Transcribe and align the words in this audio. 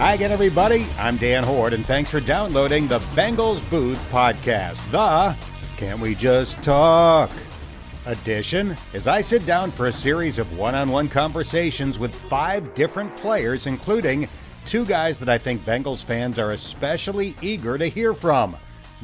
Hi 0.00 0.14
again, 0.14 0.32
everybody. 0.32 0.86
I'm 0.98 1.18
Dan 1.18 1.44
Hoard, 1.44 1.74
and 1.74 1.84
thanks 1.84 2.10
for 2.10 2.20
downloading 2.20 2.88
the 2.88 3.00
Bengals 3.14 3.60
Booth 3.68 3.98
podcast, 4.10 4.90
the 4.90 5.36
Can 5.76 6.00
We 6.00 6.14
Just 6.14 6.62
Talk 6.62 7.30
edition, 8.06 8.78
as 8.94 9.06
I 9.06 9.20
sit 9.20 9.44
down 9.44 9.70
for 9.70 9.88
a 9.88 9.92
series 9.92 10.38
of 10.38 10.56
one 10.56 10.74
on 10.74 10.88
one 10.88 11.06
conversations 11.06 11.98
with 11.98 12.14
five 12.14 12.74
different 12.74 13.14
players, 13.18 13.66
including 13.66 14.26
two 14.64 14.86
guys 14.86 15.18
that 15.18 15.28
I 15.28 15.36
think 15.36 15.66
Bengals 15.66 16.02
fans 16.02 16.38
are 16.38 16.52
especially 16.52 17.34
eager 17.42 17.76
to 17.76 17.86
hear 17.86 18.14
from 18.14 18.56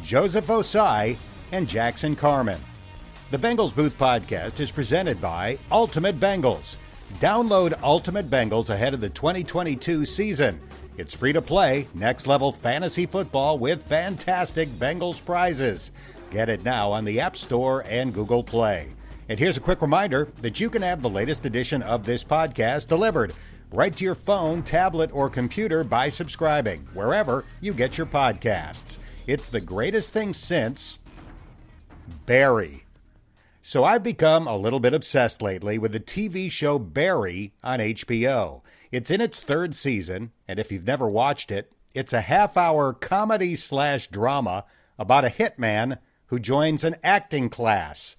Joseph 0.02 0.46
Ossai 0.46 1.18
and 1.52 1.68
Jackson 1.68 2.16
Carman. 2.16 2.60
The 3.30 3.38
Bengals 3.38 3.74
Booth 3.74 3.98
podcast 3.98 4.60
is 4.60 4.70
presented 4.70 5.20
by 5.20 5.58
Ultimate 5.70 6.18
Bengals. 6.18 6.78
Download 7.18 7.78
Ultimate 7.82 8.30
Bengals 8.30 8.70
ahead 8.70 8.94
of 8.94 9.02
the 9.02 9.10
2022 9.10 10.06
season. 10.06 10.58
It's 10.98 11.12
free 11.12 11.34
to 11.34 11.42
play, 11.42 11.88
next 11.92 12.26
level 12.26 12.50
fantasy 12.50 13.04
football 13.04 13.58
with 13.58 13.82
fantastic 13.82 14.68
Bengals 14.70 15.22
prizes. 15.22 15.92
Get 16.30 16.48
it 16.48 16.64
now 16.64 16.90
on 16.90 17.04
the 17.04 17.20
App 17.20 17.36
Store 17.36 17.84
and 17.86 18.14
Google 18.14 18.42
Play. 18.42 18.88
And 19.28 19.38
here's 19.38 19.58
a 19.58 19.60
quick 19.60 19.82
reminder 19.82 20.28
that 20.40 20.58
you 20.58 20.70
can 20.70 20.80
have 20.80 21.02
the 21.02 21.10
latest 21.10 21.44
edition 21.44 21.82
of 21.82 22.04
this 22.04 22.24
podcast 22.24 22.88
delivered 22.88 23.34
right 23.72 23.94
to 23.94 24.04
your 24.04 24.14
phone, 24.14 24.62
tablet, 24.62 25.10
or 25.12 25.28
computer 25.28 25.84
by 25.84 26.08
subscribing 26.08 26.88
wherever 26.94 27.44
you 27.60 27.74
get 27.74 27.98
your 27.98 28.06
podcasts. 28.06 28.98
It's 29.26 29.48
the 29.48 29.60
greatest 29.60 30.14
thing 30.14 30.32
since 30.32 30.98
Barry. 32.24 32.84
So 33.60 33.84
I've 33.84 34.04
become 34.04 34.46
a 34.46 34.56
little 34.56 34.80
bit 34.80 34.94
obsessed 34.94 35.42
lately 35.42 35.76
with 35.76 35.92
the 35.92 36.00
TV 36.00 36.50
show 36.50 36.78
Barry 36.78 37.52
on 37.62 37.80
HBO. 37.80 38.62
It's 38.92 39.10
in 39.10 39.20
its 39.20 39.42
third 39.42 39.74
season, 39.74 40.32
and 40.46 40.58
if 40.58 40.70
you've 40.70 40.86
never 40.86 41.08
watched 41.08 41.50
it, 41.50 41.72
it's 41.94 42.12
a 42.12 42.20
half 42.22 42.56
hour 42.56 42.92
comedy 42.92 43.54
slash 43.54 44.08
drama 44.08 44.64
about 44.98 45.24
a 45.24 45.30
hitman 45.30 45.98
who 46.26 46.38
joins 46.38 46.84
an 46.84 46.96
acting 47.02 47.48
class. 47.48 48.16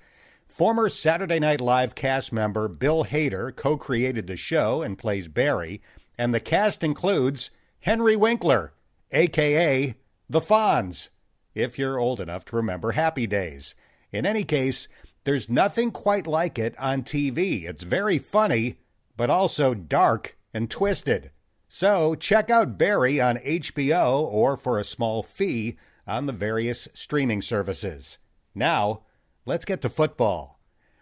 Former 0.48 0.90
Saturday 0.90 1.40
Night 1.40 1.62
Live 1.62 1.94
cast 1.94 2.34
member 2.34 2.68
Bill 2.68 3.06
Hader 3.06 3.56
co 3.56 3.78
created 3.78 4.28
the 4.28 4.38
show 4.38 4.82
and 4.82 4.98
plays 4.98 5.28
Barry, 5.28 5.82
and 6.18 6.34
the 6.34 6.40
cast 6.40 6.84
includes 6.84 7.52
Henry 7.82 8.16
Winkler, 8.16 8.74
aka 9.12 9.96
The 10.30 10.42
Fonz, 10.42 11.10
if 11.54 11.78
you're 11.78 12.00
old 12.00 12.20
enough 12.20 12.46
to 12.46 12.56
remember 12.56 12.94
Happy 12.94 13.28
Days. 13.28 13.76
In 14.12 14.26
any 14.26 14.44
case, 14.44 14.88
there's 15.26 15.50
nothing 15.50 15.92
quite 15.92 16.26
like 16.26 16.58
it 16.58 16.78
on 16.80 17.04
TV. 17.04 17.68
It's 17.68 17.84
very 17.84 18.18
funny, 18.18 18.80
but 19.16 19.30
also 19.30 19.74
dark 19.74 20.37
and 20.58 20.70
twisted. 20.72 21.30
So 21.70 22.16
check 22.16 22.50
out 22.50 22.80
Barry 22.80 23.22
on 23.22 23.38
HBO 23.38 24.22
or 24.22 24.58
for 24.58 24.80
a 24.80 24.84
small 24.84 25.22
fee 25.22 25.78
on 26.08 26.26
the 26.26 26.34
various 26.34 26.88
streaming 26.94 27.44
services. 27.44 28.18
Now, 28.56 29.04
let's 29.46 29.66
get 29.66 29.82
to 29.84 29.90
football. 29.90 30.60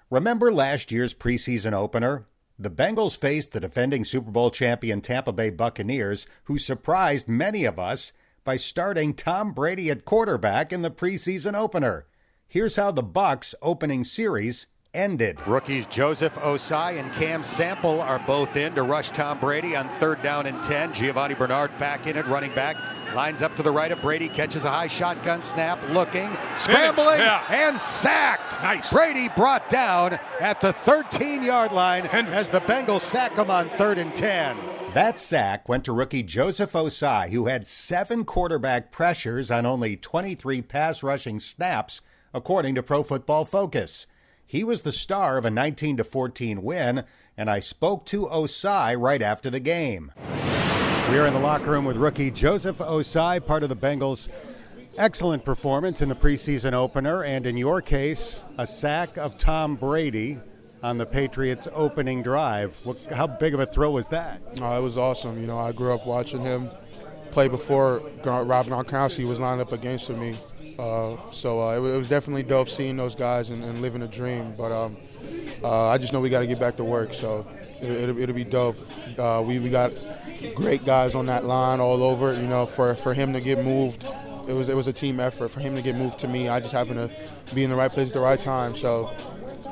Remember 0.10 0.52
last 0.52 0.92
year's 0.92 1.14
preseason 1.14 1.72
opener? 1.72 2.28
The 2.60 2.70
Bengals 2.70 3.18
faced 3.18 3.54
the 3.54 3.60
defending 3.62 4.04
Super 4.04 4.30
Bowl 4.30 4.52
champion 4.52 5.02
Tampa 5.02 5.32
Bay 5.32 5.50
Buccaneers, 5.50 6.28
who 6.46 6.58
surprised 6.58 7.28
many 7.30 7.64
of 7.64 7.80
us 7.80 8.12
by 8.44 8.58
starting 8.58 9.14
Tom 9.14 9.54
Brady 9.54 9.90
at 9.90 10.06
quarterback 10.06 10.74
in 10.74 10.82
the 10.82 10.92
preseason 10.92 11.54
opener. 11.54 12.08
Here's 12.48 12.76
how 12.76 12.92
the 12.92 13.04
Bucs 13.04 13.56
opening 13.62 14.04
series 14.04 14.68
ended. 14.96 15.38
Rookies 15.46 15.86
Joseph 15.88 16.36
Ossai 16.36 17.00
and 17.00 17.12
Cam 17.14 17.44
Sample 17.44 18.02
are 18.02 18.20
both 18.26 18.56
in 18.56 18.74
to 18.76 18.84
rush 18.84 19.12
Tom 19.12 19.40
Brady 19.40 19.76
on 19.76 19.90
third 20.00 20.24
down 20.24 20.46
and 20.46 20.64
10. 20.64 20.94
Giovani 20.94 21.36
Bernard 21.36 21.78
back 21.78 22.08
in 22.08 22.16
it, 22.18 22.26
running 22.28 22.54
back. 22.56 22.78
Lines 23.14 23.42
up 23.42 23.56
to 23.58 23.64
the 23.64 23.72
right 23.72 23.92
of 23.92 24.02
Brady, 24.02 24.28
catches 24.30 24.66
a 24.66 24.70
high 24.72 24.88
shotgun 24.88 25.42
snap, 25.42 25.80
looking, 25.92 26.36
scrambling, 26.58 27.20
Yeah. 27.20 27.44
and 27.50 27.80
sacked. 27.80 28.62
Nice. 28.64 28.90
Brady 28.92 29.30
brought 29.36 29.70
down 29.70 30.18
at 30.40 30.60
the 30.62 30.74
13 30.74 31.44
yard 31.44 31.72
line 31.72 32.06
as 32.08 32.50
the 32.50 32.62
Bengals 32.62 33.02
sack 33.02 33.36
him 33.38 33.52
on 33.52 33.70
third 33.70 33.98
and 33.98 34.16
10. 34.16 34.56
That 34.94 35.20
sack 35.20 35.68
went 35.68 35.84
to 35.86 35.92
rookie 35.92 36.24
Joseph 36.24 36.72
Ossai, 36.72 37.30
who 37.30 37.48
had 37.48 37.68
seven 37.68 38.24
quarterback 38.24 38.92
pressures 38.94 39.52
on 39.52 39.66
only 39.66 39.98
23 39.98 40.62
pass 40.62 41.04
rushing 41.04 41.40
snaps, 41.40 42.02
according 42.34 42.76
to 42.76 42.84
Pro 42.84 43.04
Football 43.04 43.44
Focus. 43.44 44.08
He 44.48 44.64
was 44.64 44.84
the 44.84 44.92
star 44.92 45.38
of 45.38 45.46
a 45.46 45.50
19 45.50 45.98
14 45.98 46.62
win, 46.62 47.04
and 47.36 47.50
I 47.50 47.60
spoke 47.60 48.06
to 48.08 48.28
Ossai 48.28 49.00
right 49.00 49.22
after 49.22 49.50
the 49.50 49.60
game. 49.60 50.12
We 51.10 51.18
are 51.18 51.26
in 51.26 51.34
the 51.34 51.40
locker 51.40 51.72
room 51.72 51.86
with 51.86 51.98
rookie 51.98 52.32
Joseph 52.32 52.78
Ossai, 52.78 53.44
part 53.44 53.64
of 53.64 53.70
the 53.70 53.76
Bengals' 53.76 54.30
excellent 54.98 55.44
performance 55.46 56.02
in 56.02 56.10
the 56.10 56.16
preseason 56.16 56.74
opener, 56.74 57.24
and 57.24 57.46
in 57.46 57.58
your 57.58 57.82
case, 57.82 58.44
a 58.58 58.68
sack 58.68 59.18
of 59.18 59.38
Tom 59.40 59.76
Brady 59.76 60.40
on 60.84 61.00
the 61.00 61.06
Patriots' 61.06 61.68
opening 61.74 62.22
drive. 62.22 62.80
What, 62.84 63.04
how 63.06 63.26
big 63.26 63.56
of 63.56 63.60
a 63.60 63.66
throw 63.66 63.92
was 63.92 64.08
that? 64.10 64.42
Oh, 64.62 64.78
it 64.78 64.82
was 64.84 64.98
awesome. 64.98 65.42
You 65.42 65.48
know, 65.48 65.58
I 65.58 65.72
grew 65.72 65.92
up 65.94 66.06
watching 66.06 66.42
him 66.42 66.70
play 67.32 67.48
before 67.48 67.98
Rob 68.24 68.68
Gronkowski 68.68 69.28
was 69.28 69.40
lined 69.40 69.60
up 69.60 69.72
against 69.72 70.10
me. 70.10 70.38
Uh, 70.78 71.18
so 71.32 71.62
uh, 71.62 71.74
it, 71.74 71.78
it 71.78 71.98
was 71.98 72.10
definitely 72.10 72.44
dope 72.44 72.70
seeing 72.70 72.98
those 72.98 73.16
guys 73.16 73.50
and, 73.50 73.64
and 73.64 73.82
living 73.82 74.02
a 74.02 74.08
dream. 74.08 74.54
But 74.58 74.72
um, 74.72 74.98
uh, 75.64 75.88
I 75.88 75.98
just 75.98 76.14
know 76.14 76.20
we 76.20 76.30
got 76.30 76.42
to 76.42 76.48
get 76.48 76.60
back 76.60 76.78
to 76.78 76.84
work. 76.84 77.14
So 77.14 77.50
it, 77.82 77.90
it'll, 77.90 78.20
it'll 78.20 78.36
be 78.36 78.44
dope. 78.44 78.76
Uh, 79.18 79.44
we, 79.46 79.60
we 79.60 79.70
got 79.70 79.94
great 80.54 80.86
guys 80.86 81.16
on 81.16 81.26
that 81.28 81.46
line 81.46 81.80
all 81.80 82.04
over. 82.04 82.34
You 82.34 82.48
know, 82.48 82.66
for, 82.66 82.96
for 82.96 83.14
him 83.14 83.34
to 83.34 83.42
get 83.42 83.64
moved, 83.64 84.04
it 84.48 84.54
was 84.54 84.70
it 84.70 84.76
was 84.76 84.88
a 84.88 84.94
team 84.94 85.20
effort. 85.20 85.50
For 85.50 85.60
him 85.60 85.76
to 85.76 85.82
get 85.82 85.96
moved 85.96 86.20
to 86.20 86.28
me, 86.28 86.50
I 86.50 86.60
just 86.60 86.74
happened 86.74 87.10
to 87.10 87.56
be 87.56 87.64
in 87.64 87.70
the 87.70 87.76
right 87.76 87.92
place 87.92 88.10
at 88.10 88.14
the 88.14 88.20
right 88.20 88.40
time. 88.40 88.76
So 88.76 89.16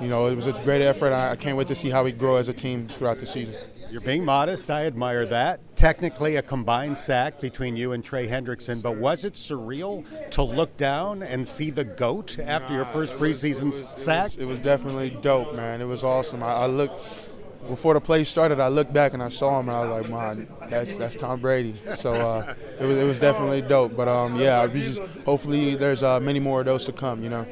you 0.01 0.07
know, 0.07 0.27
it 0.27 0.35
was 0.35 0.47
a 0.47 0.53
great 0.63 0.81
effort. 0.81 1.13
I 1.13 1.31
I 1.31 1.35
can't 1.35 1.57
wait 1.57 1.67
to 1.67 1.75
see 1.75 1.89
how 1.89 2.03
we 2.03 2.11
grow 2.11 2.37
as 2.37 2.47
a 2.47 2.53
team 2.53 2.87
throughout 2.87 3.19
the 3.19 3.27
season. 3.27 3.55
You're 3.91 4.01
being 4.01 4.25
modest. 4.25 4.71
I 4.71 4.85
admire 4.85 5.25
that. 5.27 5.59
Technically, 5.83 6.37
a 6.37 6.41
combined 6.41 6.97
sack 6.97 7.41
between 7.41 7.75
you 7.75 7.91
and 7.91 8.05
Trey 8.05 8.25
Hendrickson, 8.25 8.81
but 8.81 8.95
was 8.95 9.25
it 9.25 9.33
surreal 9.33 10.05
to 10.29 10.41
look 10.41 10.77
down 10.77 11.21
and 11.21 11.45
see 11.45 11.71
the 11.71 11.83
GOAT 11.83 12.39
after 12.39 12.73
your 12.73 12.85
first 12.85 13.17
preseason 13.17 13.73
sack? 13.99 14.37
It 14.37 14.45
was 14.45 14.59
definitely 14.59 15.09
dope, 15.09 15.53
man. 15.55 15.81
It 15.81 15.85
was 15.85 16.05
awesome. 16.05 16.41
I, 16.41 16.53
I 16.53 16.65
looked 16.67 17.03
before 17.67 17.95
the 17.95 17.99
play 17.99 18.23
started. 18.23 18.61
I 18.61 18.69
looked 18.69 18.93
back 18.93 19.13
and 19.13 19.21
I 19.21 19.27
saw 19.27 19.59
him, 19.59 19.67
and 19.67 19.75
I 19.75 19.85
was 19.85 20.09
like, 20.09 20.09
"Man, 20.09 20.47
that's 20.69 20.97
that's 20.97 21.17
Tom 21.17 21.41
Brady." 21.41 21.75
So 21.95 22.13
uh, 22.13 22.55
it 22.79 22.85
was 22.85 22.97
it 22.97 23.03
was 23.03 23.19
definitely 23.19 23.61
dope. 23.61 23.93
But 23.93 24.07
um, 24.07 24.37
yeah, 24.37 24.65
we 24.65 24.79
just 24.79 25.01
hopefully 25.25 25.75
there's 25.75 26.01
uh, 26.01 26.21
many 26.21 26.39
more 26.39 26.61
of 26.61 26.65
those 26.65 26.85
to 26.85 26.93
come. 26.93 27.21
You 27.21 27.29
know. 27.29 27.45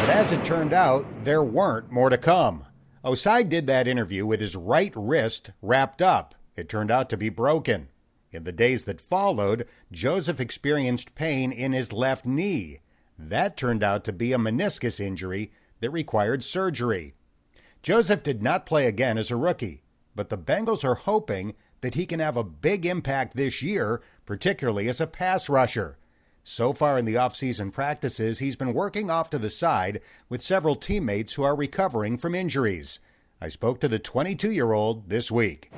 But 0.00 0.08
as 0.08 0.32
it 0.32 0.46
turned 0.46 0.72
out, 0.72 1.04
there 1.24 1.44
weren't 1.44 1.92
more 1.92 2.08
to 2.08 2.16
come. 2.16 2.64
Ossai 3.04 3.46
did 3.46 3.66
that 3.66 3.86
interview 3.86 4.24
with 4.24 4.40
his 4.40 4.56
right 4.56 4.94
wrist 4.96 5.50
wrapped 5.60 6.00
up. 6.00 6.34
It 6.58 6.68
turned 6.68 6.90
out 6.90 7.08
to 7.10 7.16
be 7.16 7.28
broken. 7.28 7.86
In 8.32 8.42
the 8.42 8.50
days 8.50 8.82
that 8.82 9.00
followed, 9.00 9.64
Joseph 9.92 10.40
experienced 10.40 11.14
pain 11.14 11.52
in 11.52 11.70
his 11.70 11.92
left 11.92 12.26
knee. 12.26 12.80
That 13.16 13.56
turned 13.56 13.84
out 13.84 14.02
to 14.04 14.12
be 14.12 14.32
a 14.32 14.38
meniscus 14.38 14.98
injury 14.98 15.52
that 15.78 15.90
required 15.90 16.42
surgery. 16.42 17.14
Joseph 17.80 18.24
did 18.24 18.42
not 18.42 18.66
play 18.66 18.86
again 18.86 19.18
as 19.18 19.30
a 19.30 19.36
rookie, 19.36 19.84
but 20.16 20.30
the 20.30 20.36
Bengals 20.36 20.82
are 20.82 20.96
hoping 20.96 21.54
that 21.80 21.94
he 21.94 22.06
can 22.06 22.18
have 22.18 22.36
a 22.36 22.42
big 22.42 22.84
impact 22.84 23.36
this 23.36 23.62
year, 23.62 24.02
particularly 24.26 24.88
as 24.88 25.00
a 25.00 25.06
pass 25.06 25.48
rusher. 25.48 25.96
So 26.42 26.72
far 26.72 26.98
in 26.98 27.04
the 27.04 27.14
offseason 27.14 27.72
practices, 27.72 28.40
he's 28.40 28.56
been 28.56 28.74
working 28.74 29.12
off 29.12 29.30
to 29.30 29.38
the 29.38 29.48
side 29.48 30.00
with 30.28 30.42
several 30.42 30.74
teammates 30.74 31.34
who 31.34 31.44
are 31.44 31.54
recovering 31.54 32.18
from 32.18 32.34
injuries. 32.34 32.98
I 33.40 33.46
spoke 33.46 33.78
to 33.80 33.88
the 33.88 34.00
22 34.00 34.50
year 34.50 34.72
old 34.72 35.08
this 35.08 35.30
week. 35.30 35.70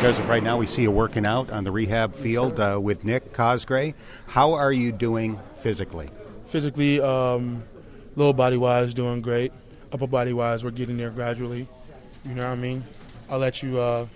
Joseph, 0.00 0.30
right 0.30 0.42
now 0.42 0.56
we 0.56 0.64
see 0.64 0.80
you 0.80 0.90
working 0.90 1.26
out 1.26 1.50
on 1.50 1.62
the 1.62 1.70
rehab 1.70 2.14
field 2.14 2.58
uh, 2.58 2.80
with 2.80 3.04
Nick 3.04 3.34
Cosgray. 3.34 3.92
How 4.28 4.54
are 4.54 4.72
you 4.72 4.92
doing 4.92 5.38
physically? 5.58 6.08
Physically, 6.46 7.02
um, 7.02 7.62
lower 8.16 8.32
body 8.32 8.56
wise, 8.56 8.94
doing 8.94 9.20
great. 9.20 9.52
Upper 9.92 10.06
body 10.06 10.32
wise, 10.32 10.64
we're 10.64 10.70
getting 10.70 10.96
there 10.96 11.10
gradually. 11.10 11.68
You 12.24 12.34
know 12.34 12.44
what 12.44 12.52
I 12.52 12.54
mean? 12.54 12.82
I'll 13.28 13.40
let 13.40 13.62
you 13.62 13.78
uh, 13.78 14.06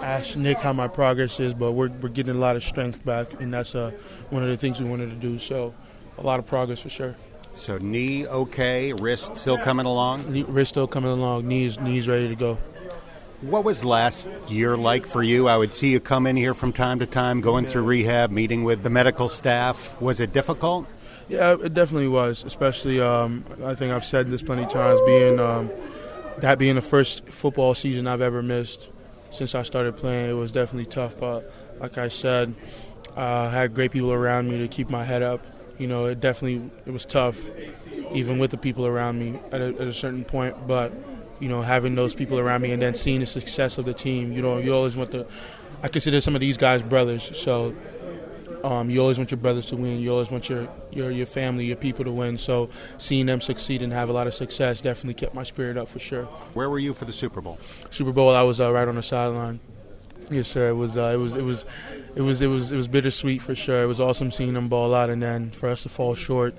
ask 0.00 0.36
Nick 0.36 0.58
how 0.58 0.72
my 0.72 0.86
progress 0.86 1.40
is, 1.40 1.52
but 1.52 1.72
we're, 1.72 1.88
we're 1.88 2.10
getting 2.10 2.36
a 2.36 2.38
lot 2.38 2.54
of 2.54 2.62
strength 2.62 3.04
back, 3.04 3.40
and 3.40 3.52
that's 3.52 3.74
uh, 3.74 3.90
one 4.30 4.44
of 4.44 4.48
the 4.48 4.56
things 4.56 4.80
we 4.80 4.88
wanted 4.88 5.10
to 5.10 5.16
do. 5.16 5.36
So, 5.40 5.74
a 6.16 6.22
lot 6.22 6.38
of 6.38 6.46
progress 6.46 6.82
for 6.82 6.90
sure. 6.90 7.16
So, 7.56 7.76
knee 7.78 8.24
okay, 8.28 8.92
wrist 8.92 9.34
still 9.34 9.58
coming 9.58 9.84
along? 9.84 10.32
Knee, 10.32 10.44
wrist 10.44 10.70
still 10.70 10.86
coming 10.86 11.10
along, 11.10 11.48
knees 11.48 11.80
knees 11.80 12.06
ready 12.06 12.28
to 12.28 12.36
go. 12.36 12.56
What 13.40 13.62
was 13.62 13.84
last 13.84 14.28
year 14.48 14.76
like 14.76 15.06
for 15.06 15.22
you? 15.22 15.46
I 15.46 15.56
would 15.56 15.72
see 15.72 15.90
you 15.92 16.00
come 16.00 16.26
in 16.26 16.36
here 16.36 16.54
from 16.54 16.72
time 16.72 16.98
to 16.98 17.06
time, 17.06 17.40
going 17.40 17.66
through 17.66 17.84
rehab, 17.84 18.32
meeting 18.32 18.64
with 18.64 18.82
the 18.82 18.90
medical 18.90 19.28
staff. 19.28 20.00
Was 20.00 20.18
it 20.18 20.32
difficult? 20.32 20.88
Yeah, 21.28 21.56
it 21.62 21.72
definitely 21.72 22.08
was. 22.08 22.42
Especially, 22.42 23.00
um, 23.00 23.44
I 23.64 23.76
think 23.76 23.92
I've 23.92 24.04
said 24.04 24.28
this 24.28 24.42
plenty 24.42 24.64
of 24.64 24.70
times. 24.70 24.98
Being 25.06 25.38
um, 25.38 25.70
that 26.38 26.58
being 26.58 26.74
the 26.74 26.82
first 26.82 27.28
football 27.28 27.76
season 27.76 28.08
I've 28.08 28.22
ever 28.22 28.42
missed 28.42 28.90
since 29.30 29.54
I 29.54 29.62
started 29.62 29.96
playing, 29.96 30.30
it 30.30 30.34
was 30.34 30.50
definitely 30.50 30.86
tough. 30.86 31.16
But 31.16 31.48
like 31.78 31.96
I 31.96 32.08
said, 32.08 32.56
uh, 33.14 33.50
had 33.50 33.72
great 33.72 33.92
people 33.92 34.12
around 34.12 34.50
me 34.50 34.58
to 34.58 34.66
keep 34.66 34.90
my 34.90 35.04
head 35.04 35.22
up. 35.22 35.46
You 35.78 35.86
know, 35.86 36.06
it 36.06 36.18
definitely 36.18 36.72
it 36.86 36.90
was 36.90 37.04
tough, 37.04 37.48
even 38.12 38.40
with 38.40 38.50
the 38.50 38.58
people 38.58 38.84
around 38.84 39.20
me 39.20 39.38
at 39.52 39.60
a, 39.60 39.66
at 39.66 39.86
a 39.86 39.92
certain 39.92 40.24
point. 40.24 40.66
But 40.66 40.92
you 41.40 41.48
know, 41.48 41.62
having 41.62 41.94
those 41.94 42.14
people 42.14 42.38
around 42.38 42.62
me 42.62 42.72
and 42.72 42.82
then 42.82 42.94
seeing 42.94 43.20
the 43.20 43.26
success 43.26 43.78
of 43.78 43.84
the 43.84 43.94
team, 43.94 44.32
you 44.32 44.42
know, 44.42 44.58
you 44.58 44.74
always 44.74 44.96
want 44.96 45.10
the. 45.10 45.26
I 45.82 45.88
consider 45.88 46.20
some 46.20 46.34
of 46.34 46.40
these 46.40 46.56
guys 46.56 46.82
brothers, 46.82 47.36
so 47.36 47.74
um, 48.64 48.90
you 48.90 49.00
always 49.00 49.18
want 49.18 49.30
your 49.30 49.38
brothers 49.38 49.66
to 49.66 49.76
win. 49.76 50.00
You 50.00 50.12
always 50.12 50.30
want 50.30 50.48
your, 50.48 50.68
your 50.90 51.10
your 51.10 51.26
family, 51.26 51.66
your 51.66 51.76
people 51.76 52.04
to 52.04 52.10
win. 52.10 52.38
So 52.38 52.70
seeing 52.98 53.26
them 53.26 53.40
succeed 53.40 53.82
and 53.82 53.92
have 53.92 54.08
a 54.08 54.12
lot 54.12 54.26
of 54.26 54.34
success 54.34 54.80
definitely 54.80 55.14
kept 55.14 55.34
my 55.34 55.44
spirit 55.44 55.76
up 55.76 55.88
for 55.88 55.98
sure. 55.98 56.24
Where 56.54 56.68
were 56.68 56.78
you 56.78 56.94
for 56.94 57.04
the 57.04 57.12
Super 57.12 57.40
Bowl? 57.40 57.58
Super 57.90 58.12
Bowl, 58.12 58.30
I 58.30 58.42
was 58.42 58.60
uh, 58.60 58.72
right 58.72 58.88
on 58.88 58.96
the 58.96 59.02
sideline. 59.02 59.60
Yes, 60.30 60.48
sir. 60.48 60.68
It 60.68 60.74
was 60.74 60.98
uh, 60.98 61.12
it 61.14 61.16
was 61.16 61.34
it 61.34 61.42
was 61.42 61.66
it 62.14 62.22
was 62.22 62.42
it 62.42 62.48
was 62.48 62.70
it 62.72 62.76
was 62.76 62.88
bittersweet 62.88 63.40
for 63.40 63.54
sure. 63.54 63.82
It 63.82 63.86
was 63.86 64.00
awesome 64.00 64.30
seeing 64.30 64.54
them 64.54 64.68
ball 64.68 64.94
out, 64.94 65.10
and 65.10 65.22
then 65.22 65.50
for 65.50 65.68
us 65.68 65.84
to 65.84 65.88
fall 65.88 66.14
short 66.14 66.56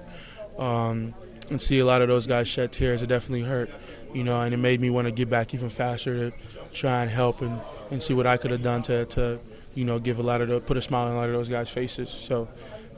um, 0.57 1.13
and 1.49 1.61
see 1.61 1.79
a 1.79 1.85
lot 1.85 2.01
of 2.01 2.07
those 2.07 2.25
guys 2.25 2.47
shed 2.47 2.71
tears, 2.71 3.01
it 3.01 3.07
definitely 3.07 3.43
hurt. 3.43 3.69
You 4.13 4.23
know, 4.23 4.41
and 4.41 4.53
it 4.53 4.57
made 4.57 4.81
me 4.81 4.89
want 4.89 5.05
to 5.05 5.11
get 5.11 5.29
back 5.29 5.53
even 5.53 5.69
faster 5.69 6.31
to 6.31 6.37
try 6.73 7.01
and 7.01 7.11
help 7.11 7.41
and, 7.41 7.61
and 7.91 8.01
see 8.01 8.13
what 8.13 8.25
I 8.25 8.37
could 8.37 8.51
have 8.51 8.63
done 8.63 8.81
to, 8.83 9.05
to 9.05 9.39
you 9.75 9.85
know 9.85 9.99
give 9.99 10.19
a 10.19 10.23
lot 10.23 10.41
of 10.41 10.47
the, 10.47 10.59
put 10.59 10.77
a 10.77 10.81
smile 10.81 11.07
on 11.07 11.13
a 11.13 11.17
lot 11.17 11.29
of 11.29 11.33
those 11.33 11.49
guys' 11.49 11.69
faces. 11.69 12.09
So 12.09 12.47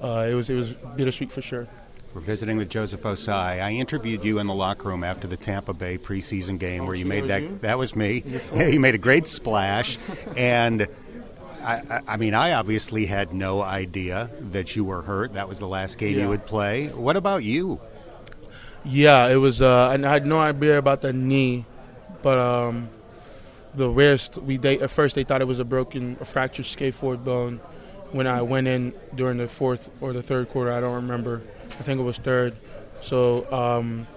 uh, 0.02 0.28
it 0.30 0.34
was 0.34 0.50
it 0.50 0.56
was 0.56 0.74
bittersweet 0.96 1.32
for 1.32 1.42
sure. 1.42 1.68
We're 2.14 2.22
visiting 2.22 2.58
with 2.58 2.70
Joseph 2.70 3.04
Ossai. 3.04 3.62
I 3.62 3.72
interviewed 3.72 4.26
you 4.26 4.40
in 4.40 4.48
the 4.48 4.54
locker 4.54 4.90
room 4.90 5.02
after 5.02 5.28
the 5.28 5.38
Tampa 5.38 5.74
Bay 5.74 5.98
preseason 5.98 6.60
game 6.60 6.82
oh, 6.82 6.88
where 6.88 6.96
you 6.96 7.06
made 7.06 7.28
that. 7.28 7.42
You? 7.42 7.58
That 7.62 7.78
was 7.78 7.96
me. 7.96 8.24
Yes, 8.26 8.52
you 8.56 8.82
made 8.82 8.96
a 8.96 8.98
great 9.00 9.28
splash, 9.28 9.98
and 10.36 10.88
I, 11.64 12.02
I, 12.08 12.18
mean, 12.18 12.34
I 12.34 12.54
obviously 12.54 13.06
had 13.06 13.34
no 13.34 13.62
idea 13.62 14.30
that 14.52 14.76
you 14.76 14.84
were 14.84 15.02
hurt. 15.02 15.34
That 15.34 15.48
was 15.48 15.60
the 15.60 15.68
last 15.68 15.98
game 15.98 16.18
yeah. 16.18 16.24
you 16.24 16.30
would 16.30 16.46
play. 16.46 16.88
What 16.88 17.16
about 17.16 17.44
you? 17.44 17.80
Yeah, 18.84 19.28
it 19.28 19.36
was. 19.36 19.62
Uh, 19.62 19.92
and 19.94 20.06
I 20.06 20.14
had 20.14 20.26
no 20.26 20.40
idea 20.40 20.78
about 20.78 21.02
the 21.02 21.14
knee, 21.14 21.66
but 22.22 22.38
um, 22.38 22.90
the 23.76 23.90
wrist. 23.90 24.38
We 24.38 24.58
they 24.58 24.80
at 24.80 24.90
first 24.90 25.16
they 25.16 25.24
thought 25.24 25.42
it 25.42 25.48
was 25.48 25.60
a 25.60 25.66
broken, 25.66 26.18
a 26.20 26.26
fractured 26.26 26.66
scaphoid 26.66 27.24
bone. 27.24 27.60
When 28.12 28.28
I 28.28 28.42
went 28.42 28.68
in 28.68 28.94
during 29.16 29.38
the 29.38 29.48
fourth 29.48 29.90
or 30.02 30.12
the 30.12 30.22
third 30.22 30.50
quarter, 30.50 30.72
I 30.72 30.82
don't 30.82 30.96
remember 30.96 31.42
I 31.80 31.84
think 31.84 32.00
it 32.00 32.04
was 32.04 32.18
third. 32.18 32.56
So 33.00 33.52
um, 33.52 34.08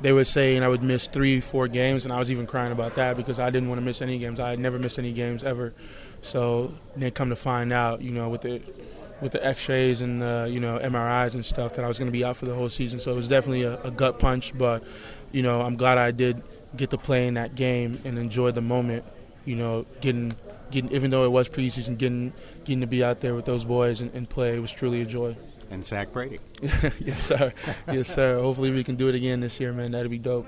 they 0.00 0.12
were 0.12 0.24
saying 0.24 0.62
I 0.62 0.68
would 0.68 0.82
miss 0.82 1.06
three, 1.06 1.40
four 1.40 1.68
games, 1.68 2.04
and 2.04 2.12
I 2.12 2.18
was 2.18 2.30
even 2.30 2.46
crying 2.46 2.72
about 2.72 2.94
that 2.94 3.16
because 3.16 3.38
I 3.38 3.50
didn't 3.50 3.68
want 3.68 3.80
to 3.80 3.84
miss 3.84 4.00
any 4.00 4.18
games. 4.18 4.40
I 4.40 4.50
had 4.50 4.58
never 4.58 4.78
missed 4.78 4.98
any 4.98 5.12
games 5.12 5.44
ever. 5.44 5.74
So 6.22 6.72
then 6.96 7.10
come 7.10 7.30
to 7.30 7.36
find 7.36 7.72
out, 7.72 8.00
you 8.00 8.12
know, 8.12 8.28
with 8.28 8.42
the 8.42 8.62
with 9.22 9.32
the 9.32 9.44
X-rays 9.44 10.00
and 10.00 10.20
the 10.20 10.48
you 10.50 10.60
know 10.60 10.78
MRIs 10.78 11.34
and 11.34 11.44
stuff, 11.44 11.74
that 11.74 11.84
I 11.84 11.88
was 11.88 11.98
going 11.98 12.08
to 12.08 12.12
be 12.12 12.24
out 12.24 12.36
for 12.36 12.46
the 12.46 12.54
whole 12.54 12.68
season. 12.68 13.00
So 13.00 13.12
it 13.12 13.16
was 13.16 13.28
definitely 13.28 13.62
a, 13.62 13.80
a 13.82 13.90
gut 13.90 14.18
punch, 14.18 14.56
but 14.56 14.84
you 15.30 15.42
know, 15.42 15.62
I'm 15.62 15.76
glad 15.76 15.96
I 15.96 16.10
did 16.10 16.42
get 16.76 16.90
to 16.90 16.98
play 16.98 17.26
in 17.26 17.34
that 17.34 17.54
game 17.54 18.00
and 18.04 18.18
enjoy 18.18 18.50
the 18.50 18.60
moment. 18.60 19.04
You 19.44 19.56
know, 19.56 19.86
getting 20.00 20.34
getting 20.70 20.92
even 20.92 21.10
though 21.10 21.24
it 21.24 21.30
was 21.30 21.48
preseason, 21.48 21.96
getting 21.96 22.32
getting 22.64 22.82
to 22.82 22.86
be 22.86 23.02
out 23.02 23.20
there 23.20 23.34
with 23.34 23.46
those 23.46 23.64
boys 23.64 24.00
and, 24.00 24.12
and 24.14 24.28
play 24.28 24.58
was 24.58 24.72
truly 24.72 25.00
a 25.00 25.06
joy 25.06 25.36
and 25.72 25.84
Zach 25.84 26.12
Brady. 26.12 26.38
yes, 27.00 27.22
sir. 27.22 27.52
Yes, 27.90 28.08
sir. 28.08 28.38
Hopefully, 28.38 28.70
we 28.70 28.84
can 28.84 28.96
do 28.96 29.08
it 29.08 29.14
again 29.14 29.40
this 29.40 29.58
year, 29.58 29.72
man. 29.72 29.92
That'd 29.92 30.10
be 30.10 30.18
dope. 30.18 30.46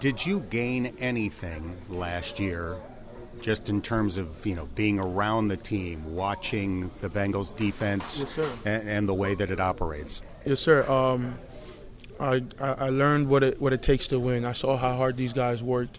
Did 0.00 0.24
you 0.24 0.40
gain 0.40 0.94
anything 1.00 1.76
last 1.88 2.38
year, 2.38 2.76
just 3.40 3.68
in 3.68 3.82
terms 3.82 4.16
of 4.16 4.44
you 4.46 4.54
know 4.54 4.68
being 4.74 4.98
around 4.98 5.48
the 5.48 5.56
team, 5.56 6.14
watching 6.14 6.90
the 7.00 7.08
Bengals 7.08 7.56
defense, 7.56 8.26
yes, 8.36 8.48
and, 8.64 8.88
and, 8.88 9.08
the 9.08 9.14
way 9.14 9.34
that 9.34 9.50
it 9.50 9.60
operates? 9.60 10.22
Yes, 10.44 10.60
sir. 10.60 10.88
Um, 10.90 11.38
I, 12.20 12.42
I 12.60 12.88
learned 12.90 13.28
what 13.28 13.42
it 13.42 13.60
what 13.60 13.72
it 13.72 13.82
takes 13.82 14.08
to 14.08 14.18
win. 14.18 14.44
I 14.44 14.52
saw 14.52 14.76
how 14.76 14.94
hard 14.94 15.16
these 15.16 15.32
guys 15.32 15.62
worked, 15.62 15.98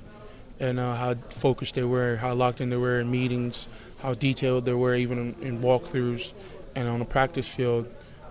and 0.59 0.79
uh, 0.79 0.95
how 0.95 1.15
focused 1.15 1.75
they 1.75 1.83
were, 1.83 2.17
how 2.17 2.33
locked 2.33 2.61
in 2.61 2.69
they 2.69 2.77
were 2.77 2.99
in 2.99 3.09
meetings, 3.09 3.67
how 4.01 4.13
detailed 4.13 4.65
they 4.65 4.73
were 4.73 4.95
even 4.95 5.35
in, 5.39 5.47
in 5.47 5.61
walkthroughs, 5.61 6.33
and 6.75 6.87
on 6.87 6.99
the 6.99 7.05
practice 7.05 7.47
field 7.47 7.89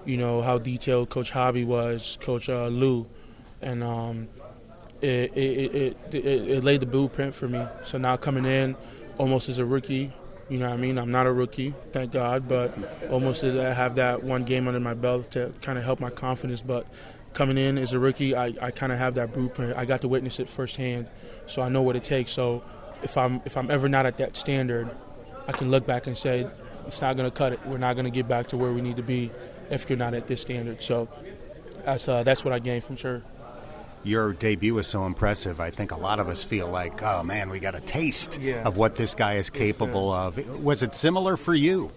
you 0.08 0.16
know 0.16 0.40
how 0.40 0.58
detailed 0.58 1.11
Coach 1.11 1.31
Hobby 1.31 1.64
was, 1.64 2.16
Coach 2.20 2.49
uh, 2.49 2.69
Lou, 2.69 3.06
and 3.61 3.84
um, 3.84 4.28
it, 5.00 5.37
it, 5.37 5.97
it, 6.12 6.25
it, 6.25 6.65
laid 6.65 6.81
the 6.81 6.87
blueprint 6.87 7.35
for 7.35 7.49
me. 7.49 7.65
So 7.85 7.99
now 7.99 8.17
coming 8.17 8.45
in, 8.45 8.77
almost 9.17 9.49
as 9.49 9.59
a 9.59 9.65
rookie, 9.65 10.12
you 10.49 10.59
know 10.59 10.67
what 10.67 10.75
I 10.75 10.79
mean? 10.79 10.99
I'm 10.99 11.11
not 11.11 11.27
a 11.27 11.33
rookie, 11.33 11.75
thank 11.93 12.12
God, 12.12 12.49
but 12.49 12.77
almost 13.11 13.45
as 13.45 13.55
I 13.56 13.73
have 13.73 13.97
that 13.97 14.23
one 14.23 14.45
game 14.45 14.67
under 14.67 14.81
my 14.81 14.95
belt 14.95 15.33
to 15.33 15.53
kind 15.61 15.79
of 15.79 15.85
help 15.85 16.00
my 16.00 16.11
confidence. 16.11 16.61
But 16.61 16.87
coming 17.35 17.59
in 17.59 17.79
as 17.79 17.93
a 17.93 17.99
rookie, 17.99 18.35
I, 18.35 18.55
I 18.61 18.71
kind 18.71 18.91
of 18.91 18.99
have 18.99 19.15
that 19.15 19.33
blueprint. 19.33 19.77
I 19.77 19.85
got 19.85 20.00
to 20.00 20.09
witness 20.09 20.41
it 20.41 20.49
firsthand, 20.49 21.09
so 21.47 21.62
I 21.62 21.69
know 21.69 21.83
what 21.83 21.97
it 21.97 22.05
takes. 22.05 22.33
So 22.33 22.65
if 23.03 23.17
I'm 23.19 23.43
if 23.45 23.56
I'm 23.56 23.71
ever 23.71 23.89
not 23.89 24.06
at 24.06 24.17
that 24.19 24.37
standard, 24.37 24.91
I 25.47 25.53
can 25.53 25.71
look 25.71 25.87
back 25.87 26.06
and 26.06 26.17
say 26.17 26.49
it's 26.87 27.00
not 27.00 27.17
going 27.17 27.31
to 27.31 27.37
cut 27.37 27.53
it. 27.53 27.67
We're 27.67 27.79
not 27.79 27.95
going 27.95 28.06
to 28.06 28.11
get 28.11 28.27
back 28.27 28.49
to 28.49 28.56
where 28.56 28.73
we 28.73 28.81
need 28.81 28.97
to 28.97 29.03
be 29.03 29.31
if 29.71 29.89
you're 29.89 29.99
not 29.99 30.15
at 30.15 30.27
this 30.27 30.41
standard. 30.41 30.83
So 30.83 31.09
that's 31.85 32.09
uh, 32.09 32.23
that's 32.23 32.45
what 32.45 32.55
I 32.55 32.59
gained 32.59 32.85
from 32.85 32.97
sure. 32.97 33.23
Your 34.05 34.33
debut 34.33 34.75
was 34.75 34.87
so 34.87 35.05
impressive. 35.06 35.61
I 35.61 35.71
think 35.71 35.91
a 35.91 35.97
lot 35.97 36.21
of 36.21 36.29
us 36.29 36.45
feel 36.45 36.69
like, 36.69 37.03
oh 37.03 37.23
man, 37.23 37.50
we 37.50 37.59
got 37.59 37.75
a 37.75 37.81
taste 37.81 38.41
yeah. 38.41 38.62
of 38.62 38.77
what 38.77 38.95
this 38.95 39.15
guy 39.15 39.35
is 39.35 39.50
capable 39.50 40.11
yes, 40.11 40.47
of. 40.47 40.65
Was 40.65 40.83
it 40.83 40.95
similar 40.95 41.37
for 41.37 41.55
you? 41.55 41.91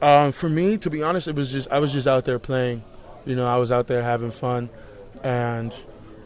Um, 0.00 0.32
for 0.32 0.48
me, 0.48 0.78
to 0.78 0.90
be 0.90 1.02
honest, 1.02 1.28
it 1.28 1.34
was 1.34 1.52
just 1.52 1.70
I 1.70 1.78
was 1.78 1.92
just 1.92 2.06
out 2.06 2.24
there 2.24 2.38
playing. 2.38 2.82
You 3.24 3.36
know, 3.36 3.46
I 3.46 3.56
was 3.56 3.70
out 3.70 3.86
there 3.86 4.02
having 4.02 4.30
fun, 4.30 4.70
and 5.22 5.72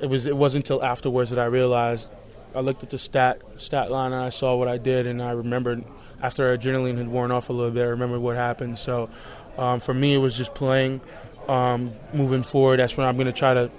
it 0.01 0.07
was 0.07 0.27
it 0.27 0.37
wasn't 0.37 0.65
until 0.65 0.83
afterwards 0.83 1.31
that 1.31 1.39
I 1.39 1.47
realized. 1.47 2.11
I 2.55 2.61
looked 2.61 2.83
at 2.83 2.89
the 2.89 2.99
stat 2.99 3.43
stat 3.59 3.91
line 3.91 4.13
and 4.13 4.23
I 4.23 4.31
saw 4.31 4.57
what 4.57 4.69
I 4.69 4.79
did, 4.79 5.07
and 5.07 5.23
I 5.23 5.33
remembered 5.33 5.85
after 6.23 6.57
adrenaline 6.57 6.97
had 6.97 7.09
worn 7.09 7.31
off 7.31 7.51
a 7.51 7.53
little 7.53 7.71
bit. 7.71 7.83
I 7.83 7.89
remembered 7.89 8.21
what 8.21 8.37
happened. 8.37 8.79
So 8.79 9.11
um, 9.59 9.81
for 9.81 9.95
me, 9.95 10.15
it 10.15 10.19
was 10.19 10.37
just 10.37 10.55
playing, 10.55 11.01
um, 11.49 11.93
moving 12.13 12.43
forward. 12.43 12.79
That's 12.79 12.97
when 12.97 13.07
I'm 13.07 13.17
going 13.17 13.27
to 13.27 13.33
try 13.33 13.55
to 13.55 13.71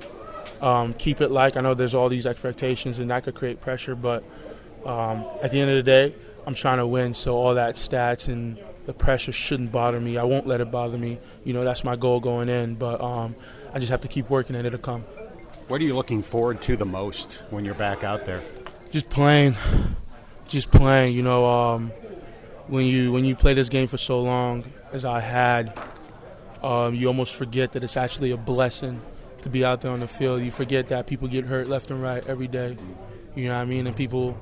um, 0.61 0.93
keep 0.93 1.21
it 1.21 1.29
like. 1.29 1.57
I 1.57 1.61
know 1.61 1.73
there's 1.73 1.93
all 1.93 2.09
these 2.09 2.25
expectations, 2.25 2.99
and 2.99 3.09
that 3.09 3.23
could 3.23 3.35
create 3.35 3.61
pressure, 3.61 3.95
but 3.95 4.23
um, 4.85 5.25
at 5.41 5.51
the 5.51 5.59
end 5.59 5.69
of 5.69 5.75
the 5.77 5.83
day, 5.83 6.15
I'm 6.45 6.55
trying 6.55 6.77
to 6.77 6.87
win. 6.87 7.13
So 7.13 7.35
all 7.35 7.55
that 7.55 7.75
stats 7.75 8.27
and 8.27 8.57
the 8.85 8.93
pressure 8.93 9.31
shouldn't 9.31 9.71
bother 9.71 9.99
me. 9.99 10.17
I 10.17 10.23
won't 10.23 10.47
let 10.47 10.61
it 10.61 10.71
bother 10.71 10.97
me. 10.97 11.19
You 11.43 11.53
know, 11.53 11.63
that's 11.63 11.83
my 11.83 11.95
goal 11.95 12.19
going 12.19 12.49
in, 12.49 12.75
but 12.75 13.01
um, 13.01 13.35
I 13.73 13.79
just 13.79 13.91
have 13.91 14.01
to 14.01 14.07
keep 14.07 14.29
working, 14.29 14.55
and 14.55 14.65
it'll 14.65 14.79
come. 14.79 15.01
What 15.67 15.81
are 15.81 15.83
you 15.83 15.93
looking 15.93 16.21
forward 16.21 16.61
to 16.63 16.77
the 16.77 16.85
most 16.85 17.41
when 17.49 17.65
you're 17.65 17.75
back 17.75 18.03
out 18.03 18.25
there? 18.25 18.41
Just 18.91 19.09
playing, 19.09 19.55
just 20.47 20.71
playing. 20.71 21.13
You 21.13 21.23
know, 21.23 21.45
um, 21.45 21.91
when 22.67 22.85
you 22.85 23.11
when 23.11 23.25
you 23.25 23.35
play 23.35 23.53
this 23.53 23.67
game 23.67 23.87
for 23.87 23.97
so 23.97 24.21
long, 24.21 24.63
as 24.93 25.03
I 25.03 25.19
had, 25.19 25.77
um, 26.63 26.95
you 26.95 27.07
almost 27.07 27.35
forget 27.35 27.73
that 27.73 27.83
it's 27.83 27.97
actually 27.97 28.31
a 28.31 28.37
blessing 28.37 29.01
to 29.47 29.51
be 29.51 29.65
out 29.65 29.81
there 29.81 29.91
on 29.91 30.01
the 30.01 30.07
field. 30.07 30.41
You 30.41 30.51
forget 30.51 30.87
that 30.87 31.07
people 31.07 31.27
get 31.27 31.45
hurt 31.45 31.67
left 31.67 31.89
and 31.89 32.01
right 32.01 32.25
every 32.27 32.47
day. 32.47 32.77
You 33.35 33.47
know 33.47 33.55
what 33.55 33.61
I 33.61 33.65
mean? 33.65 33.87
And 33.87 33.95
people 33.95 34.37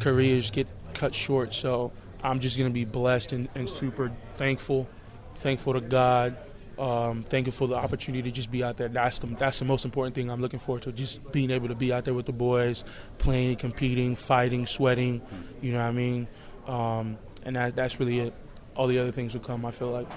careers 0.00 0.50
get 0.50 0.66
cut 0.94 1.14
short. 1.14 1.54
So 1.54 1.92
I'm 2.22 2.40
just 2.40 2.58
gonna 2.58 2.70
be 2.70 2.84
blessed 2.84 3.32
and, 3.32 3.48
and 3.54 3.68
super 3.68 4.10
thankful, 4.36 4.88
thankful 5.36 5.74
to 5.74 5.80
God. 5.80 6.36
Um, 6.78 7.24
thankful 7.24 7.52
for 7.52 7.68
the 7.68 7.74
opportunity 7.74 8.22
to 8.22 8.34
just 8.34 8.50
be 8.50 8.64
out 8.64 8.78
there. 8.78 8.88
That's 8.88 9.18
the 9.18 9.26
that's 9.26 9.58
the 9.58 9.66
most 9.66 9.84
important 9.84 10.14
thing 10.14 10.30
I'm 10.30 10.40
looking 10.40 10.58
forward 10.58 10.82
to. 10.84 10.92
Just 10.92 11.30
being 11.30 11.50
able 11.50 11.68
to 11.68 11.74
be 11.74 11.92
out 11.92 12.06
there 12.06 12.14
with 12.14 12.24
the 12.24 12.32
boys, 12.32 12.84
playing, 13.18 13.56
competing, 13.56 14.16
fighting, 14.16 14.66
sweating. 14.66 15.20
You 15.60 15.72
know 15.72 15.78
what 15.80 15.84
I 15.84 15.92
mean? 15.92 16.28
Um, 16.66 17.18
and 17.44 17.56
that, 17.56 17.76
that's 17.76 18.00
really 18.00 18.20
it. 18.20 18.34
All 18.74 18.86
the 18.86 18.98
other 18.98 19.12
things 19.12 19.34
will 19.34 19.42
come. 19.42 19.66
I 19.66 19.72
feel 19.72 19.90
like. 19.90 20.08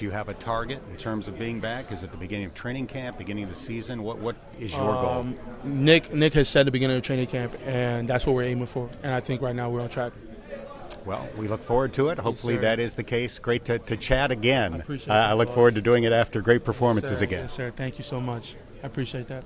Do 0.00 0.06
you 0.06 0.12
have 0.12 0.30
a 0.30 0.34
target 0.34 0.80
in 0.90 0.96
terms 0.96 1.28
of 1.28 1.38
being 1.38 1.60
back? 1.60 1.92
Is 1.92 2.02
it 2.02 2.10
the 2.10 2.16
beginning 2.16 2.46
of 2.46 2.54
training 2.54 2.86
camp, 2.86 3.18
beginning 3.18 3.44
of 3.44 3.50
the 3.50 3.54
season? 3.54 4.02
What 4.02 4.16
what 4.16 4.34
is 4.58 4.72
your 4.72 4.80
um, 4.80 5.34
goal? 5.34 5.44
Nick 5.62 6.14
Nick 6.14 6.32
has 6.32 6.48
said 6.48 6.66
the 6.66 6.70
beginning 6.70 6.96
of 6.96 7.02
training 7.02 7.26
camp, 7.26 7.54
and 7.66 8.08
that's 8.08 8.24
what 8.24 8.34
we're 8.34 8.44
aiming 8.44 8.64
for. 8.64 8.88
And 9.02 9.12
I 9.12 9.20
think 9.20 9.42
right 9.42 9.54
now 9.54 9.68
we're 9.68 9.82
on 9.82 9.90
track. 9.90 10.14
Well, 11.04 11.28
we 11.36 11.48
look 11.48 11.62
forward 11.62 11.92
to 11.94 12.08
it. 12.08 12.18
Hopefully 12.18 12.54
yes, 12.54 12.62
that 12.62 12.80
is 12.80 12.94
the 12.94 13.02
case. 13.02 13.38
Great 13.38 13.66
to, 13.66 13.78
to 13.78 13.96
chat 13.98 14.30
again. 14.30 14.72
I, 14.72 14.78
appreciate 14.78 15.12
uh, 15.12 15.28
I 15.28 15.34
look 15.34 15.50
forward 15.50 15.74
to 15.74 15.82
doing 15.82 16.04
it 16.04 16.12
after 16.12 16.40
great 16.40 16.64
performances 16.64 17.20
yes, 17.20 17.20
again. 17.20 17.40
Yes, 17.42 17.52
sir. 17.52 17.70
Thank 17.70 17.98
you 17.98 18.04
so 18.04 18.22
much. 18.22 18.56
I 18.82 18.86
appreciate 18.86 19.28
that. 19.28 19.44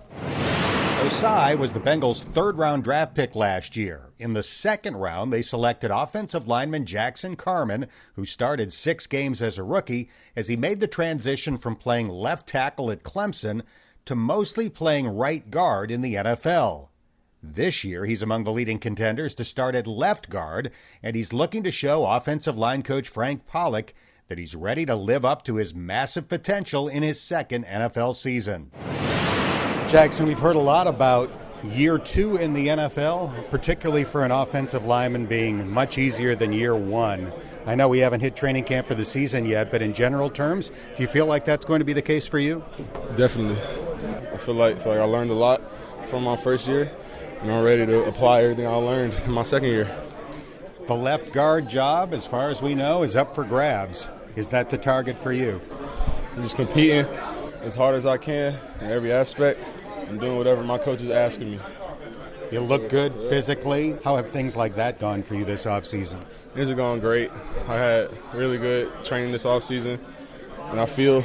Ossai 1.04 1.58
was 1.58 1.74
the 1.74 1.80
Bengals' 1.80 2.24
third 2.24 2.56
round 2.56 2.82
draft 2.82 3.14
pick 3.14 3.36
last 3.36 3.76
year. 3.76 4.14
In 4.18 4.32
the 4.32 4.42
second 4.42 4.96
round, 4.96 5.30
they 5.30 5.42
selected 5.42 5.90
offensive 5.90 6.48
lineman 6.48 6.86
Jackson 6.86 7.36
Carman, 7.36 7.88
who 8.14 8.24
started 8.24 8.72
six 8.72 9.06
games 9.06 9.42
as 9.42 9.58
a 9.58 9.62
rookie, 9.62 10.08
as 10.34 10.48
he 10.48 10.56
made 10.56 10.80
the 10.80 10.86
transition 10.86 11.58
from 11.58 11.76
playing 11.76 12.08
left 12.08 12.48
tackle 12.48 12.90
at 12.90 13.02
Clemson 13.02 13.60
to 14.06 14.14
mostly 14.14 14.70
playing 14.70 15.06
right 15.06 15.50
guard 15.50 15.90
in 15.90 16.00
the 16.00 16.14
NFL. 16.14 16.88
This 17.42 17.84
year, 17.84 18.06
he's 18.06 18.22
among 18.22 18.44
the 18.44 18.52
leading 18.52 18.78
contenders 18.78 19.34
to 19.34 19.44
start 19.44 19.74
at 19.74 19.86
left 19.86 20.30
guard, 20.30 20.70
and 21.02 21.14
he's 21.14 21.34
looking 21.34 21.62
to 21.64 21.70
show 21.70 22.06
offensive 22.06 22.56
line 22.56 22.82
coach 22.82 23.08
Frank 23.08 23.46
Pollock 23.46 23.92
that 24.28 24.38
he's 24.38 24.56
ready 24.56 24.86
to 24.86 24.96
live 24.96 25.26
up 25.26 25.44
to 25.44 25.56
his 25.56 25.74
massive 25.74 26.30
potential 26.30 26.88
in 26.88 27.02
his 27.02 27.20
second 27.20 27.66
NFL 27.66 28.14
season. 28.14 28.70
Jackson, 29.88 30.26
we've 30.26 30.38
heard 30.38 30.56
a 30.56 30.60
lot 30.60 30.86
about 30.86 31.30
year 31.62 31.98
two 31.98 32.36
in 32.36 32.52
the 32.52 32.68
NFL, 32.68 33.50
particularly 33.50 34.02
for 34.02 34.24
an 34.24 34.30
offensive 34.30 34.86
lineman 34.86 35.26
being 35.26 35.70
much 35.70 35.98
easier 35.98 36.34
than 36.34 36.52
year 36.52 36.74
one. 36.74 37.32
I 37.66 37.74
know 37.74 37.88
we 37.88 37.98
haven't 37.98 38.20
hit 38.20 38.34
training 38.34 38.64
camp 38.64 38.88
for 38.88 38.94
the 38.94 39.04
season 39.04 39.46
yet, 39.46 39.70
but 39.70 39.82
in 39.82 39.94
general 39.94 40.30
terms, 40.30 40.70
do 40.96 41.02
you 41.02 41.06
feel 41.06 41.26
like 41.26 41.44
that's 41.44 41.64
going 41.64 41.78
to 41.78 41.84
be 41.84 41.92
the 41.92 42.02
case 42.02 42.26
for 42.26 42.38
you? 42.38 42.64
Definitely. 43.16 43.56
I 44.32 44.36
feel 44.38 44.54
like, 44.54 44.78
feel 44.80 44.92
like 44.92 45.00
I 45.00 45.04
learned 45.04 45.30
a 45.30 45.34
lot 45.34 45.62
from 46.08 46.24
my 46.24 46.36
first 46.36 46.66
year 46.66 46.90
and 47.40 47.52
I'm 47.52 47.62
ready 47.62 47.86
to 47.86 48.04
apply 48.04 48.42
everything 48.42 48.66
I 48.66 48.74
learned 48.74 49.14
in 49.26 49.32
my 49.32 49.42
second 49.42 49.68
year. 49.68 49.96
The 50.86 50.96
left 50.96 51.32
guard 51.32 51.68
job, 51.68 52.14
as 52.14 52.26
far 52.26 52.50
as 52.50 52.60
we 52.60 52.74
know, 52.74 53.02
is 53.02 53.16
up 53.16 53.34
for 53.34 53.44
grabs. 53.44 54.10
Is 54.34 54.48
that 54.48 54.70
the 54.70 54.78
target 54.78 55.18
for 55.18 55.32
you? 55.32 55.60
I'm 56.34 56.42
just 56.42 56.56
competing 56.56 57.06
as 57.62 57.74
hard 57.74 57.94
as 57.94 58.06
I 58.06 58.18
can 58.18 58.58
in 58.80 58.90
every 58.90 59.12
aspect 59.12 59.60
and 60.14 60.20
doing 60.20 60.36
whatever 60.36 60.62
my 60.62 60.78
coach 60.78 61.02
is 61.02 61.10
asking 61.10 61.50
me. 61.50 61.58
You 62.52 62.60
look 62.60 62.88
good 62.88 63.12
physically. 63.28 63.96
How 64.04 64.14
have 64.14 64.28
things 64.30 64.56
like 64.56 64.76
that 64.76 65.00
gone 65.00 65.24
for 65.24 65.34
you 65.34 65.44
this 65.44 65.66
offseason? 65.66 66.22
Things 66.54 66.70
are 66.70 66.76
going 66.76 67.00
great. 67.00 67.32
I 67.66 67.74
had 67.74 68.10
really 68.32 68.58
good 68.58 68.92
training 69.04 69.32
this 69.32 69.42
offseason, 69.42 69.98
and 70.70 70.80
I 70.80 70.86
feel 70.86 71.24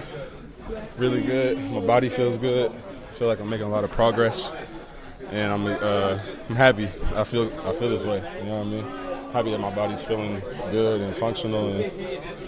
really 0.97 1.21
good. 1.21 1.59
My 1.69 1.81
body 1.81 2.09
feels 2.09 2.39
good. 2.39 2.71
I 2.71 3.13
feel 3.13 3.27
like 3.27 3.39
I'm 3.39 3.49
making 3.49 3.67
a 3.67 3.69
lot 3.69 3.83
of 3.83 3.91
progress 3.91 4.51
and 5.31 5.51
I'm 5.51 5.67
uh, 5.67 6.19
I'm 6.49 6.55
happy. 6.55 6.87
I 7.13 7.23
feel 7.23 7.51
I 7.67 7.73
feel 7.73 7.89
this 7.89 8.05
way. 8.05 8.17
You 8.39 8.45
know 8.45 8.63
what 8.63 8.67
I 8.67 8.69
mean? 8.69 9.31
Happy 9.31 9.51
that 9.51 9.59
my 9.59 9.73
body's 9.73 10.01
feeling 10.01 10.41
good 10.71 11.01
and 11.01 11.15
functional 11.15 11.69
and 11.69 11.91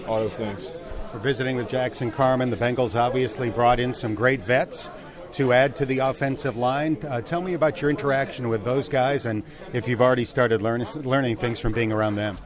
all 0.08 0.20
those 0.20 0.38
things. 0.38 0.72
We're 1.14 1.20
visiting 1.20 1.58
with 1.58 1.70
Jackson 1.70 2.10
Carman. 2.10 2.50
The 2.50 2.58
Bengals 2.58 3.00
obviously 3.00 3.52
brought 3.52 3.80
in 3.80 3.94
some 3.94 4.16
great 4.16 4.42
vets 4.42 4.90
to 5.34 5.54
add 5.54 5.76
to 5.78 5.86
the 5.86 6.00
offensive 6.00 6.58
line. 6.58 6.98
Uh, 7.08 7.22
tell 7.22 7.42
me 7.42 7.54
about 7.54 7.82
your 7.82 7.90
interaction 7.90 8.50
with 8.50 8.64
those 8.64 8.90
guys 8.90 9.26
and 9.26 9.44
if 9.74 9.88
you've 9.88 10.02
already 10.02 10.26
started 10.26 10.62
learning 10.62 10.88
learning 11.04 11.36
things 11.36 11.60
from 11.60 11.74
being 11.74 11.92
around 11.92 12.16
them. 12.16 12.38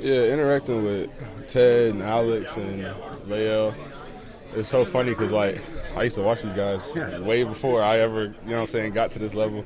Yeah, 0.00 0.22
interacting 0.22 0.84
with 0.84 1.10
Ted 1.48 1.90
and 1.90 2.02
Alex 2.02 2.56
and 2.56 2.84
La'el. 3.26 3.74
It's 4.54 4.68
so 4.68 4.84
funny 4.84 5.10
because 5.10 5.32
like 5.32 5.62
I 5.96 6.04
used 6.04 6.16
to 6.16 6.22
watch 6.22 6.42
these 6.42 6.52
guys 6.52 6.90
yeah. 6.94 7.18
way 7.18 7.42
before 7.42 7.82
I 7.82 7.98
ever, 7.98 8.24
you 8.24 8.28
know 8.28 8.52
what 8.52 8.60
I'm 8.60 8.66
saying, 8.68 8.92
got 8.92 9.10
to 9.12 9.18
this 9.18 9.34
level. 9.34 9.64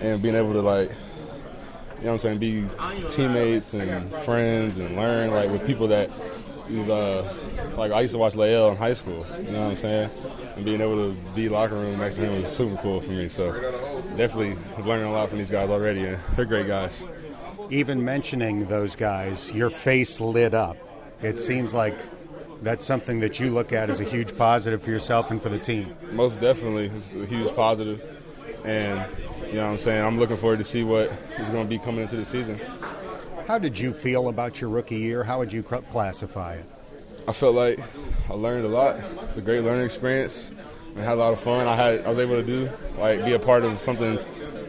And 0.00 0.20
being 0.20 0.34
able 0.34 0.52
to, 0.52 0.62
like, 0.62 0.90
you 0.90 2.04
know 2.04 2.12
what 2.14 2.24
I'm 2.24 2.38
saying, 2.38 2.38
be 2.38 2.66
teammates 3.08 3.72
and 3.72 4.12
friends 4.16 4.76
and 4.78 4.96
learn, 4.96 5.30
like, 5.30 5.48
with 5.50 5.64
people 5.66 5.88
that 5.88 6.10
you've, 6.68 6.90
uh, 6.90 7.32
like, 7.76 7.92
I 7.92 8.00
used 8.00 8.12
to 8.12 8.18
watch 8.18 8.34
La'el 8.34 8.72
in 8.72 8.76
high 8.76 8.94
school, 8.94 9.24
you 9.38 9.52
know 9.52 9.60
what 9.60 9.70
I'm 9.70 9.76
saying? 9.76 10.10
And 10.62 10.66
being 10.68 10.80
able 10.80 11.10
to 11.10 11.16
be 11.34 11.48
locker 11.48 11.74
room 11.74 11.98
next 11.98 12.14
to 12.16 12.22
him 12.22 12.40
was 12.40 12.46
super 12.46 12.76
cool 12.76 13.00
for 13.00 13.10
me. 13.10 13.28
So 13.28 13.50
definitely 14.16 14.56
learning 14.84 15.06
a 15.06 15.12
lot 15.12 15.28
from 15.28 15.38
these 15.38 15.50
guys 15.50 15.68
already, 15.68 16.04
and 16.04 16.18
they're 16.36 16.44
great 16.44 16.68
guys. 16.68 17.04
Even 17.68 18.04
mentioning 18.04 18.66
those 18.66 18.94
guys, 18.94 19.52
your 19.52 19.70
face 19.70 20.20
lit 20.20 20.54
up. 20.54 20.76
It 21.20 21.40
seems 21.40 21.74
like 21.74 21.98
that's 22.62 22.84
something 22.84 23.18
that 23.18 23.40
you 23.40 23.50
look 23.50 23.72
at 23.72 23.90
as 23.90 23.98
a 23.98 24.04
huge 24.04 24.38
positive 24.38 24.80
for 24.84 24.90
yourself 24.90 25.32
and 25.32 25.42
for 25.42 25.48
the 25.48 25.58
team. 25.58 25.96
Most 26.12 26.38
definitely, 26.38 26.86
it's 26.86 27.12
a 27.12 27.26
huge 27.26 27.52
positive, 27.56 28.00
and 28.64 29.04
you 29.48 29.54
know 29.54 29.64
what 29.64 29.72
I'm 29.72 29.78
saying. 29.78 30.04
I'm 30.04 30.16
looking 30.16 30.36
forward 30.36 30.60
to 30.60 30.64
see 30.64 30.84
what 30.84 31.10
is 31.40 31.50
going 31.50 31.64
to 31.64 31.68
be 31.68 31.80
coming 31.80 32.02
into 32.02 32.14
the 32.14 32.24
season. 32.24 32.60
How 33.48 33.58
did 33.58 33.76
you 33.76 33.92
feel 33.92 34.28
about 34.28 34.60
your 34.60 34.70
rookie 34.70 34.98
year? 34.98 35.24
How 35.24 35.40
would 35.40 35.52
you 35.52 35.64
classify 35.64 36.54
it? 36.54 36.66
I 37.28 37.32
felt 37.32 37.54
like 37.54 37.78
I 38.28 38.34
learned 38.34 38.64
a 38.64 38.68
lot. 38.68 39.00
It's 39.22 39.36
a 39.36 39.42
great 39.42 39.60
learning 39.60 39.84
experience. 39.84 40.52
I 40.96 41.00
had 41.00 41.14
a 41.14 41.20
lot 41.20 41.32
of 41.32 41.40
fun. 41.40 41.66
I 41.66 41.76
had 41.76 42.04
I 42.04 42.08
was 42.08 42.18
able 42.18 42.34
to 42.36 42.42
do 42.42 42.68
like 42.98 43.24
be 43.24 43.32
a 43.32 43.38
part 43.38 43.64
of 43.64 43.78
something 43.78 44.18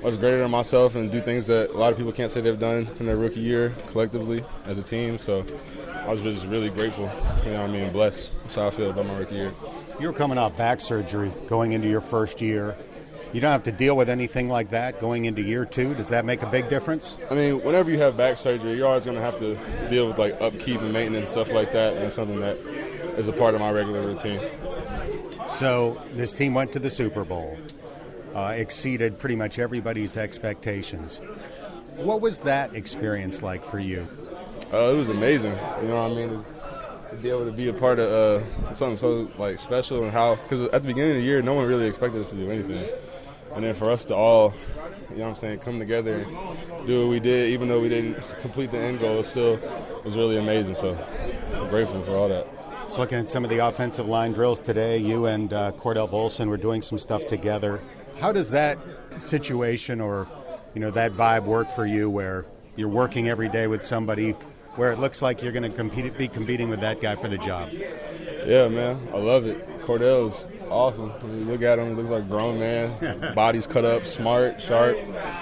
much 0.03 0.19
greater 0.19 0.39
than 0.39 0.51
myself 0.51 0.95
and 0.95 1.11
do 1.11 1.21
things 1.21 1.47
that 1.47 1.71
a 1.71 1.77
lot 1.77 1.91
of 1.91 1.97
people 1.97 2.11
can't 2.11 2.29
say 2.29 2.41
they've 2.41 2.59
done 2.59 2.87
in 2.99 3.05
their 3.05 3.15
rookie 3.15 3.39
year 3.39 3.73
collectively 3.87 4.43
as 4.65 4.77
a 4.77 4.83
team. 4.83 5.17
So 5.17 5.45
I 5.93 6.09
was 6.09 6.21
just 6.21 6.45
really 6.47 6.69
grateful. 6.69 7.09
You 7.45 7.51
know, 7.51 7.63
I 7.63 7.67
mean, 7.67 7.91
blessed. 7.91 8.31
That's 8.41 8.55
how 8.55 8.67
I 8.67 8.69
feel 8.69 8.89
about 8.89 9.05
my 9.05 9.17
rookie 9.17 9.35
year. 9.35 9.53
You 9.99 10.07
were 10.07 10.13
coming 10.13 10.37
off 10.37 10.57
back 10.57 10.81
surgery 10.81 11.31
going 11.47 11.71
into 11.71 11.87
your 11.87 12.01
first 12.01 12.41
year. 12.41 12.75
You 13.33 13.41
don't 13.41 13.51
have 13.51 13.63
to 13.63 13.71
deal 13.71 13.97
with 13.97 14.09
anything 14.09 14.47
like 14.47 14.69
that 14.69 14.99
going 14.99 15.25
into 15.25 15.41
year 15.41 15.65
two. 15.65 15.95
Does 15.95 16.09
that 16.09 16.23
make 16.23 16.43
a 16.43 16.45
big 16.45 16.69
difference? 16.69 17.17
I 17.31 17.33
mean, 17.33 17.63
whenever 17.63 17.89
you 17.89 17.97
have 17.97 18.15
back 18.15 18.37
surgery, 18.37 18.77
you're 18.77 18.87
always 18.87 19.05
going 19.05 19.17
to 19.17 19.23
have 19.23 19.39
to 19.39 19.57
deal 19.89 20.07
with 20.07 20.19
like 20.19 20.39
upkeep 20.39 20.79
and 20.81 20.93
maintenance 20.93 21.29
stuff 21.29 21.51
like 21.51 21.71
that, 21.73 21.97
and 21.97 22.11
something 22.11 22.39
that 22.41 22.57
is 23.17 23.27
a 23.27 23.33
part 23.33 23.55
of 23.55 23.61
my 23.61 23.71
regular 23.71 24.01
routine. 24.01 24.39
So 25.49 25.99
this 26.13 26.31
team 26.33 26.53
went 26.53 26.73
to 26.73 26.79
the 26.79 26.91
Super 26.91 27.25
Bowl, 27.25 27.57
uh, 28.35 28.53
exceeded 28.55 29.17
pretty 29.17 29.35
much 29.35 29.57
everybody's 29.57 30.15
expectations. 30.15 31.19
What 31.95 32.21
was 32.21 32.39
that 32.41 32.75
experience 32.75 33.41
like 33.41 33.65
for 33.65 33.79
you? 33.79 34.07
Uh, 34.71 34.91
it 34.93 34.97
was 34.97 35.09
amazing. 35.09 35.57
You 35.81 35.87
know 35.87 36.07
what 36.07 36.11
I 36.11 36.13
mean? 36.13 36.45
to 37.09 37.15
be 37.21 37.29
able 37.29 37.45
to 37.45 37.51
be 37.51 37.67
a 37.67 37.73
part 37.73 37.99
of 37.99 38.09
uh, 38.09 38.73
something 38.73 38.97
so 38.97 39.29
like 39.37 39.59
special 39.59 40.01
and 40.01 40.11
how 40.11 40.33
because 40.33 40.61
at 40.69 40.81
the 40.81 40.87
beginning 40.87 41.11
of 41.11 41.17
the 41.17 41.23
year 41.23 41.43
no 41.43 41.53
one 41.53 41.67
really 41.67 41.85
expected 41.85 42.19
us 42.19 42.31
to 42.31 42.35
do 42.35 42.49
anything 42.49 42.83
and 43.55 43.63
then 43.63 43.73
for 43.73 43.89
us 43.89 44.05
to 44.05 44.15
all 44.15 44.53
you 45.09 45.17
know 45.17 45.23
what 45.23 45.29
i'm 45.29 45.35
saying 45.35 45.59
come 45.59 45.79
together 45.79 46.19
and 46.19 46.87
do 46.87 46.99
what 46.99 47.07
we 47.07 47.19
did 47.19 47.51
even 47.51 47.67
though 47.67 47.79
we 47.79 47.89
didn't 47.89 48.15
complete 48.39 48.71
the 48.71 48.77
end 48.77 48.99
goal 48.99 49.19
it 49.19 49.25
still 49.25 49.59
was 50.03 50.15
really 50.15 50.37
amazing 50.37 50.75
so 50.75 50.97
i'm 51.55 51.69
grateful 51.69 52.01
for 52.03 52.15
all 52.15 52.27
that 52.27 52.47
just 52.85 52.97
looking 52.97 53.19
at 53.19 53.29
some 53.29 53.43
of 53.43 53.49
the 53.49 53.59
offensive 53.59 54.07
line 54.07 54.31
drills 54.31 54.61
today 54.61 54.97
you 54.97 55.25
and 55.25 55.53
uh, 55.53 55.71
cordell 55.73 56.09
volson 56.09 56.47
were 56.47 56.57
doing 56.57 56.81
some 56.81 56.97
stuff 56.97 57.25
together 57.25 57.81
how 58.19 58.31
does 58.31 58.49
that 58.49 58.77
situation 59.19 60.01
or 60.01 60.27
you 60.73 60.81
know 60.81 60.91
that 60.91 61.11
vibe 61.11 61.43
work 61.43 61.69
for 61.69 61.85
you 61.85 62.09
where 62.09 62.45
you're 62.75 62.89
working 62.89 63.29
every 63.29 63.49
day 63.49 63.67
with 63.67 63.83
somebody 63.83 64.35
where 64.75 64.91
it 64.91 64.99
looks 64.99 65.21
like 65.21 65.43
you're 65.43 65.51
going 65.51 65.69
to 65.69 65.69
compete, 65.69 66.17
be 66.17 66.27
competing 66.27 66.69
with 66.69 66.81
that 66.81 66.99
guy 66.99 67.15
for 67.15 67.27
the 67.27 67.37
job. 67.37 67.69
Yeah, 67.71 68.67
man, 68.67 68.99
I 69.13 69.17
love 69.17 69.45
it. 69.45 69.67
Cordell's 69.83 70.49
awesome. 70.69 71.11
Look 71.47 71.61
at 71.61 71.77
him, 71.77 71.89
he 71.89 71.93
looks 71.93 72.09
like 72.09 72.23
a 72.23 72.25
grown 72.25 72.59
man. 72.59 73.33
Body's 73.35 73.67
cut 73.67 73.85
up, 73.85 74.05
smart, 74.05 74.61
sharp, 74.61 74.97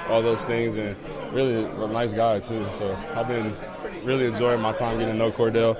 all 0.09 0.21
those 0.21 0.43
things, 0.45 0.75
and 0.75 0.95
really 1.31 1.63
a 1.63 1.87
nice 1.87 2.13
guy 2.13 2.39
too. 2.39 2.65
So 2.73 2.97
I've 3.13 3.27
been 3.27 3.55
really 4.03 4.25
enjoying 4.25 4.61
my 4.61 4.73
time 4.73 4.99
getting 4.99 5.13
to 5.13 5.17
know 5.17 5.31
Cordell, 5.31 5.79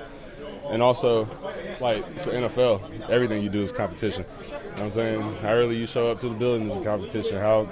and 0.70 0.82
also 0.82 1.28
like 1.80 2.04
it's 2.14 2.24
the 2.24 2.32
NFL. 2.32 3.10
Everything 3.10 3.42
you 3.42 3.50
do 3.50 3.62
is 3.62 3.72
competition. 3.72 4.24
You 4.40 4.52
know 4.52 4.68
what 4.68 4.80
I'm 4.80 4.90
saying? 4.90 5.20
How 5.36 5.50
early 5.50 5.76
you 5.76 5.86
show 5.86 6.10
up 6.10 6.20
to 6.20 6.28
the 6.28 6.34
building 6.34 6.70
is 6.70 6.76
a 6.76 6.84
competition. 6.84 7.38
How 7.38 7.68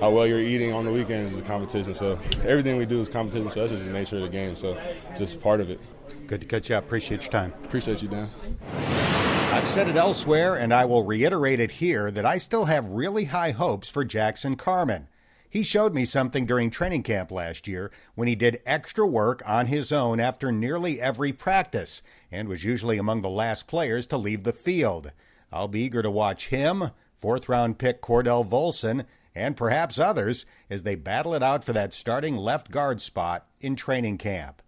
how 0.00 0.10
well 0.10 0.26
you're 0.26 0.40
eating 0.40 0.72
on 0.72 0.84
the 0.84 0.92
weekends 0.92 1.32
is 1.32 1.40
a 1.40 1.42
competition. 1.42 1.94
So 1.94 2.18
everything 2.44 2.76
we 2.76 2.86
do 2.86 3.00
is 3.00 3.08
competition. 3.08 3.50
So 3.50 3.60
that's 3.60 3.72
just 3.72 3.84
the 3.84 3.90
nature 3.90 4.16
of 4.16 4.22
the 4.22 4.28
game. 4.28 4.56
So 4.56 4.80
just 5.16 5.40
part 5.40 5.60
of 5.60 5.70
it. 5.70 5.80
Good 6.26 6.40
to 6.40 6.46
catch 6.46 6.70
you 6.70 6.76
up. 6.76 6.84
Appreciate 6.84 7.22
your 7.22 7.30
time. 7.30 7.52
Appreciate 7.64 8.02
you, 8.02 8.08
Dan. 8.08 8.30
I've 9.54 9.68
said 9.68 9.86
it 9.86 9.94
elsewhere, 9.94 10.56
and 10.56 10.74
I 10.74 10.84
will 10.84 11.04
reiterate 11.04 11.60
it 11.60 11.70
here 11.70 12.10
that 12.10 12.26
I 12.26 12.38
still 12.38 12.64
have 12.64 12.90
really 12.90 13.26
high 13.26 13.52
hopes 13.52 13.88
for 13.88 14.04
Jackson 14.04 14.56
Carman. 14.56 15.06
He 15.48 15.62
showed 15.62 15.94
me 15.94 16.04
something 16.04 16.44
during 16.44 16.70
training 16.70 17.04
camp 17.04 17.30
last 17.30 17.68
year 17.68 17.92
when 18.16 18.26
he 18.26 18.34
did 18.34 18.60
extra 18.66 19.06
work 19.06 19.44
on 19.46 19.66
his 19.66 19.92
own 19.92 20.18
after 20.18 20.50
nearly 20.50 21.00
every 21.00 21.32
practice 21.32 22.02
and 22.32 22.48
was 22.48 22.64
usually 22.64 22.98
among 22.98 23.22
the 23.22 23.30
last 23.30 23.68
players 23.68 24.08
to 24.08 24.16
leave 24.16 24.42
the 24.42 24.52
field. 24.52 25.12
I'll 25.52 25.68
be 25.68 25.82
eager 25.82 26.02
to 26.02 26.10
watch 26.10 26.48
him, 26.48 26.90
fourth 27.12 27.48
round 27.48 27.78
pick 27.78 28.02
Cordell 28.02 28.44
Volson, 28.44 29.06
and 29.36 29.56
perhaps 29.56 30.00
others 30.00 30.46
as 30.68 30.82
they 30.82 30.96
battle 30.96 31.32
it 31.32 31.44
out 31.44 31.62
for 31.62 31.72
that 31.72 31.94
starting 31.94 32.36
left 32.36 32.72
guard 32.72 33.00
spot 33.00 33.46
in 33.60 33.76
training 33.76 34.18
camp. 34.18 34.62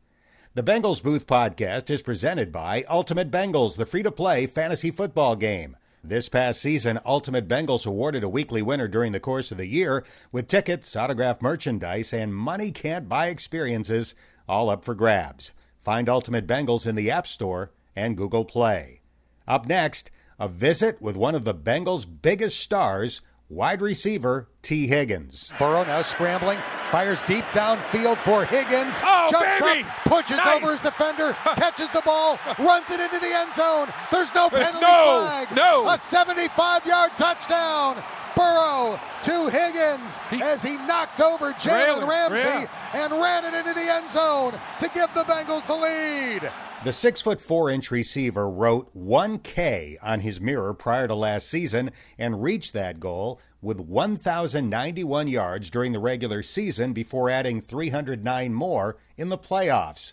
The 0.56 0.62
Bengals 0.62 1.02
Booth 1.02 1.26
podcast 1.26 1.90
is 1.90 2.00
presented 2.00 2.50
by 2.50 2.82
Ultimate 2.88 3.30
Bengals, 3.30 3.76
the 3.76 3.84
free 3.84 4.02
to 4.02 4.10
play 4.10 4.46
fantasy 4.46 4.90
football 4.90 5.36
game. 5.36 5.76
This 6.02 6.30
past 6.30 6.62
season, 6.62 6.98
Ultimate 7.04 7.46
Bengals 7.46 7.84
awarded 7.86 8.24
a 8.24 8.28
weekly 8.30 8.62
winner 8.62 8.88
during 8.88 9.12
the 9.12 9.20
course 9.20 9.52
of 9.52 9.58
the 9.58 9.66
year 9.66 10.02
with 10.32 10.48
tickets, 10.48 10.96
autographed 10.96 11.42
merchandise, 11.42 12.14
and 12.14 12.34
money 12.34 12.72
can't 12.72 13.06
buy 13.06 13.26
experiences 13.26 14.14
all 14.48 14.70
up 14.70 14.82
for 14.82 14.94
grabs. 14.94 15.52
Find 15.78 16.08
Ultimate 16.08 16.46
Bengals 16.46 16.86
in 16.86 16.94
the 16.94 17.10
App 17.10 17.26
Store 17.26 17.70
and 17.94 18.16
Google 18.16 18.46
Play. 18.46 19.02
Up 19.46 19.66
next, 19.66 20.10
a 20.38 20.48
visit 20.48 21.02
with 21.02 21.16
one 21.16 21.34
of 21.34 21.44
the 21.44 21.54
Bengals' 21.54 22.06
biggest 22.06 22.58
stars, 22.58 23.20
Wide 23.48 23.80
receiver 23.80 24.48
Tee 24.62 24.88
Higgins. 24.88 25.52
Burrow 25.56 25.84
now 25.84 26.02
scrambling, 26.02 26.58
fires 26.90 27.22
deep 27.28 27.44
downfield 27.46 28.18
for 28.18 28.44
Higgins. 28.44 29.00
Oh, 29.04 29.28
jumps 29.30 29.60
baby. 29.60 29.88
up, 29.88 30.04
pushes 30.04 30.36
nice. 30.38 30.60
over 30.60 30.72
his 30.72 30.80
defender, 30.80 31.32
catches 31.54 31.88
the 31.90 32.02
ball, 32.04 32.40
runs 32.58 32.90
it 32.90 32.98
into 32.98 33.20
the 33.20 33.32
end 33.32 33.54
zone. 33.54 33.86
There's 34.10 34.34
no 34.34 34.50
penalty 34.50 34.80
no, 34.80 35.22
flag. 35.22 35.54
No. 35.54 35.88
A 35.88 35.96
75 35.96 36.86
yard 36.86 37.12
touchdown. 37.16 38.02
Burrow 38.34 39.00
to 39.22 39.48
Higgins 39.48 40.18
he, 40.28 40.42
as 40.42 40.62
he 40.62 40.76
knocked 40.76 41.20
over 41.20 41.52
Jalen 41.52 42.06
Ramsey 42.06 42.36
yeah. 42.36 43.04
and 43.04 43.12
ran 43.12 43.46
it 43.46 43.54
into 43.54 43.72
the 43.72 43.90
end 43.90 44.10
zone 44.10 44.52
to 44.80 44.90
give 44.92 45.14
the 45.14 45.22
Bengals 45.22 45.66
the 45.66 45.74
lead. 45.74 46.50
The 46.84 46.92
six 46.92 47.20
foot 47.20 47.40
four 47.40 47.70
inch 47.70 47.90
receiver 47.90 48.48
wrote 48.48 48.94
1K 48.96 49.96
on 50.02 50.20
his 50.20 50.40
mirror 50.40 50.74
prior 50.74 51.08
to 51.08 51.14
last 51.14 51.48
season 51.48 51.90
and 52.18 52.42
reached 52.42 52.74
that 52.74 53.00
goal 53.00 53.40
with 53.62 53.80
1,091 53.80 55.26
yards 55.26 55.70
during 55.70 55.92
the 55.92 55.98
regular 55.98 56.42
season 56.42 56.92
before 56.92 57.30
adding 57.30 57.60
309 57.60 58.54
more 58.54 58.96
in 59.16 59.30
the 59.30 59.38
playoffs. 59.38 60.12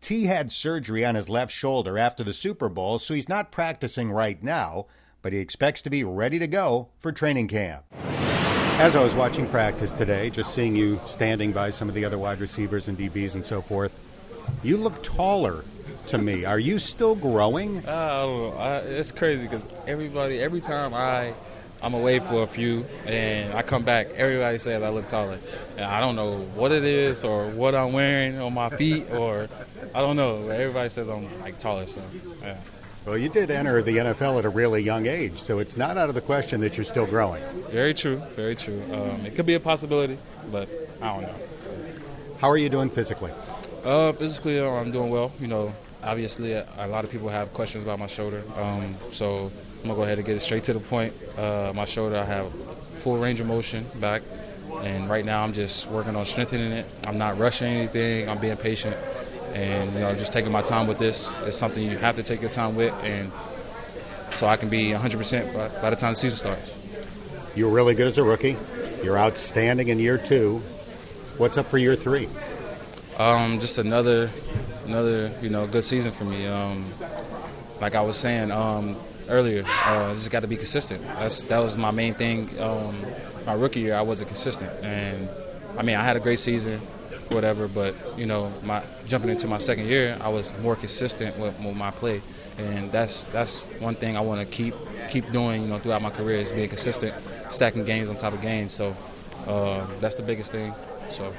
Tee 0.00 0.24
had 0.24 0.50
surgery 0.50 1.04
on 1.04 1.14
his 1.14 1.28
left 1.28 1.52
shoulder 1.52 1.96
after 1.96 2.24
the 2.24 2.32
Super 2.32 2.68
Bowl, 2.68 2.98
so 2.98 3.14
he's 3.14 3.28
not 3.28 3.52
practicing 3.52 4.10
right 4.10 4.42
now, 4.42 4.86
but 5.22 5.32
he 5.32 5.38
expects 5.38 5.80
to 5.82 5.90
be 5.90 6.04
ready 6.04 6.38
to 6.38 6.46
go 6.46 6.88
for 6.98 7.12
training 7.12 7.48
camp. 7.48 7.84
As 8.78 8.96
I 8.96 9.02
was 9.02 9.14
watching 9.14 9.46
practice 9.46 9.92
today, 9.92 10.28
just 10.28 10.54
seeing 10.54 10.74
you 10.74 11.00
standing 11.06 11.52
by 11.52 11.70
some 11.70 11.88
of 11.88 11.94
the 11.94 12.04
other 12.04 12.18
wide 12.18 12.40
receivers 12.40 12.88
and 12.88 12.98
DBs 12.98 13.36
and 13.36 13.44
so 13.44 13.62
forth, 13.62 13.98
you 14.62 14.76
look 14.76 15.02
taller 15.02 15.64
to 16.10 16.18
me. 16.18 16.44
Are 16.44 16.58
you 16.58 16.78
still 16.78 17.14
growing? 17.14 17.86
Uh, 17.86 18.82
it's 18.86 19.12
crazy 19.12 19.42
because 19.42 19.64
everybody, 19.86 20.40
every 20.40 20.60
time 20.60 20.92
I 20.92 21.32
I'm 21.82 21.94
away 21.94 22.18
for 22.18 22.42
a 22.42 22.46
few, 22.46 22.84
and 23.06 23.54
I 23.54 23.62
come 23.62 23.84
back. 23.84 24.08
Everybody 24.10 24.58
says 24.58 24.82
I 24.82 24.90
look 24.90 25.08
taller, 25.08 25.38
and 25.76 25.84
I 25.84 26.00
don't 26.00 26.14
know 26.14 26.40
what 26.54 26.72
it 26.72 26.84
is 26.84 27.24
or 27.24 27.46
what 27.48 27.74
I'm 27.74 27.92
wearing 27.92 28.38
on 28.38 28.52
my 28.52 28.68
feet, 28.68 29.10
or 29.12 29.48
I 29.94 30.00
don't 30.00 30.16
know. 30.16 30.48
Everybody 30.48 30.90
says 30.90 31.08
I'm 31.08 31.40
like 31.40 31.58
taller, 31.58 31.86
so 31.86 32.02
yeah. 32.42 32.58
Well, 33.06 33.16
you 33.16 33.30
did 33.30 33.50
enter 33.50 33.80
the 33.80 33.96
NFL 33.96 34.40
at 34.40 34.44
a 34.44 34.50
really 34.50 34.82
young 34.82 35.06
age, 35.06 35.38
so 35.38 35.58
it's 35.58 35.78
not 35.78 35.96
out 35.96 36.10
of 36.10 36.14
the 36.14 36.20
question 36.20 36.60
that 36.60 36.76
you're 36.76 36.84
still 36.84 37.06
growing. 37.06 37.42
Very 37.70 37.94
true, 37.94 38.16
very 38.36 38.54
true. 38.54 38.82
Um, 38.92 39.24
it 39.24 39.34
could 39.36 39.46
be 39.46 39.54
a 39.54 39.60
possibility, 39.60 40.18
but 40.52 40.68
I 41.00 41.14
don't 41.14 41.22
know. 41.22 41.34
How 42.40 42.50
are 42.50 42.58
you 42.58 42.68
doing 42.68 42.90
physically? 42.90 43.32
Uh, 43.84 44.12
physically, 44.12 44.60
I'm 44.60 44.92
doing 44.92 45.08
well. 45.08 45.32
You 45.40 45.46
know, 45.46 45.74
obviously, 46.02 46.52
a 46.52 46.86
lot 46.88 47.04
of 47.04 47.10
people 47.10 47.28
have 47.28 47.52
questions 47.52 47.82
about 47.82 47.98
my 47.98 48.06
shoulder, 48.06 48.42
um, 48.56 48.94
so 49.12 49.50
I'm 49.80 49.82
gonna 49.82 49.94
go 49.94 50.02
ahead 50.02 50.18
and 50.18 50.26
get 50.26 50.36
it 50.36 50.40
straight 50.40 50.64
to 50.64 50.72
the 50.72 50.80
point. 50.80 51.12
Uh, 51.38 51.72
my 51.74 51.84
shoulder, 51.84 52.16
I 52.16 52.24
have 52.24 52.52
full 52.52 53.18
range 53.18 53.40
of 53.40 53.46
motion 53.46 53.86
back, 54.00 54.22
and 54.82 55.08
right 55.08 55.24
now 55.24 55.42
I'm 55.42 55.52
just 55.52 55.88
working 55.90 56.16
on 56.16 56.26
strengthening 56.26 56.72
it. 56.72 56.86
I'm 57.06 57.18
not 57.18 57.38
rushing 57.38 57.68
anything. 57.68 58.28
I'm 58.28 58.38
being 58.38 58.56
patient, 58.56 58.96
and 59.54 59.92
you 59.92 60.00
know, 60.00 60.14
just 60.14 60.32
taking 60.32 60.52
my 60.52 60.62
time 60.62 60.86
with 60.86 60.98
this. 60.98 61.32
It's 61.42 61.56
something 61.56 61.82
you 61.82 61.98
have 61.98 62.16
to 62.16 62.22
take 62.22 62.40
your 62.40 62.50
time 62.50 62.76
with, 62.76 62.92
and 63.02 63.30
so 64.32 64.46
I 64.46 64.56
can 64.56 64.68
be 64.68 64.90
100% 64.90 65.54
by, 65.54 65.68
by 65.82 65.90
the 65.90 65.96
time 65.96 66.12
the 66.12 66.16
season 66.16 66.38
starts. 66.38 66.76
You 67.54 67.66
were 67.66 67.72
really 67.72 67.94
good 67.94 68.06
as 68.06 68.18
a 68.18 68.22
rookie. 68.22 68.56
You're 69.02 69.18
outstanding 69.18 69.88
in 69.88 69.98
year 69.98 70.18
two. 70.18 70.58
What's 71.36 71.56
up 71.56 71.66
for 71.66 71.78
year 71.78 71.96
three? 71.96 72.28
Um, 73.18 73.60
just 73.60 73.78
another, 73.78 74.30
another 74.90 75.30
you 75.40 75.48
know, 75.48 75.66
good 75.66 75.84
season 75.84 76.12
for 76.12 76.24
me. 76.24 76.46
Um, 76.46 76.90
like 77.80 77.94
I 77.94 78.02
was 78.02 78.18
saying, 78.18 78.50
um, 78.50 78.96
earlier. 79.30 79.64
Uh, 79.84 80.12
just 80.12 80.30
got 80.30 80.40
to 80.40 80.48
be 80.48 80.56
consistent. 80.56 81.02
That's 81.02 81.42
that 81.44 81.58
was 81.60 81.76
my 81.76 81.90
main 81.90 82.14
thing. 82.14 82.50
Um, 82.60 82.96
my 83.46 83.54
rookie 83.54 83.80
year, 83.80 83.94
I 83.94 84.02
wasn't 84.02 84.28
consistent, 84.28 84.70
and 84.84 85.28
I 85.78 85.82
mean, 85.82 85.96
I 85.96 86.04
had 86.04 86.16
a 86.16 86.20
great 86.20 86.40
season, 86.40 86.80
whatever. 87.30 87.68
But 87.68 87.94
you 88.18 88.26
know, 88.26 88.52
my 88.64 88.82
jumping 89.06 89.30
into 89.30 89.46
my 89.46 89.58
second 89.58 89.86
year, 89.86 90.18
I 90.20 90.28
was 90.28 90.52
more 90.58 90.76
consistent 90.76 91.38
with, 91.38 91.58
with 91.60 91.76
my 91.76 91.90
play, 91.90 92.20
and 92.58 92.92
that's 92.92 93.24
that's 93.26 93.64
one 93.78 93.94
thing 93.94 94.16
I 94.16 94.20
want 94.20 94.40
to 94.40 94.46
keep 94.46 94.74
keep 95.08 95.30
doing. 95.32 95.62
You 95.62 95.68
know, 95.68 95.78
throughout 95.78 96.02
my 96.02 96.10
career 96.10 96.38
is 96.38 96.52
being 96.52 96.68
consistent, 96.68 97.14
stacking 97.48 97.84
games 97.84 98.10
on 98.10 98.16
top 98.16 98.34
of 98.34 98.42
games. 98.42 98.74
So 98.74 98.94
uh, 99.46 99.86
that's 100.00 100.16
the 100.16 100.22
biggest 100.22 100.52
thing. 100.52 100.74
So. 101.10 101.32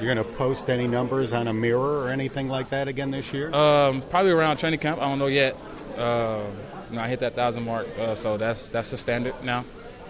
You're 0.00 0.14
going 0.14 0.24
to 0.26 0.36
post 0.36 0.68
any 0.68 0.86
numbers 0.86 1.32
on 1.32 1.48
a 1.48 1.52
mirror 1.54 2.02
or 2.02 2.10
anything 2.10 2.48
like 2.48 2.68
that 2.70 2.86
again 2.86 3.10
this 3.10 3.32
year? 3.32 3.52
Um, 3.54 4.02
probably 4.02 4.32
around 4.32 4.58
training 4.58 4.80
camp. 4.80 5.00
I 5.00 5.08
don't 5.08 5.18
know 5.18 5.26
yet. 5.26 5.56
Uh, 5.96 6.42
you 6.90 6.96
know, 6.96 7.02
I 7.02 7.08
hit 7.08 7.20
that 7.20 7.34
thousand 7.34 7.64
mark, 7.64 7.86
uh, 7.98 8.14
so 8.14 8.36
that's 8.36 8.64
that's 8.64 8.90
the 8.90 8.98
standard 8.98 9.34
now. 9.42 9.64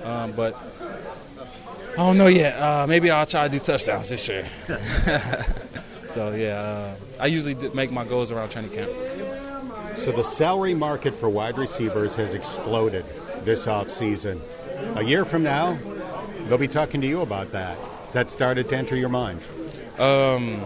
Um, 0.05 0.33
but 0.33 0.57
I 1.93 1.97
don't 1.97 2.19
know 2.19 2.27
yet. 2.27 2.61
Uh, 2.61 2.87
maybe 2.87 3.11
I'll 3.11 3.27
try 3.27 3.47
to 3.47 3.53
do 3.53 3.59
touchdowns 3.59 4.09
this 4.09 4.29
year. 4.29 4.47
so 6.07 6.35
yeah, 6.35 6.61
uh, 6.61 6.95
I 7.21 7.27
usually 7.27 7.55
make 7.71 7.93
my 7.93 8.05
goals 8.05 8.33
around 8.33 8.51
training 8.51 8.73
camp. 8.73 8.91
So 9.95 10.13
the 10.13 10.25
salary 10.25 10.75
market 10.75 11.15
for 11.15 11.29
wide 11.29 11.57
receivers 11.57 12.17
has 12.17 12.35
exploded 12.35 13.05
this 13.45 13.67
offseason. 13.67 14.41
A 14.97 15.03
year 15.03 15.25
from 15.25 15.43
now, 15.43 15.79
they'll 16.49 16.59
be 16.59 16.69
talking 16.69 17.01
to 17.01 17.07
you 17.07 17.23
about 17.23 17.53
that. 17.53 17.79
Has 18.03 18.13
that 18.13 18.31
started 18.31 18.69
to 18.69 18.77
enter 18.77 18.97
your 18.97 19.09
mind? 19.09 19.41
Um, 19.99 20.63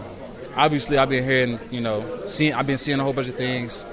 obviously, 0.55 0.97
I've 0.97 1.09
been 1.09 1.23
hearing, 1.23 1.59
you 1.69 1.81
know, 1.81 2.25
seeing, 2.25 2.53
I've 2.53 2.67
been 2.67 2.77
seeing 2.77 2.99
a 2.99 3.03
whole 3.03 3.13
bunch 3.13 3.29
of 3.29 3.35
things 3.35 3.83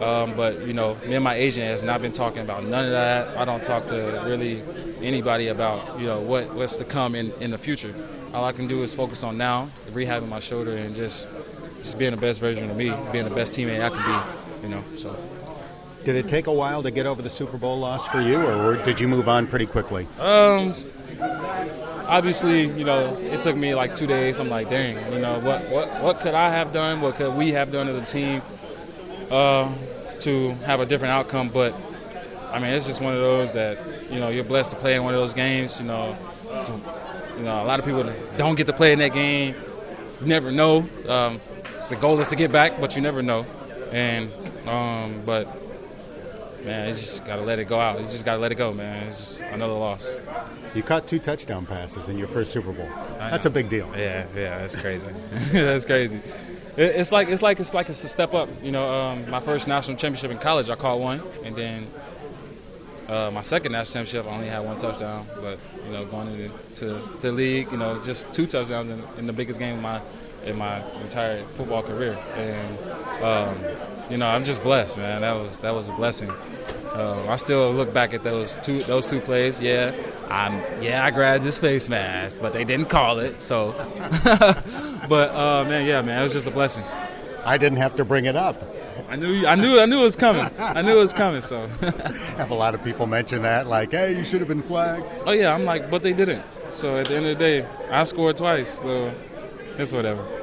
um, 0.00 0.34
but 0.36 0.66
you 0.66 0.74
know, 0.74 0.94
me 1.06 1.14
and 1.14 1.24
my 1.24 1.34
agent 1.34 1.66
has 1.66 1.82
not 1.82 2.02
been 2.02 2.12
talking 2.12 2.42
about 2.42 2.64
none 2.64 2.84
of 2.84 2.90
that. 2.90 3.36
I 3.36 3.44
don't 3.44 3.64
talk 3.64 3.86
to 3.86 4.22
really 4.26 4.62
anybody 5.00 5.48
about 5.48 5.98
you 5.98 6.06
know 6.06 6.20
what 6.20 6.52
what's 6.54 6.76
to 6.76 6.84
come 6.84 7.14
in, 7.14 7.32
in 7.40 7.50
the 7.50 7.58
future. 7.58 7.94
All 8.34 8.44
I 8.44 8.52
can 8.52 8.66
do 8.66 8.82
is 8.82 8.94
focus 8.94 9.24
on 9.24 9.38
now, 9.38 9.70
rehabbing 9.90 10.28
my 10.28 10.40
shoulder, 10.40 10.76
and 10.76 10.94
just 10.94 11.28
just 11.78 11.98
being 11.98 12.10
the 12.10 12.16
best 12.18 12.40
version 12.40 12.70
of 12.70 12.76
me, 12.76 12.92
being 13.10 13.24
the 13.24 13.34
best 13.34 13.54
teammate 13.54 13.82
I 13.82 13.88
can 13.88 14.62
be. 14.62 14.68
You 14.68 14.74
know, 14.74 14.84
so. 14.96 15.16
Did 16.04 16.14
it 16.14 16.28
take 16.28 16.46
a 16.46 16.52
while 16.52 16.84
to 16.84 16.92
get 16.92 17.06
over 17.06 17.20
the 17.20 17.30
Super 17.30 17.58
Bowl 17.58 17.78
loss 17.78 18.06
for 18.06 18.20
you, 18.20 18.40
or 18.40 18.76
did 18.76 19.00
you 19.00 19.08
move 19.08 19.28
on 19.28 19.48
pretty 19.48 19.66
quickly? 19.66 20.06
Um, 20.20 20.72
obviously, 22.08 22.62
you 22.62 22.84
know, 22.84 23.16
it 23.18 23.40
took 23.40 23.56
me 23.56 23.74
like 23.74 23.94
two 23.94 24.06
days. 24.06 24.38
I'm 24.38 24.48
like, 24.48 24.70
dang, 24.70 24.96
you 25.12 25.18
know, 25.18 25.38
what 25.40 25.68
what 25.70 26.02
what 26.02 26.20
could 26.20 26.34
I 26.34 26.50
have 26.50 26.72
done? 26.72 27.00
What 27.00 27.16
could 27.16 27.34
we 27.34 27.50
have 27.50 27.70
done 27.70 27.88
as 27.88 27.96
a 27.96 28.04
team? 28.04 28.42
uh, 29.30 29.72
to 30.20 30.50
have 30.64 30.80
a 30.80 30.86
different 30.86 31.12
outcome. 31.12 31.48
But 31.48 31.74
I 32.52 32.58
mean, 32.58 32.70
it's 32.70 32.86
just 32.86 33.00
one 33.00 33.12
of 33.14 33.20
those 33.20 33.52
that 33.52 33.78
you 34.10 34.20
know 34.20 34.28
you're 34.28 34.44
blessed 34.44 34.72
to 34.72 34.76
play 34.76 34.94
in 34.96 35.04
one 35.04 35.14
of 35.14 35.20
those 35.20 35.34
games. 35.34 35.78
You 35.80 35.86
know, 35.86 36.16
so, 36.60 36.80
you 37.36 37.44
know 37.44 37.62
a 37.62 37.66
lot 37.66 37.78
of 37.78 37.84
people 37.84 38.10
don't 38.36 38.54
get 38.54 38.66
to 38.66 38.72
play 38.72 38.92
in 38.92 38.98
that 39.00 39.12
game. 39.12 39.54
You 40.20 40.26
never 40.26 40.50
know. 40.50 40.88
Um, 41.08 41.40
the 41.88 41.96
goal 41.96 42.18
is 42.20 42.28
to 42.28 42.36
get 42.36 42.50
back, 42.50 42.80
but 42.80 42.96
you 42.96 43.02
never 43.02 43.22
know. 43.22 43.46
And 43.92 44.32
um, 44.66 45.22
but 45.24 45.46
man, 46.66 46.88
you 46.88 46.92
just 46.92 47.24
gotta 47.24 47.42
let 47.42 47.58
it 47.58 47.64
go 47.64 47.80
out. 47.80 47.98
You 47.98 48.04
just 48.04 48.24
gotta 48.24 48.40
let 48.40 48.52
it 48.52 48.56
go, 48.56 48.72
man. 48.72 49.06
It's 49.06 49.18
just 49.18 49.42
another 49.42 49.72
loss. 49.72 50.18
You 50.74 50.82
caught 50.82 51.08
two 51.08 51.18
touchdown 51.18 51.64
passes 51.64 52.08
in 52.10 52.18
your 52.18 52.28
first 52.28 52.52
Super 52.52 52.72
Bowl. 52.72 52.88
That's 53.18 53.46
a 53.46 53.50
big 53.50 53.70
deal. 53.70 53.90
Yeah, 53.96 54.26
yeah, 54.34 54.58
that's 54.58 54.76
crazy. 54.76 55.08
that's 55.52 55.86
crazy 55.86 56.20
it's 56.76 57.12
like 57.12 57.28
it's 57.28 57.42
like 57.42 57.58
it's 57.58 57.74
like 57.74 57.88
it's 57.88 58.04
a 58.04 58.08
step 58.08 58.34
up. 58.34 58.48
You 58.62 58.72
know, 58.72 58.92
um, 58.92 59.30
my 59.30 59.40
first 59.40 59.66
national 59.68 59.96
championship 59.96 60.30
in 60.30 60.38
college, 60.38 60.68
I 60.68 60.76
caught 60.76 60.98
one, 60.98 61.22
and 61.44 61.56
then 61.56 61.86
uh, 63.08 63.30
my 63.32 63.42
second 63.42 63.72
national 63.72 64.04
championship, 64.04 64.30
I 64.30 64.34
only 64.34 64.48
had 64.48 64.60
one 64.60 64.78
touchdown. 64.78 65.26
But 65.40 65.58
you 65.86 65.92
know, 65.92 66.04
going 66.06 66.28
into 66.28 66.50
to 66.76 67.18
the 67.20 67.32
league, 67.32 67.70
you 67.70 67.78
know, 67.78 68.02
just 68.02 68.32
two 68.32 68.46
touchdowns 68.46 68.90
in, 68.90 69.02
in, 69.18 69.26
the 69.26 69.32
biggest 69.32 69.58
game 69.58 69.76
of 69.76 69.82
my 69.82 70.00
in 70.44 70.56
my 70.58 70.82
entire 71.02 71.42
football 71.44 71.82
career, 71.82 72.18
and 72.34 72.78
um, 73.22 73.56
you 74.10 74.16
know, 74.16 74.26
I'm 74.26 74.44
just 74.44 74.62
blessed, 74.62 74.98
man. 74.98 75.22
That 75.22 75.34
was 75.34 75.60
that 75.60 75.74
was 75.74 75.88
a 75.88 75.92
blessing. 75.92 76.30
Uh, 76.30 77.26
I 77.28 77.36
still 77.36 77.72
look 77.72 77.92
back 77.92 78.14
at 78.14 78.22
those 78.22 78.56
two 78.58 78.80
those 78.80 79.06
two 79.06 79.20
plays. 79.20 79.60
Yeah, 79.60 79.94
I'm 80.28 80.54
yeah 80.82 81.04
I 81.04 81.10
grabbed 81.10 81.44
his 81.44 81.58
face 81.58 81.88
mask, 81.88 82.40
but 82.40 82.52
they 82.52 82.64
didn't 82.64 82.88
call 82.88 83.18
it. 83.18 83.42
So, 83.42 83.72
but 85.08 85.30
uh, 85.30 85.64
man, 85.68 85.86
yeah, 85.86 86.02
man, 86.02 86.20
it 86.20 86.22
was 86.22 86.32
just 86.32 86.46
a 86.46 86.50
blessing. 86.50 86.84
I 87.44 87.58
didn't 87.58 87.78
have 87.78 87.94
to 87.96 88.04
bring 88.04 88.24
it 88.24 88.36
up. 88.36 88.62
I 89.08 89.16
knew 89.16 89.46
I 89.46 89.54
knew 89.54 89.78
I 89.78 89.86
knew 89.86 90.00
it 90.00 90.04
was 90.04 90.16
coming. 90.16 90.48
I 90.58 90.82
knew 90.82 90.96
it 90.96 91.00
was 91.00 91.12
coming. 91.12 91.42
So, 91.42 91.66
have 92.38 92.50
a 92.50 92.54
lot 92.54 92.74
of 92.74 92.82
people 92.82 93.06
mention 93.06 93.42
that, 93.42 93.66
like, 93.66 93.92
hey, 93.92 94.16
you 94.16 94.24
should 94.24 94.40
have 94.40 94.48
been 94.48 94.62
flagged. 94.62 95.04
Oh 95.26 95.32
yeah, 95.32 95.52
I'm 95.52 95.64
like, 95.64 95.90
but 95.90 96.02
they 96.02 96.12
didn't. 96.12 96.42
So 96.70 96.98
at 96.98 97.06
the 97.06 97.16
end 97.16 97.26
of 97.26 97.38
the 97.38 97.44
day, 97.44 97.68
I 97.90 98.04
scored 98.04 98.36
twice. 98.36 98.78
So 98.78 99.14
it's 99.78 99.92
whatever. 99.92 100.35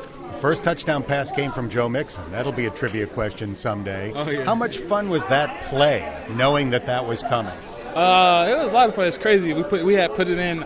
First 0.43 0.65
touchdown 0.65 1.03
pass 1.03 1.31
came 1.31 1.53
from 1.53 1.69
Joe 1.69 1.87
Mixon. 1.87 2.29
That'll 2.29 2.51
be 2.51 2.65
a 2.65 2.69
trivia 2.69 3.07
question 3.07 3.55
someday. 3.55 4.11
Oh, 4.13 4.29
yeah. 4.29 4.43
How 4.43 4.55
much 4.55 4.77
fun 4.77 5.07
was 5.07 5.25
that 5.27 5.63
play, 5.69 6.25
knowing 6.31 6.71
that 6.71 6.85
that 6.87 7.07
was 7.07 7.23
coming? 7.23 7.57
Uh, 7.95 8.49
it 8.51 8.61
was 8.61 8.73
a 8.73 8.75
lot 8.75 8.89
of 8.89 8.95
fun. 8.95 9.05
It's 9.05 9.17
crazy. 9.17 9.53
We 9.53 9.63
put 9.63 9.85
we 9.85 9.93
had 9.93 10.13
put 10.15 10.27
it 10.27 10.37
in 10.37 10.65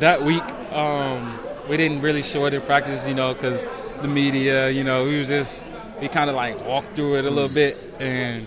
that 0.00 0.20
week. 0.20 0.42
Um, 0.70 1.38
we 1.66 1.78
didn't 1.78 2.02
really 2.02 2.22
show 2.22 2.44
it 2.44 2.52
in 2.52 2.60
practice, 2.60 3.08
you 3.08 3.14
know, 3.14 3.32
because 3.32 3.66
the 4.02 4.08
media, 4.08 4.68
you 4.68 4.84
know, 4.84 5.04
we 5.04 5.16
was 5.16 5.28
just 5.28 5.66
we 5.98 6.08
kind 6.08 6.28
of 6.28 6.36
like 6.36 6.62
walked 6.66 6.94
through 6.94 7.16
it 7.16 7.24
a 7.24 7.30
little 7.30 7.48
bit, 7.48 7.78
and 7.98 8.46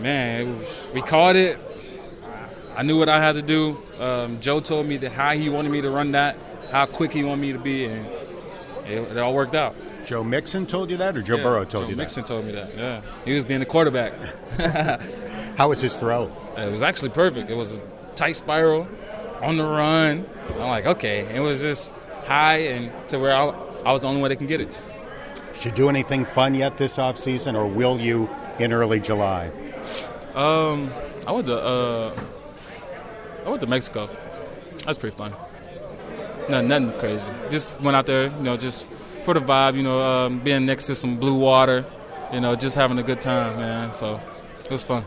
man, 0.00 0.58
was, 0.58 0.90
we 0.92 1.00
caught 1.00 1.34
it. 1.34 1.58
I 2.76 2.82
knew 2.82 2.98
what 2.98 3.08
I 3.08 3.20
had 3.20 3.36
to 3.36 3.42
do. 3.42 3.78
Um, 3.98 4.38
Joe 4.42 4.60
told 4.60 4.86
me 4.86 4.98
that 4.98 5.12
how 5.12 5.32
he 5.32 5.48
wanted 5.48 5.72
me 5.72 5.80
to 5.80 5.88
run 5.88 6.12
that, 6.12 6.36
how 6.70 6.84
quick 6.84 7.12
he 7.12 7.24
wanted 7.24 7.40
me 7.40 7.52
to 7.54 7.58
be, 7.58 7.86
and 7.86 8.06
it, 8.86 9.00
it 9.00 9.18
all 9.18 9.34
worked 9.34 9.54
out. 9.54 9.74
Joe 10.04 10.22
Mixon 10.22 10.66
told 10.66 10.90
you 10.90 10.96
that, 10.98 11.16
or 11.16 11.22
Joe 11.22 11.36
yeah, 11.36 11.42
Burrow 11.42 11.64
told 11.64 11.84
Joe 11.84 11.90
you 11.90 11.96
Mixon 11.96 12.24
that? 12.24 12.30
Mixon 12.30 12.36
told 12.36 12.46
me 12.46 12.52
that. 12.52 12.76
Yeah, 12.76 13.00
he 13.24 13.34
was 13.34 13.44
being 13.44 13.60
the 13.60 13.66
quarterback. 13.66 14.12
How 15.56 15.68
was 15.68 15.80
his 15.80 15.96
throw? 15.96 16.30
It 16.58 16.70
was 16.70 16.82
actually 16.82 17.10
perfect. 17.10 17.50
It 17.50 17.56
was 17.56 17.78
a 17.78 17.82
tight 18.16 18.36
spiral, 18.36 18.88
on 19.44 19.56
the 19.56 19.64
run. 19.64 20.26
I'm 20.54 20.68
like, 20.68 20.86
okay. 20.86 21.34
It 21.34 21.40
was 21.40 21.62
just 21.62 21.94
high 22.26 22.58
and 22.58 23.08
to 23.08 23.18
where 23.18 23.34
I, 23.34 23.44
I 23.84 23.92
was 23.92 24.00
the 24.00 24.08
only 24.08 24.20
one 24.20 24.30
that 24.30 24.36
can 24.36 24.46
get 24.46 24.60
it. 24.60 24.68
Did 25.54 25.64
you 25.66 25.70
do 25.70 25.88
anything 25.88 26.24
fun 26.24 26.54
yet 26.54 26.76
this 26.76 26.98
off 26.98 27.16
season, 27.16 27.54
or 27.54 27.66
will 27.66 28.00
you 28.00 28.28
in 28.58 28.72
early 28.72 29.00
July? 29.00 29.50
Um, 30.34 30.92
I 31.26 31.32
went 31.32 31.46
to 31.46 31.62
uh, 31.62 32.20
I 33.46 33.48
went 33.48 33.60
to 33.60 33.66
Mexico. 33.66 34.08
That's 34.84 34.98
pretty 34.98 35.16
fun. 35.16 35.34
Nothing, 36.48 36.68
nothing 36.68 36.92
crazy. 36.98 37.26
Just 37.50 37.80
went 37.80 37.96
out 37.96 38.06
there, 38.06 38.26
you 38.26 38.42
know, 38.42 38.56
just 38.56 38.86
for 39.24 39.34
the 39.34 39.40
vibe, 39.40 39.76
you 39.76 39.82
know, 39.82 40.00
um, 40.02 40.40
being 40.40 40.66
next 40.66 40.86
to 40.86 40.94
some 40.94 41.16
blue 41.16 41.38
water, 41.38 41.84
you 42.32 42.40
know, 42.40 42.54
just 42.54 42.76
having 42.76 42.98
a 42.98 43.02
good 43.02 43.20
time, 43.20 43.56
man. 43.56 43.92
So 43.92 44.20
it 44.64 44.70
was 44.70 44.82
fun. 44.82 45.04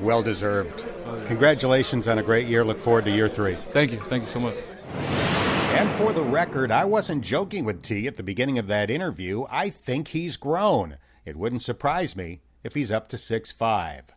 Well 0.00 0.22
deserved. 0.22 0.84
Congratulations 1.26 2.08
on 2.08 2.18
a 2.18 2.22
great 2.22 2.48
year. 2.48 2.64
Look 2.64 2.80
forward 2.80 3.04
to 3.04 3.10
year 3.10 3.28
three. 3.28 3.54
Thank 3.72 3.92
you. 3.92 4.00
Thank 4.00 4.22
you 4.22 4.28
so 4.28 4.40
much. 4.40 4.56
And 5.74 5.90
for 5.92 6.12
the 6.12 6.22
record, 6.22 6.70
I 6.70 6.84
wasn't 6.84 7.22
joking 7.24 7.64
with 7.64 7.82
Tee 7.82 8.06
at 8.06 8.16
the 8.16 8.22
beginning 8.22 8.58
of 8.58 8.66
that 8.68 8.90
interview. 8.90 9.44
I 9.50 9.70
think 9.70 10.08
he's 10.08 10.36
grown. 10.36 10.98
It 11.24 11.36
wouldn't 11.36 11.62
surprise 11.62 12.16
me 12.16 12.40
if 12.62 12.74
he's 12.74 12.92
up 12.92 13.08
to 13.08 13.16
six 13.18 13.52
five. 13.52 14.12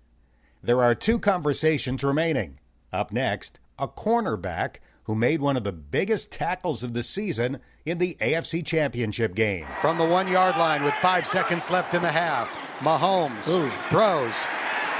There 0.63 0.81
are 0.81 0.95
two 0.95 1.19
conversations 1.19 2.03
remaining. 2.03 2.59
Up 2.91 3.11
next, 3.11 3.59
a 3.77 3.87
cornerback 3.87 4.77
who 5.07 5.15
made 5.15 5.41
one 5.41 5.55
of 5.55 5.63
the 5.63 5.71
biggest 5.71 6.29
tackles 6.31 6.83
of 6.83 6.93
the 6.93 7.01
season 7.01 7.59
in 7.85 7.97
the 7.97 8.15
AFC 8.19 8.63
Championship 8.63 9.33
game. 9.33 9.65
From 9.81 9.97
the 9.97 10.05
one 10.05 10.29
yard 10.29 10.57
line 10.57 10.83
with 10.83 10.93
five 10.95 11.25
seconds 11.25 11.69
left 11.69 11.93
in 11.93 12.01
the 12.01 12.11
half, 12.11 12.51
Mahomes 12.79 13.47
Ooh. 13.47 13.71
throws. 13.89 14.35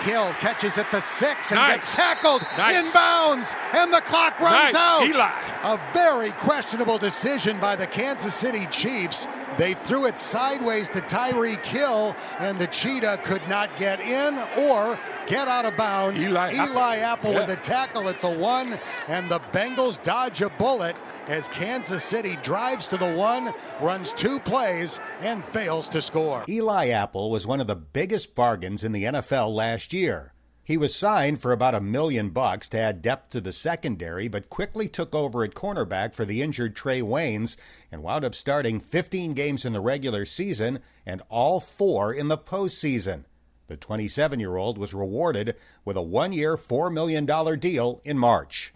Hill 0.04 0.32
catches 0.40 0.78
at 0.78 0.90
the 0.92 1.02
six 1.02 1.52
and 1.52 1.60
nice. 1.60 1.76
gets 1.76 1.88
tackled 1.96 2.42
nice. 2.58 2.76
inbounds, 2.76 3.56
and 3.74 3.94
the 3.94 4.00
clock 4.02 4.40
runs 4.40 4.74
nice. 4.74 4.76
out. 4.76 5.06
Eli. 5.06 5.32
A 5.64 5.80
very 5.92 6.32
questionable 6.34 6.98
decision 6.98 7.60
by 7.60 7.76
the 7.76 7.88
Kansas 7.88 8.34
City 8.34 8.66
Chiefs. 8.68 9.28
They 9.58 9.74
threw 9.74 10.06
it 10.06 10.18
sideways 10.20 10.90
to 10.92 11.02
Tyreek 11.02 11.66
Hill, 11.66 12.16
and 12.40 12.60
the 12.60 12.68
Cheetah 12.68 13.22
could 13.24 13.48
not 13.48 13.76
get 13.78 14.00
in 14.00 14.38
or 14.70 15.00
get 15.26 15.48
out 15.48 15.66
of 15.66 15.76
bounds. 15.76 16.24
Eli, 16.24 16.54
Eli 16.54 16.98
Apple 16.98 17.34
yeah. 17.34 17.42
with 17.42 17.50
a 17.50 17.62
tackle 17.62 18.08
at 18.08 18.22
the 18.22 18.30
one, 18.30 18.78
and 19.08 19.30
the 19.30 19.40
Bengals 19.52 20.02
dodge 20.04 20.42
a 20.42 20.50
bullet 20.50 20.96
as 21.28 21.50
Kansas 21.50 22.04
City 22.04 22.38
drives 22.42 22.88
to 22.88 22.98
the 22.98 23.14
one, 23.14 23.54
runs 23.82 24.14
two 24.14 24.40
plays, 24.40 25.00
and 25.22 25.44
fails 25.44 25.90
to 25.90 26.02
score. 26.02 26.46
Eli 26.48 26.90
Apple 26.90 27.30
was 27.30 27.46
one 27.46 27.60
of 27.60 27.68
the 27.68 27.76
biggest 27.76 28.36
bargains 28.36 28.84
in 28.84 28.92
the 28.92 29.04
NFL 29.04 29.54
last 29.54 29.92
year. 29.92 30.34
He 30.68 30.76
was 30.76 30.94
signed 30.94 31.40
for 31.40 31.54
about 31.54 31.76
a 31.76 31.80
million 31.80 32.32
bucks 32.32 32.68
to 32.70 32.78
add 32.78 33.02
depth 33.02 33.30
to 33.30 33.40
the 33.40 33.54
secondary, 33.54 34.28
but 34.28 34.50
quickly 34.50 34.90
took 34.90 35.16
over 35.16 35.46
at 35.46 35.54
cornerback 35.54 36.14
for 36.14 36.26
the 36.26 36.42
injured 36.42 36.76
Trae 36.76 37.02
Waynes 37.02 37.56
and 37.90 38.04
wound 38.04 38.26
up 38.26 38.36
starting 38.36 38.82
15 38.82 39.34
games 39.34 39.64
in 39.64 39.72
the 39.72 39.80
regular 39.80 40.26
season 40.26 40.80
and 41.06 41.22
all 41.30 41.62
four 41.62 42.12
in 42.12 42.28
the 42.28 42.38
postseason. 42.38 43.24
The 43.68 43.78
27 43.78 44.42
year 44.42 44.58
old 44.58 44.78
was 44.78 44.94
rewarded 44.94 45.56
with 45.86 45.96
a 45.96 46.02
one 46.02 46.34
year, 46.34 46.58
$4 46.58 46.92
million 46.92 47.26
deal 47.62 48.02
in 48.04 48.18
March. 48.18 48.74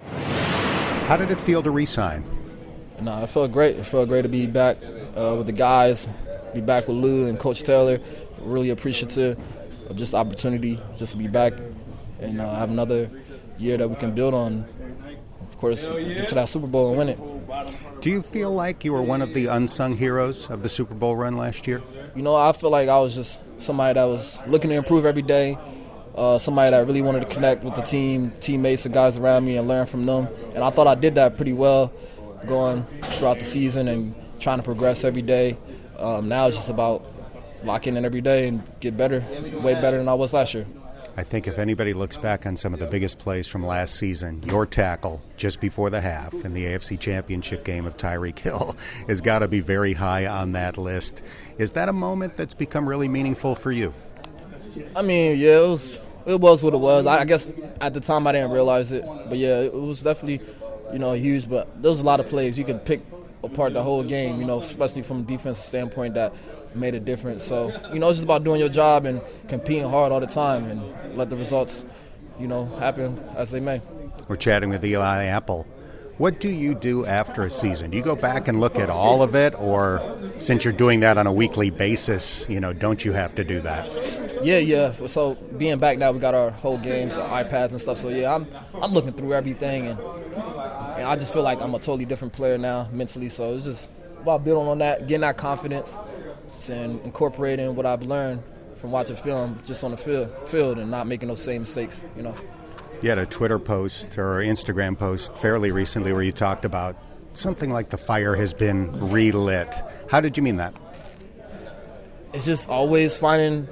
How 1.08 1.18
did 1.18 1.30
it 1.30 1.42
feel 1.42 1.62
to 1.62 1.72
resign? 1.72 2.24
No, 3.02 3.22
it 3.22 3.28
felt 3.28 3.52
great. 3.52 3.76
It 3.76 3.84
felt 3.84 4.08
great 4.08 4.22
to 4.22 4.30
be 4.30 4.48
back 4.48 4.78
uh, 5.18 5.36
with 5.38 5.48
the 5.48 5.52
guys, 5.52 6.08
be 6.54 6.62
back 6.62 6.88
with 6.88 6.96
Lou 6.96 7.28
and 7.28 7.38
Coach 7.38 7.64
Taylor. 7.64 8.00
Really 8.40 8.70
appreciative 8.70 9.38
of 9.90 9.98
just 9.98 10.12
the 10.12 10.18
opportunity 10.18 10.80
just 10.96 11.12
to 11.12 11.18
be 11.18 11.28
back 11.28 11.52
and 12.22 12.40
uh, 12.40 12.56
have 12.56 12.70
another 12.70 13.10
year 13.58 13.78
that 13.78 13.90
we 13.90 13.96
can 13.96 14.12
build 14.14 14.34
on. 14.34 14.66
Of 15.42 15.58
course, 15.58 15.86
get 15.86 16.28
to 16.30 16.36
that 16.36 16.50
Super 16.50 16.68
Bowl 16.68 16.90
and 16.90 16.98
win 16.98 17.10
it. 17.10 17.20
Do 18.02 18.10
you 18.10 18.22
feel 18.22 18.52
like 18.52 18.84
you 18.84 18.94
were 18.94 19.02
one 19.02 19.22
of 19.22 19.34
the 19.34 19.48
unsung 19.48 19.98
heroes 19.98 20.50
of 20.50 20.64
the 20.64 20.70
Super 20.70 20.96
Bowl 20.96 21.16
run 21.16 21.38
last 21.38 21.68
year? 21.68 21.82
You 22.16 22.24
know, 22.24 22.36
I 22.36 22.52
feel 22.52 22.72
like 22.72 22.90
I 22.90 23.00
was 23.00 23.14
just 23.14 23.40
somebody 23.60 23.94
that 23.94 24.06
was 24.06 24.40
looking 24.48 24.70
to 24.72 24.76
improve 24.78 25.06
every 25.06 25.22
day. 25.22 25.58
Uh, 26.16 26.38
somebody 26.38 26.72
that 26.72 26.86
really 26.86 27.02
wanted 27.02 27.22
to 27.22 27.26
connect 27.28 27.64
with 27.64 27.76
the 27.76 27.82
team, 27.82 28.34
teammates, 28.42 28.84
the 28.84 28.90
guys 28.90 29.18
around 29.18 29.46
me, 29.46 29.56
and 29.56 29.68
learn 29.68 29.86
from 29.86 30.06
them. 30.06 30.28
And 30.54 30.64
I 30.64 30.70
thought 30.70 30.88
I 30.88 30.96
did 30.96 31.16
that 31.16 31.38
pretty 31.38 31.54
well 31.54 31.94
going 32.48 32.86
throughout 33.02 33.40
the 33.40 33.46
season 33.46 33.88
and 33.88 34.16
trying 34.40 34.58
to 34.58 34.64
progress 34.64 35.04
every 35.04 35.22
day. 35.22 35.58
Um, 35.98 36.28
now 36.28 36.48
it's 36.48 36.58
just 36.58 36.70
about 36.70 37.06
locking 37.64 37.96
in 37.96 38.04
every 38.04 38.22
day 38.22 38.48
and 38.48 38.64
get 38.80 38.98
better, 38.98 39.24
way 39.62 39.76
better 39.76 39.98
than 39.98 40.10
I 40.10 40.16
was 40.16 40.34
last 40.34 40.54
year. 40.54 40.66
I 41.18 41.24
think 41.24 41.46
if 41.46 41.60
anybody 41.60 41.94
looks 41.94 42.16
back 42.16 42.46
on 42.46 42.56
some 42.56 42.74
of 42.74 42.80
the 42.80 42.88
biggest 42.88 43.20
plays 43.20 43.46
from 43.46 43.66
last 43.66 43.96
season, 43.96 44.42
your 44.44 44.66
tackle 44.66 45.22
just 45.36 45.60
before 45.60 45.90
the 45.90 46.00
half 46.00 46.34
in 46.34 46.54
the 46.54 46.66
AFC 46.66 46.98
Championship 46.98 47.66
game 47.66 47.86
of 47.86 47.98
Tyreek 47.98 48.40
Hill 48.40 48.78
has 49.08 49.20
got 49.20 49.40
to 49.40 49.48
be 49.50 49.60
very 49.60 49.94
high 49.94 50.26
on 50.26 50.54
that 50.54 50.78
list. 50.78 51.22
Is 51.58 51.74
that 51.74 51.90
a 51.90 51.94
moment 51.94 52.38
that's 52.38 52.54
become 52.54 52.88
really 52.88 53.10
meaningful 53.10 53.56
for 53.56 53.72
you? 53.74 53.94
I 54.96 55.02
mean, 55.02 55.38
yeah, 55.38 55.58
it 55.60 55.68
was 55.68 55.98
it 56.26 56.40
was 56.40 56.64
what 56.64 56.74
it 56.74 56.80
was. 56.80 57.06
I 57.06 57.26
guess 57.26 57.50
at 57.82 57.94
the 57.94 58.00
time 58.00 58.26
I 58.26 58.32
didn't 58.32 58.52
realize 58.52 58.92
it, 58.94 59.04
but 59.06 59.38
yeah, 59.38 59.60
it 59.60 59.74
was 59.74 60.02
definitely 60.02 60.46
you 60.94 61.00
know 61.00 61.12
huge. 61.14 61.50
But 61.50 61.82
there 61.82 61.92
was 61.92 62.00
a 62.00 62.04
lot 62.04 62.22
of 62.22 62.30
plays 62.30 62.58
you 62.58 62.64
could 62.64 62.86
pick 62.86 63.02
apart 63.44 63.74
the 63.74 63.84
whole 63.84 64.04
game. 64.04 64.40
You 64.40 64.46
know, 64.46 64.62
especially 64.62 65.02
from 65.02 65.20
a 65.20 65.24
defensive 65.24 65.64
standpoint 65.64 66.14
that 66.14 66.34
made 66.76 66.96
a 66.96 67.00
difference. 67.00 67.44
So, 67.44 67.70
you 67.94 68.00
know, 68.00 68.10
it's 68.10 68.18
just 68.18 68.24
about 68.24 68.44
doing 68.44 68.60
your 68.60 68.70
job 68.70 69.06
and 69.06 69.22
competing 69.48 69.90
hard 69.90 70.12
all 70.12 70.20
the 70.20 70.28
time 70.28 70.66
and 70.66 71.18
let 71.18 71.30
the 71.30 71.36
results, 71.36 71.84
you 72.40 72.48
know, 72.48 72.66
happen 72.78 73.24
as 73.36 73.52
they 73.52 73.60
may. 73.60 73.82
We're 74.28 74.36
chatting 74.38 74.70
with 74.70 74.84
Eli 74.86 75.26
Apple. 75.26 75.68
What 76.18 76.40
do 76.40 76.50
you 76.50 76.76
do 76.76 77.06
after 77.06 77.44
a 77.44 77.50
season? 77.50 77.90
Do 77.90 77.98
you 77.98 78.04
go 78.04 78.16
back 78.16 78.48
and 78.48 78.60
look 78.60 78.76
at 78.78 78.92
all 78.92 79.24
of 79.24 79.34
it, 79.34 79.56
or 79.58 80.20
since 80.38 80.64
you're 80.64 80.74
doing 80.74 81.00
that 81.00 81.18
on 81.18 81.26
a 81.26 81.34
weekly 81.34 81.72
basis, 81.72 82.46
you 82.48 82.60
know, 82.60 82.74
don't 82.74 83.04
you 83.04 83.12
have 83.12 83.34
to 83.36 83.44
do 83.44 83.60
that? 83.62 83.90
Yeah, 84.44 84.60
yeah. 84.60 84.92
So 85.08 85.34
being 85.58 85.80
back 85.80 85.98
now, 85.98 86.12
we 86.12 86.20
got 86.20 86.36
our 86.36 86.52
whole 86.52 86.78
games, 86.78 87.14
our 87.14 87.44
iPads 87.44 87.72
and 87.72 87.82
stuff. 87.82 87.98
So 87.98 88.10
yeah, 88.10 88.36
I'm 88.36 88.48
I'm 88.76 88.92
looking 88.92 89.14
through 89.14 89.34
everything, 89.34 89.88
and 89.88 90.00
and 90.00 91.06
I 91.06 91.16
just 91.16 91.34
feel 91.34 91.42
like 91.42 91.60
I'm 91.60 91.74
a 91.74 91.80
totally 91.80 92.06
different 92.06 92.34
player 92.34 92.58
now 92.60 92.88
mentally. 92.92 93.30
So 93.30 93.56
it's 93.56 93.66
just 93.66 93.90
about 94.20 94.44
building 94.44 94.68
on 94.68 94.78
that, 94.78 95.08
getting 95.08 95.22
that 95.22 95.38
confidence, 95.38 95.96
and 96.70 97.02
incorporating 97.02 97.76
what 97.76 97.86
I've 97.86 98.04
learned 98.04 98.44
from 98.76 98.92
watching 98.92 99.16
film 99.16 99.62
just 99.66 99.84
on 99.84 99.92
the 99.92 99.98
field, 99.98 100.32
field 100.48 100.80
and 100.80 100.90
not 100.90 101.08
making 101.08 101.30
those 101.30 101.42
same 101.42 101.62
mistakes, 101.62 102.02
you 102.16 102.24
know. 102.24 102.36
You 103.02 103.10
had 103.10 103.18
a 103.18 103.26
Twitter 103.26 103.60
post 103.60 104.18
or 104.18 104.40
Instagram 104.40 104.98
post 104.98 105.38
fairly 105.38 105.72
recently 105.72 106.14
where 106.14 106.24
you 106.24 106.32
talked 106.32 106.66
about 106.66 106.96
something 107.34 107.72
like 107.72 107.90
the 107.90 107.98
fire 107.98 108.36
has 108.36 108.54
been 108.54 108.92
relit. 109.10 109.82
How 110.10 110.22
did 110.22 110.38
you 110.38 110.44
mean 110.44 110.58
that? 110.58 110.74
It's 112.34 112.46
just 112.46 112.70
always 112.70 113.18
finding 113.18 113.68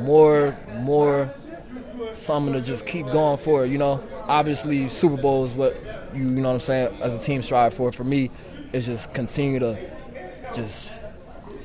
more, 0.00 0.56
more 0.80 1.32
something 2.14 2.52
to 2.52 2.60
just 2.60 2.86
keep 2.86 3.06
going 3.06 3.38
for. 3.38 3.64
You 3.66 3.78
know, 3.78 4.02
obviously 4.26 4.88
Super 4.88 5.20
Bowl 5.20 5.44
is 5.44 5.54
what 5.54 5.76
you, 6.14 6.22
you 6.22 6.28
know 6.28 6.48
what 6.48 6.54
I'm 6.54 6.60
saying, 6.60 7.02
as 7.02 7.14
a 7.14 7.24
team 7.24 7.42
strive 7.42 7.74
for. 7.74 7.92
For 7.92 8.04
me, 8.04 8.30
it's 8.72 8.86
just 8.86 9.12
continue 9.14 9.58
to 9.60 9.78
just 10.54 10.90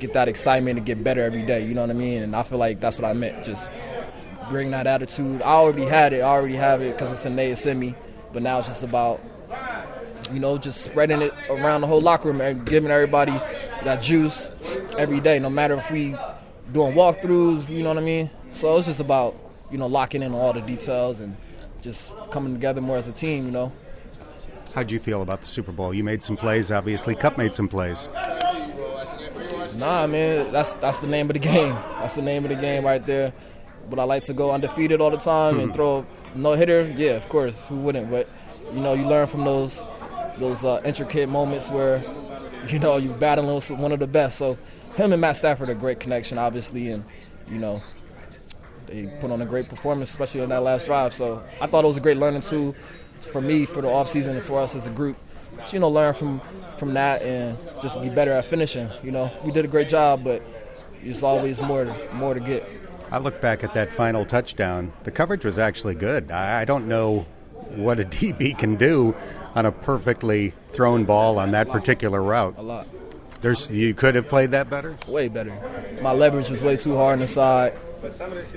get 0.02 0.12
that 0.14 0.28
excitement 0.28 0.76
to 0.76 0.82
get 0.82 1.02
better 1.02 1.22
every 1.22 1.42
day. 1.42 1.64
You 1.64 1.74
know 1.74 1.82
what 1.82 1.90
I 1.90 1.94
mean? 1.94 2.22
And 2.22 2.34
I 2.34 2.42
feel 2.42 2.58
like 2.58 2.80
that's 2.80 2.98
what 2.98 3.08
I 3.08 3.12
meant. 3.12 3.44
Just 3.44 3.70
bring 4.50 4.72
that 4.72 4.86
attitude. 4.86 5.40
I 5.42 5.52
already 5.52 5.84
had 5.84 6.12
it. 6.12 6.20
I 6.20 6.28
already 6.28 6.56
have 6.56 6.82
it 6.82 6.96
because 6.96 7.12
it's 7.12 7.24
innate. 7.24 7.52
It's 7.52 7.64
in 7.64 7.78
me. 7.78 7.94
But 8.32 8.42
now 8.42 8.58
it's 8.58 8.68
just 8.68 8.82
about, 8.82 9.20
you 10.32 10.40
know, 10.40 10.58
just 10.58 10.82
spreading 10.82 11.22
it 11.22 11.32
around 11.48 11.82
the 11.82 11.86
whole 11.86 12.00
locker 12.00 12.28
room 12.28 12.40
and 12.40 12.66
giving 12.66 12.90
everybody 12.90 13.32
that 13.84 14.02
juice 14.02 14.50
every 14.98 15.20
day. 15.20 15.38
No 15.38 15.50
matter 15.50 15.74
if 15.74 15.88
we 15.90 16.16
doing 16.72 16.94
walkthroughs, 16.94 17.68
you 17.68 17.82
know 17.82 17.90
what 17.90 17.98
I 17.98 18.02
mean. 18.02 18.28
So 18.52 18.76
it's 18.76 18.88
just 18.88 19.00
about, 19.00 19.36
you 19.70 19.78
know, 19.78 19.86
locking 19.86 20.22
in 20.22 20.34
all 20.34 20.52
the 20.52 20.62
details 20.62 21.20
and 21.20 21.36
just 21.80 22.12
coming 22.30 22.52
together 22.52 22.80
more 22.80 22.96
as 22.96 23.06
a 23.06 23.12
team. 23.12 23.46
You 23.46 23.52
know. 23.52 23.72
How'd 24.74 24.90
you 24.90 24.98
feel 24.98 25.22
about 25.22 25.42
the 25.42 25.46
Super 25.46 25.70
Bowl? 25.70 25.94
You 25.94 26.02
made 26.02 26.22
some 26.22 26.36
plays, 26.36 26.72
obviously. 26.72 27.14
Kupp 27.14 27.38
made 27.38 27.54
some 27.54 27.68
plays. 27.68 28.08
Nah, 29.74 30.06
man, 30.06 30.52
that's 30.52 30.74
that's 30.74 30.98
the 30.98 31.06
name 31.06 31.30
of 31.30 31.34
the 31.34 31.38
game. 31.52 31.74
That's 31.98 32.14
the 32.14 32.22
name 32.22 32.44
of 32.44 32.50
the 32.50 32.56
game 32.56 32.84
right 32.84 33.04
there. 33.04 33.32
But 33.90 33.98
I 33.98 34.04
like 34.04 34.22
to 34.24 34.34
go 34.34 34.52
undefeated 34.52 35.00
all 35.00 35.10
the 35.10 35.16
time 35.16 35.58
and 35.58 35.74
throw 35.74 36.06
no 36.34 36.52
hitter? 36.52 36.92
Yeah, 36.96 37.12
of 37.12 37.28
course. 37.28 37.66
Who 37.66 37.76
wouldn't? 37.76 38.10
But 38.10 38.28
you 38.72 38.80
know, 38.80 38.94
you 38.94 39.06
learn 39.06 39.26
from 39.26 39.44
those 39.44 39.82
those 40.38 40.64
uh, 40.64 40.80
intricate 40.84 41.28
moments 41.28 41.70
where 41.70 42.04
you 42.68 42.78
know 42.78 42.96
you 42.96 43.10
battling 43.10 43.54
with 43.54 43.70
one 43.70 43.92
of 43.92 43.98
the 43.98 44.06
best. 44.06 44.38
So 44.38 44.58
him 44.96 45.12
and 45.12 45.20
Matt 45.20 45.36
Stafford 45.36 45.68
are 45.68 45.72
a 45.72 45.76
great 45.76 46.00
connection, 46.00 46.38
obviously, 46.38 46.90
and 46.90 47.04
you 47.48 47.58
know 47.58 47.80
they 48.86 49.06
put 49.20 49.30
on 49.30 49.42
a 49.42 49.46
great 49.46 49.68
performance, 49.68 50.10
especially 50.10 50.42
on 50.42 50.50
that 50.50 50.62
last 50.62 50.86
drive. 50.86 51.12
So 51.12 51.42
I 51.60 51.66
thought 51.66 51.84
it 51.84 51.88
was 51.88 51.96
a 51.96 52.00
great 52.00 52.16
learning 52.16 52.42
tool 52.42 52.74
for 53.20 53.40
me 53.40 53.64
for 53.64 53.80
the 53.80 53.88
offseason 53.88 54.30
and 54.30 54.42
for 54.42 54.60
us 54.60 54.74
as 54.74 54.86
a 54.86 54.90
group. 54.90 55.16
You 55.70 55.78
know, 55.78 55.88
learn 55.88 56.14
from 56.14 56.40
from 56.76 56.94
that 56.94 57.22
and 57.22 57.56
just 57.80 58.00
be 58.02 58.08
better 58.08 58.32
at 58.32 58.44
finishing. 58.44 58.90
You 59.02 59.12
know, 59.12 59.30
we 59.44 59.52
did 59.52 59.64
a 59.64 59.68
great 59.68 59.88
job, 59.88 60.24
but 60.24 60.42
there's 61.02 61.22
always 61.22 61.60
more 61.60 61.84
to, 61.84 62.08
more 62.14 62.34
to 62.34 62.40
get. 62.40 62.68
I 63.10 63.18
look 63.18 63.40
back 63.40 63.62
at 63.62 63.74
that 63.74 63.92
final 63.92 64.24
touchdown. 64.24 64.92
The 65.04 65.10
coverage 65.10 65.44
was 65.44 65.58
actually 65.58 65.94
good. 65.94 66.30
I, 66.30 66.62
I 66.62 66.64
don't 66.64 66.88
know 66.88 67.26
what 67.76 68.00
a 68.00 68.04
DB 68.16 68.56
can 68.58 68.76
do 68.76 69.14
on 69.54 69.66
a 69.66 69.72
perfectly 69.72 70.54
thrown 70.70 71.04
ball 71.04 71.38
on 71.38 71.50
that 71.52 71.68
particular 71.68 72.22
route. 72.22 72.54
A 72.56 72.62
lot. 72.62 72.88
There's 73.42 73.70
you 73.70 73.92
could 73.92 74.14
have 74.14 74.28
played 74.28 74.52
that 74.52 74.70
better. 74.70 74.96
Way 75.08 75.28
better. 75.28 75.52
My 76.00 76.12
leverage 76.12 76.48
was 76.48 76.62
way 76.62 76.76
too 76.76 76.96
hard 76.96 77.14
on 77.14 77.18
the 77.20 77.26
side. 77.26 77.76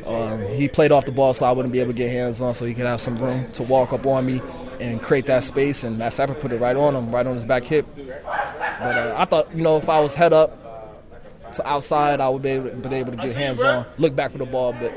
Um, 0.05 0.41
he 0.47 0.67
played 0.67 0.91
off 0.91 1.05
the 1.05 1.11
ball, 1.11 1.33
so 1.33 1.45
I 1.45 1.51
wouldn't 1.51 1.71
be 1.71 1.79
able 1.79 1.91
to 1.91 1.97
get 1.97 2.09
hands 2.09 2.41
on, 2.41 2.55
so 2.55 2.65
he 2.65 2.73
could 2.73 2.85
have 2.85 3.01
some 3.01 3.17
room 3.17 3.51
to 3.53 3.63
walk 3.63 3.93
up 3.93 4.05
on 4.07 4.25
me 4.25 4.41
and 4.79 5.01
create 5.01 5.25
that 5.27 5.43
space. 5.43 5.83
And 5.83 5.97
Matt 5.97 6.13
Stafford 6.13 6.39
put 6.39 6.51
it 6.51 6.59
right 6.59 6.75
on 6.75 6.95
him, 6.95 7.11
right 7.11 7.25
on 7.25 7.35
his 7.35 7.45
back 7.45 7.63
hip. 7.63 7.85
But 7.95 8.97
uh, 8.97 9.15
I 9.17 9.25
thought, 9.25 9.55
you 9.55 9.63
know, 9.63 9.77
if 9.77 9.89
I 9.89 9.99
was 9.99 10.15
head 10.15 10.33
up 10.33 10.61
to 11.53 11.67
outside, 11.67 12.19
I 12.19 12.29
would 12.29 12.41
be 12.41 12.49
able, 12.49 12.69
to, 12.69 12.89
be 12.89 12.95
able 12.95 13.11
to 13.11 13.17
get 13.17 13.35
hands 13.35 13.61
on, 13.61 13.85
look 13.97 14.15
back 14.15 14.31
for 14.31 14.37
the 14.37 14.45
ball. 14.45 14.73
But 14.73 14.93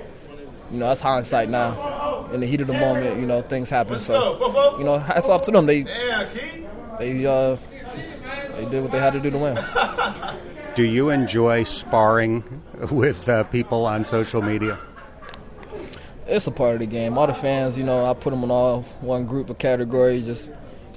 you 0.70 0.78
know, 0.78 0.88
that's 0.88 1.00
hindsight 1.00 1.48
now. 1.48 2.28
In 2.32 2.40
the 2.40 2.46
heat 2.46 2.60
of 2.60 2.66
the 2.66 2.74
moment, 2.74 3.18
you 3.18 3.26
know, 3.26 3.40
things 3.40 3.70
happen. 3.70 3.98
So, 4.00 4.76
you 4.78 4.84
know, 4.84 4.98
hats 4.98 5.28
off 5.28 5.42
to 5.42 5.50
them. 5.50 5.64
They, 5.64 5.84
they, 6.98 7.24
uh, 7.24 7.56
they 8.56 8.66
did 8.70 8.82
what 8.82 8.92
they 8.92 8.98
had 8.98 9.14
to 9.14 9.20
do 9.20 9.30
to 9.30 9.38
win. 9.38 9.58
Do 10.74 10.84
you 10.84 11.10
enjoy 11.10 11.64
sparring 11.64 12.62
with 12.92 13.28
uh, 13.28 13.44
people 13.44 13.86
on 13.86 14.04
social 14.04 14.42
media? 14.42 14.78
It's 16.28 16.46
a 16.46 16.50
part 16.50 16.74
of 16.74 16.80
the 16.80 16.86
game. 16.86 17.16
All 17.16 17.26
the 17.26 17.32
fans, 17.32 17.78
you 17.78 17.84
know, 17.84 18.04
I 18.04 18.12
put 18.12 18.30
them 18.30 18.44
in 18.44 18.50
all 18.50 18.82
one 19.00 19.24
group 19.24 19.48
of 19.48 19.56
category. 19.56 20.20
Just, 20.20 20.50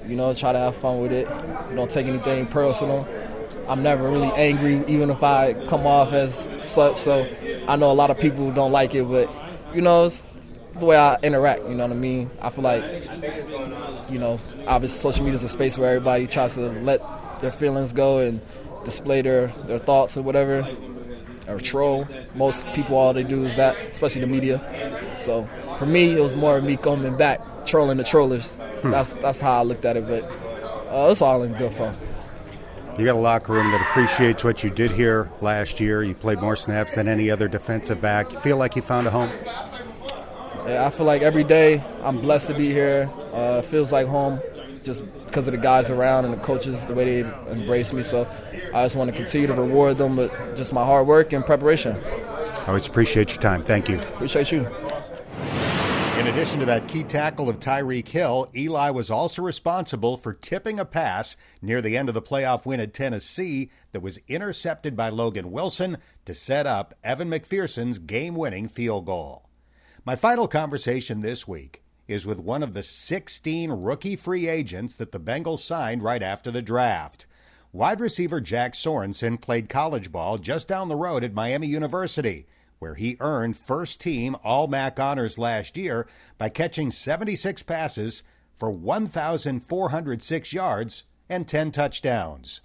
you 0.06 0.17
know, 0.17 0.34
try 0.34 0.52
to 0.52 0.60
have 0.60 0.76
fun 0.76 1.02
with 1.02 1.13
it. 1.13 1.26
Don't 1.74 1.89
take 1.89 2.06
anything 2.06 2.48
personal. 2.48 3.08
I'm 3.70 3.82
never 3.82 4.10
really 4.10 4.32
angry, 4.34 4.84
even 4.88 5.10
if 5.10 5.24
I 5.24 5.54
come 5.67 5.88
off 5.88 6.12
as 6.12 6.50
such. 6.63 6.98
So 6.98 7.30
I 7.65 7.78
know 7.78 7.91
a 7.91 7.94
lot 7.94 8.12
of 8.12 8.20
people 8.20 8.52
don't 8.52 8.74
like 8.74 8.94
it, 8.94 9.06
but 9.06 9.30
you 9.74 9.82
know, 9.82 10.04
it's 10.04 10.26
the 10.78 10.86
way 10.86 10.98
I 10.98 11.15
interact. 11.24 11.63
You 11.63 11.76
know 11.76 11.86
what 11.86 11.94
I 11.94 12.00
mean? 12.00 12.30
I 12.41 12.50
feel 12.50 12.65
like, 12.65 12.84
you 14.10 14.20
know, 14.20 14.38
obviously 14.67 15.00
social 15.00 15.24
media 15.24 15.38
is 15.38 15.44
a 15.46 15.50
space 15.50 15.78
where 15.78 15.96
everybody 15.96 16.28
tries 16.28 16.56
to 16.56 16.70
let 16.82 17.02
their 17.39 17.54
feelings 17.54 17.94
go 17.94 18.20
and 18.20 18.41
display 18.84 19.22
their, 19.22 19.48
their 19.65 19.80
thoughts 19.80 20.17
or 20.17 20.24
whatever, 20.24 20.67
or 21.48 21.60
troll. 21.60 22.06
Most 22.36 22.67
people, 22.74 22.98
all 22.98 23.13
they 23.13 23.24
do 23.24 23.46
is 23.46 23.56
that, 23.56 23.78
especially 23.91 24.22
the 24.22 24.28
media. 24.28 24.90
So 25.22 25.48
for 25.78 25.86
me, 25.86 26.12
it 26.12 26.22
was 26.22 26.36
more 26.36 26.58
of 26.58 26.64
me 26.64 26.78
coming 26.78 27.16
back, 27.18 27.66
trolling 27.66 27.98
the 27.98 28.04
trollers. 28.04 28.50
Hmm. 28.50 28.92
That's 28.92 29.14
that's 29.14 29.40
how 29.40 29.60
I 29.60 29.64
looked 29.64 29.86
at 29.86 29.98
it. 29.98 30.08
But 30.08 30.24
uh, 30.92 31.10
it's 31.12 31.22
all 31.22 31.44
in 31.44 31.54
good 31.54 31.74
fun. 31.74 31.96
You 32.98 33.06
got 33.06 33.16
a 33.16 33.20
locker 33.20 33.54
room 33.54 33.72
that 33.72 33.82
appreciates 33.82 34.44
what 34.44 34.64
you 34.64 34.70
did 34.70 34.92
here 34.92 35.30
last 35.40 35.80
year. 35.80 36.04
You 36.04 36.14
played 36.14 36.40
more 36.40 36.56
snaps 36.56 36.94
than 36.94 37.08
any 37.08 37.32
other 37.32 37.48
defensive 37.48 38.02
back. 38.02 38.32
You 38.34 38.40
feel 38.40 38.58
like 38.58 38.76
you 38.76 38.82
found 38.82 39.08
a 39.08 39.10
home? 39.10 39.30
Yeah, 40.68 40.86
I 40.86 40.90
feel 40.90 41.06
like 41.06 41.22
every 41.22 41.44
day 41.44 41.84
I'm 42.04 42.20
blessed 42.20 42.48
to 42.50 42.54
be 42.54 42.72
here. 42.72 43.10
Uh, 43.32 43.62
feels 43.62 43.92
like 43.92 44.08
home 44.08 44.42
just 44.84 45.04
because 45.26 45.48
of 45.48 45.54
the 45.54 45.58
guys 45.58 45.90
around 45.90 46.26
and 46.26 46.34
the 46.34 46.40
coaches, 46.40 46.86
the 46.86 46.94
way 46.94 47.24
they 47.24 47.52
embrace 47.52 47.94
me. 47.94 48.04
So 48.04 48.28
I 48.74 48.84
just 48.84 48.96
want 48.96 49.10
to 49.10 49.16
continue 49.16 49.48
to 49.48 49.54
reward 49.54 49.98
them 49.98 50.18
with 50.18 50.32
just 50.58 50.74
my 50.74 50.84
hard 50.84 51.08
work 51.08 51.32
and 51.34 51.46
preparation. 51.46 51.96
I 51.96 52.66
always 52.68 52.88
appreciate 52.88 53.32
your 53.32 53.42
time. 53.42 53.64
Thank 53.64 53.90
you. 53.90 54.00
Appreciate 54.00 54.52
you. 54.52 54.68
In 56.17 56.28
addition 56.28 56.60
to 56.60 56.65
that 56.65 56.88
key 56.88 57.04
tackle 57.04 57.50
of 57.50 57.60
Tyreek 57.60 58.08
Hill, 58.08 58.52
Eli 58.56 58.89
was 58.91 59.10
also 59.10 59.41
responsible 59.41 60.17
for 60.17 60.34
tipping 60.34 60.80
a 60.80 60.86
pass 60.86 61.36
near 61.62 61.82
the 61.82 61.97
end 61.97 62.10
of 62.10 62.13
the 62.13 62.21
playoff 62.21 62.65
win 62.65 62.80
at 62.80 62.93
Tennessee 62.93 63.71
that 63.91 64.02
was 64.02 64.19
intercepted 64.28 64.95
by 64.95 65.10
Logan 65.10 65.52
Wilson 65.52 65.97
to 66.26 66.34
set 66.34 66.67
up 66.67 66.93
Evan 67.04 67.30
McPherson's 67.30 67.97
game 67.97 68.36
winning 68.36 68.67
field 68.67 69.06
goal. 69.06 69.50
My 70.06 70.15
final 70.15 70.47
conversation 70.47 71.21
this 71.21 71.47
week 71.47 71.82
is 72.08 72.26
with 72.26 72.39
one 72.39 72.62
of 72.62 72.74
the 72.74 72.84
16 72.84 73.71
rookie 73.71 74.15
free 74.15 74.47
agents 74.47 74.95
that 74.97 75.13
the 75.13 75.19
Bengals 75.19 75.60
signed 75.60 76.04
right 76.04 76.21
after 76.21 76.52
the 76.52 76.62
draft. 76.62 77.26
Wide 77.71 78.02
receiver 78.02 78.41
Jack 78.41 78.76
Sorenson 78.76 79.38
played 79.38 79.69
college 79.69 80.12
ball 80.12 80.38
just 80.38 80.67
down 80.67 80.89
the 80.89 80.95
road 80.95 81.24
at 81.24 81.34
Miami 81.34 81.67
University 81.67 82.45
where 82.82 82.96
he 82.96 83.15
earned 83.20 83.56
first 83.56 84.02
team 84.02 84.36
All 84.44 84.65
MAC 84.65 85.00
honors 85.00 85.38
last 85.38 85.78
year 85.78 86.08
by 86.39 86.50
catching 86.50 86.89
76 86.89 87.62
passes 87.62 88.24
for 88.56 88.72
1,406 88.72 90.54
yards 90.54 91.04
and 91.30 91.48
10 91.48 91.72
touchdowns. 91.72 92.62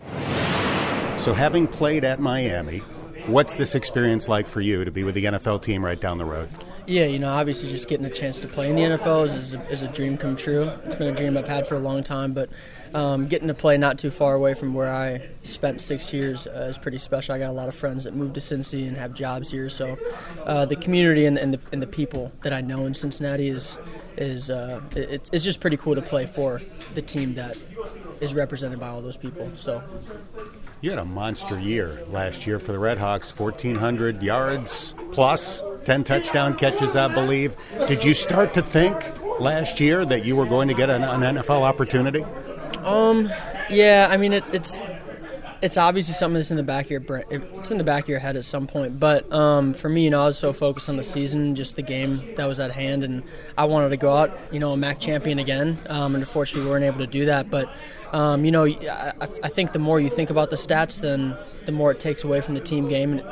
So, 1.19 1.35
having 1.35 1.67
played 1.67 2.03
at 2.03 2.19
Miami, 2.19 2.79
what's 3.27 3.57
this 3.57 3.75
experience 3.75 4.27
like 4.27 4.49
for 4.49 4.63
you 4.63 4.87
to 4.87 4.91
be 4.91 5.05
with 5.05 5.15
the 5.15 5.27
NFL 5.27 5.61
team 5.61 5.85
right 5.85 6.01
down 6.01 6.17
the 6.17 6.25
road? 6.25 6.49
Yeah, 6.87 7.05
you 7.05 7.19
know, 7.19 7.33
obviously 7.35 7.69
just 7.69 7.87
getting 7.87 8.07
a 8.07 8.11
chance 8.11 8.41
to 8.41 8.49
play 8.49 8.71
in 8.71 8.77
the 8.77 8.83
NFL 8.83 9.25
is, 9.25 9.35
is, 9.35 9.55
a, 9.55 9.69
is 9.69 9.83
a 9.83 9.89
dream 9.89 10.17
come 10.17 10.37
true. 10.37 10.71
It's 10.85 10.95
been 10.95 11.09
a 11.09 11.15
dream 11.15 11.37
I've 11.37 11.49
had 11.49 11.67
for 11.67 11.75
a 11.75 11.81
long 11.81 12.03
time, 12.03 12.33
but 12.33 12.49
um, 12.97 13.27
getting 13.27 13.49
to 13.49 13.55
play 13.55 13.77
not 13.77 13.99
too 13.99 14.11
far 14.11 14.35
away 14.35 14.55
from 14.55 14.73
where 14.73 14.91
I 14.91 15.29
spent 15.43 15.83
six 15.83 16.15
years 16.15 16.47
uh, 16.47 16.69
is 16.71 16.79
pretty 16.79 16.97
special. 16.97 17.35
I 17.35 17.39
got 17.39 17.51
a 17.51 17.53
lot 17.53 17.69
of 17.69 17.75
friends 17.75 18.05
that 18.05 18.15
moved 18.15 18.35
to 18.35 18.41
Cincy 18.41 18.89
and 18.89 18.97
have 18.97 19.13
jobs 19.13 19.51
here, 19.51 19.69
so 19.69 19.99
uh, 20.47 20.65
the 20.65 20.77
community 20.77 21.27
and, 21.27 21.37
and, 21.37 21.53
the, 21.53 21.61
and 21.73 21.83
the 21.83 21.87
people 21.87 22.33
that 22.41 22.55
I 22.55 22.63
know 22.63 22.87
in 22.87 22.95
Cincinnati 22.95 23.49
is 23.49 23.77
is 24.17 24.49
uh, 24.49 24.81
it, 24.97 25.29
it's 25.31 25.45
just 25.45 25.61
pretty 25.61 25.77
cool 25.77 25.95
to 25.95 26.01
play 26.01 26.25
for 26.25 26.63
the 26.95 27.03
team 27.03 27.35
that 27.35 27.59
is 28.23 28.35
represented 28.35 28.81
by 28.81 28.89
all 28.89 29.03
those 29.03 29.19
people. 29.19 29.53
So. 29.57 29.83
You 30.81 30.91
had 30.91 30.99
a 30.99 31.05
monster 31.05 31.59
year 31.59 32.03
last 32.09 32.47
year 32.47 32.59
for 32.59 32.73
the 32.73 32.79
Redhawks 32.79 33.39
1,400 33.39 34.23
yards 34.23 34.95
plus, 35.11 35.63
10 35.85 36.05
touchdown 36.05 36.57
catches, 36.57 36.97
I 36.97 37.13
believe. 37.13 37.57
Did 37.89 38.05
you 38.05 38.15
start 38.15 38.55
to 38.55 38.63
think 38.63 38.97
last 39.39 39.81
year 39.81 40.07
that 40.07 40.25
you 40.25 40.37
were 40.37 40.47
going 40.47 40.69
to 40.69 40.75
get 40.75 40.89
an, 40.89 41.03
an 41.03 41.37
NFL 41.37 41.63
opportunity? 41.63 42.25
Um, 42.85 43.29
yeah, 43.71 44.09
I 44.11 44.17
mean, 44.17 44.33
it, 44.33 44.45
it's 44.53 44.81
it's 45.63 45.77
obviously 45.77 46.15
something 46.15 46.35
that's 46.35 46.51
in 46.51 46.57
the 46.57 46.63
back 46.63 46.87
of 46.87 46.91
your 46.91 47.01
brain. 47.01 47.25
It's 47.31 47.71
in 47.71 47.79
the 47.79 47.85
back 47.85 48.05
of 48.05 48.09
your 48.09 48.19
head 48.19 48.37
at 48.37 48.45
some 48.45 48.67
point. 48.67 49.01
But 49.01 49.31
um, 49.33 49.75
for 49.75 49.89
me, 49.89 50.05
you 50.05 50.11
know, 50.11 50.23
I 50.23 50.27
was 50.27 50.39
so 50.39 50.53
focused 50.53 50.89
on 50.89 50.97
the 50.97 51.03
season, 51.03 51.55
just 51.55 51.77
the 51.77 51.83
game 51.83 52.35
that 52.37 52.47
was 52.47 52.61
at 52.61 52.71
hand, 52.71 53.05
and 53.05 53.23
I 53.57 53.65
wanted 53.65 53.91
to 53.91 53.97
go 53.97 54.15
out, 54.15 54.39
you 54.53 54.59
know, 54.59 54.73
a 54.73 54.77
MAC 54.77 55.01
champion 55.01 55.39
again. 55.39 55.79
Um, 55.89 56.15
and 56.15 56.23
unfortunately, 56.23 56.65
we 56.65 56.71
weren't 56.71 56.85
able 56.85 56.99
to 56.99 57.07
do 57.07 57.27
that. 57.27 57.51
But 57.51 57.71
um, 58.13 58.45
you 58.45 58.51
know, 58.51 58.67
I, 58.67 59.13
I, 59.21 59.49
think 59.49 59.73
the 59.73 59.79
more 59.79 59.99
you 59.99 60.11
think 60.11 60.31
about 60.31 60.51
the 60.51 60.57
stats, 60.57 61.01
then 61.01 61.37
the 61.65 61.73
more 61.73 61.91
it 61.91 62.01
takes 62.01 62.23
away 62.23 62.41
from 62.41 62.55
the 62.55 62.61
team 62.61 62.89
game. 62.89 63.19
And 63.19 63.23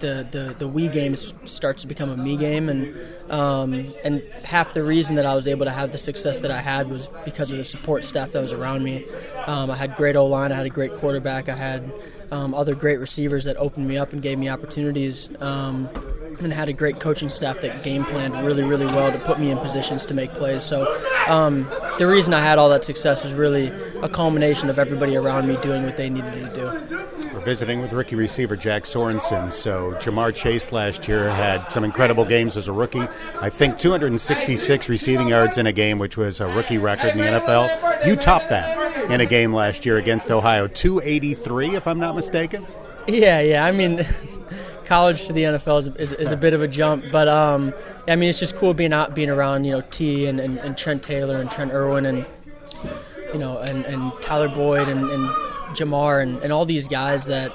the, 0.00 0.26
the, 0.30 0.54
the 0.58 0.68
we 0.68 0.88
game 0.88 1.16
starts 1.16 1.82
to 1.82 1.88
become 1.88 2.10
a 2.10 2.16
me 2.16 2.36
game, 2.36 2.68
and 2.68 2.96
um, 3.30 3.86
and 4.04 4.22
half 4.44 4.74
the 4.74 4.82
reason 4.82 5.16
that 5.16 5.26
I 5.26 5.34
was 5.34 5.46
able 5.46 5.64
to 5.66 5.70
have 5.70 5.92
the 5.92 5.98
success 5.98 6.40
that 6.40 6.50
I 6.50 6.60
had 6.60 6.88
was 6.88 7.10
because 7.24 7.50
of 7.50 7.58
the 7.58 7.64
support 7.64 8.04
staff 8.04 8.32
that 8.32 8.40
was 8.40 8.52
around 8.52 8.84
me. 8.84 9.06
Um, 9.46 9.70
I 9.70 9.76
had 9.76 9.96
great 9.96 10.16
O 10.16 10.26
line, 10.26 10.52
I 10.52 10.56
had 10.56 10.66
a 10.66 10.70
great 10.70 10.94
quarterback, 10.94 11.48
I 11.48 11.54
had 11.54 11.92
um, 12.30 12.54
other 12.54 12.74
great 12.74 12.98
receivers 12.98 13.44
that 13.44 13.56
opened 13.56 13.88
me 13.88 13.96
up 13.96 14.12
and 14.12 14.22
gave 14.22 14.38
me 14.38 14.48
opportunities, 14.48 15.28
um, 15.40 15.88
and 16.40 16.52
had 16.52 16.68
a 16.68 16.72
great 16.72 17.00
coaching 17.00 17.28
staff 17.28 17.60
that 17.62 17.82
game 17.82 18.04
planned 18.04 18.34
really 18.46 18.62
really 18.62 18.86
well 18.86 19.10
to 19.10 19.18
put 19.20 19.40
me 19.40 19.50
in 19.50 19.58
positions 19.58 20.06
to 20.06 20.14
make 20.14 20.32
plays. 20.32 20.62
So 20.62 20.86
um, 21.26 21.68
the 21.98 22.06
reason 22.06 22.34
I 22.34 22.40
had 22.40 22.58
all 22.58 22.68
that 22.70 22.84
success 22.84 23.24
was 23.24 23.34
really 23.34 23.72
a 24.02 24.08
culmination 24.08 24.70
of 24.70 24.78
everybody 24.78 25.16
around 25.16 25.48
me 25.48 25.56
doing 25.56 25.84
what 25.84 25.96
they 25.96 26.08
needed 26.08 26.32
to 26.32 26.54
do. 26.54 27.28
We're 27.32 27.40
visiting 27.40 27.80
with 27.80 27.92
rookie 27.92 28.16
receiver 28.16 28.56
Jack 28.56 28.86
Sorenson. 28.86 29.50
So 29.50 29.92
Ja'Marr 29.94 30.34
Chase 30.34 30.72
last 30.72 31.08
year 31.08 31.30
had 31.30 31.68
some 31.68 31.84
incredible 31.84 32.24
games 32.24 32.56
as 32.56 32.68
a 32.68 32.72
rookie. 32.72 33.06
I 33.40 33.50
think 33.50 33.78
266 33.78 34.88
receiving 34.88 35.28
yards 35.28 35.58
in 35.58 35.66
a 35.66 35.72
game, 35.72 35.98
which 35.98 36.16
was 36.16 36.40
a 36.40 36.48
rookie 36.48 36.78
record 36.78 37.10
in 37.10 37.18
the 37.18 37.24
NFL. 37.24 38.06
You 38.06 38.16
topped 38.16 38.48
that 38.50 38.77
in 39.08 39.20
a 39.20 39.26
game 39.26 39.52
last 39.52 39.86
year 39.86 39.96
against 39.96 40.30
Ohio, 40.30 40.66
283, 40.66 41.74
if 41.74 41.86
I'm 41.86 41.98
not 41.98 42.14
mistaken. 42.14 42.66
Yeah, 43.06 43.40
yeah. 43.40 43.64
I 43.64 43.72
mean, 43.72 44.06
college 44.84 45.26
to 45.26 45.32
the 45.32 45.42
NFL 45.44 45.78
is, 45.78 45.86
is, 45.96 46.12
is, 46.12 46.32
a 46.32 46.36
bit 46.36 46.52
of 46.52 46.62
a 46.62 46.68
jump, 46.68 47.04
but 47.10 47.28
um, 47.28 47.72
I 48.06 48.16
mean, 48.16 48.28
it's 48.28 48.40
just 48.40 48.56
cool 48.56 48.74
being 48.74 48.92
out, 48.92 49.14
being 49.14 49.30
around, 49.30 49.64
you 49.64 49.72
know, 49.72 49.80
Tee 49.80 50.26
and, 50.26 50.38
and, 50.40 50.58
and 50.58 50.76
Trent 50.76 51.02
Taylor 51.02 51.40
and 51.40 51.50
Trent 51.50 51.72
Irwin 51.72 52.06
and 52.06 52.26
you 53.32 53.38
know, 53.38 53.58
and, 53.58 53.84
and 53.84 54.12
Tyler 54.22 54.48
Boyd 54.48 54.88
and, 54.88 55.08
and 55.10 55.28
Ja'Marr 55.76 56.22
and, 56.22 56.42
and 56.42 56.52
all 56.52 56.64
these 56.64 56.88
guys 56.88 57.26
that, 57.26 57.52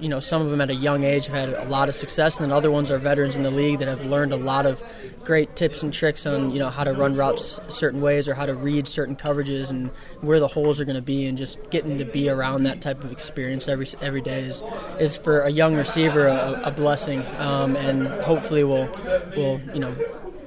you 0.00 0.08
know, 0.08 0.20
some 0.20 0.42
of 0.42 0.50
them 0.50 0.60
at 0.60 0.70
a 0.70 0.74
young 0.74 1.04
age 1.04 1.26
have 1.26 1.34
had 1.34 1.48
a 1.50 1.68
lot 1.68 1.88
of 1.88 1.94
success, 1.94 2.38
and 2.38 2.44
then 2.44 2.56
other 2.56 2.70
ones 2.70 2.90
are 2.90 2.98
veterans 2.98 3.36
in 3.36 3.42
the 3.42 3.50
league 3.50 3.78
that 3.78 3.88
have 3.88 4.04
learned 4.04 4.32
a 4.32 4.36
lot 4.36 4.66
of 4.66 4.82
great 5.24 5.56
tips 5.56 5.82
and 5.82 5.92
tricks 5.92 6.26
on, 6.26 6.50
you 6.50 6.58
know, 6.58 6.70
how 6.70 6.84
to 6.84 6.92
run 6.92 7.14
routes 7.14 7.58
certain 7.68 8.00
ways 8.00 8.28
or 8.28 8.34
how 8.34 8.46
to 8.46 8.54
read 8.54 8.86
certain 8.86 9.16
coverages 9.16 9.70
and 9.70 9.88
where 10.20 10.40
the 10.40 10.48
holes 10.48 10.80
are 10.80 10.84
going 10.84 10.96
to 10.96 11.02
be, 11.02 11.26
and 11.26 11.38
just 11.38 11.58
getting 11.70 11.98
to 11.98 12.04
be 12.04 12.28
around 12.28 12.64
that 12.64 12.80
type 12.80 13.02
of 13.04 13.12
experience 13.12 13.68
every 13.68 13.86
every 14.00 14.20
day 14.20 14.40
is 14.40 14.62
is 14.98 15.16
for 15.16 15.40
a 15.40 15.50
young 15.50 15.74
receiver 15.74 16.26
a, 16.26 16.62
a 16.64 16.70
blessing, 16.70 17.22
um, 17.38 17.76
and 17.76 18.06
hopefully 18.22 18.64
will 18.64 18.88
will 19.36 19.60
you 19.72 19.80
know 19.80 19.94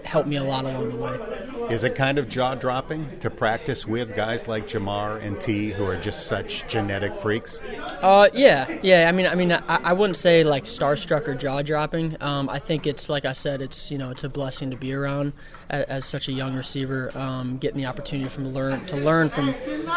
help 0.04 0.26
me 0.26 0.38
a 0.38 0.44
lot 0.44 0.66
along 0.66 0.90
the 0.90 0.96
way. 0.96 1.57
Is 1.70 1.84
it 1.84 1.96
kind 1.96 2.18
of 2.18 2.30
jaw 2.30 2.56
dropping 2.56 3.20
to 3.20 3.30
practice 3.30 3.86
with 3.86 4.16
guys 4.16 4.48
like 4.48 4.68
Ja'Marr 4.68 5.22
and 5.22 5.40
Tee, 5.40 5.72
who 5.72 5.86
are 5.86 5.98
just 5.98 6.26
such 6.28 6.66
genetic 6.68 7.14
freaks? 7.14 7.62
Uh, 8.02 8.30
yeah, 8.34 8.80
yeah. 8.82 9.10
I 9.10 9.12
mean, 9.12 9.28
I 9.28 9.36
mean, 9.36 9.52
I, 9.52 9.62
I 9.68 9.92
wouldn't 9.92 10.16
say 10.16 10.46
like 10.46 10.64
starstruck 10.64 11.28
or 11.28 11.36
jaw 11.36 11.62
dropping. 11.62 12.16
Um, 12.22 12.50
I 12.50 12.60
think 12.60 12.88
it's 12.88 13.10
like 13.10 13.26
I 13.26 13.34
said, 13.34 13.62
it's 13.62 13.92
you 13.92 13.98
know, 13.98 14.12
it's 14.12 14.24
a 14.24 14.30
blessing 14.30 14.72
to 14.72 14.78
be 14.78 14.94
around 14.94 15.34
as, 15.70 15.84
as 15.86 16.06
such 16.06 16.30
a 16.30 16.32
young 16.32 16.56
receiver, 16.56 17.12
um, 17.18 17.58
getting 17.58 17.78
the 17.78 17.86
opportunity 17.86 18.30
from 18.30 18.54
learn 18.54 18.86
to 18.86 18.96
learn 18.96 19.28
from 19.28 19.54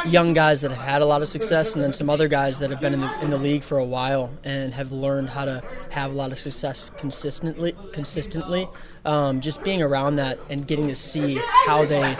young 0.07 0.33
guys 0.33 0.63
that 0.63 0.73
have 0.73 0.81
had 0.81 1.03
a 1.03 1.07
lot 1.07 1.23
of 1.23 1.29
success, 1.29 1.75
and 1.75 1.85
then 1.85 1.93
some 1.93 2.11
other 2.11 2.27
guys 2.27 2.59
that 2.59 2.71
have 2.71 2.81
been 2.81 2.95
in 2.95 3.01
the 3.01 3.21
in 3.21 3.31
the 3.31 3.39
league 3.39 3.63
for 3.63 3.79
a 3.79 3.85
while 3.85 4.29
and 4.43 4.75
have 4.75 4.91
learned 4.91 5.31
how 5.31 5.45
to 5.45 5.63
have 5.91 6.11
a 6.11 6.15
lot 6.15 6.33
of 6.33 6.39
success 6.39 6.91
consistently. 6.97 7.77
Consistently, 7.93 8.69
um, 9.05 9.41
just 9.41 9.63
being 9.63 9.83
around 9.83 10.17
that 10.17 10.39
and 10.49 10.67
getting 10.67 10.89
to 10.89 10.97
see 10.97 11.39
how 11.66 11.85
they, 11.85 12.16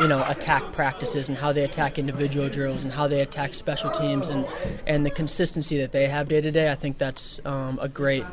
you 0.00 0.08
know, 0.08 0.24
attack 0.28 0.72
practices 0.72 1.28
and 1.28 1.38
how 1.38 1.52
they 1.52 1.64
attack 1.64 1.98
individual 1.98 2.48
drills 2.48 2.84
and 2.84 2.92
how 2.92 3.06
they 3.06 3.20
attack 3.20 3.54
special 3.54 3.90
teams 3.90 4.30
and 4.30 4.46
and 4.86 5.04
the 5.04 5.10
consistency 5.10 5.78
that 5.78 5.92
they 5.92 6.08
have 6.08 6.28
day 6.28 6.40
to 6.40 6.50
day. 6.50 6.70
I 6.70 6.74
think 6.74 6.98
that's 6.98 7.40
um, 7.44 7.78
a 7.80 7.88
great, 7.88 8.24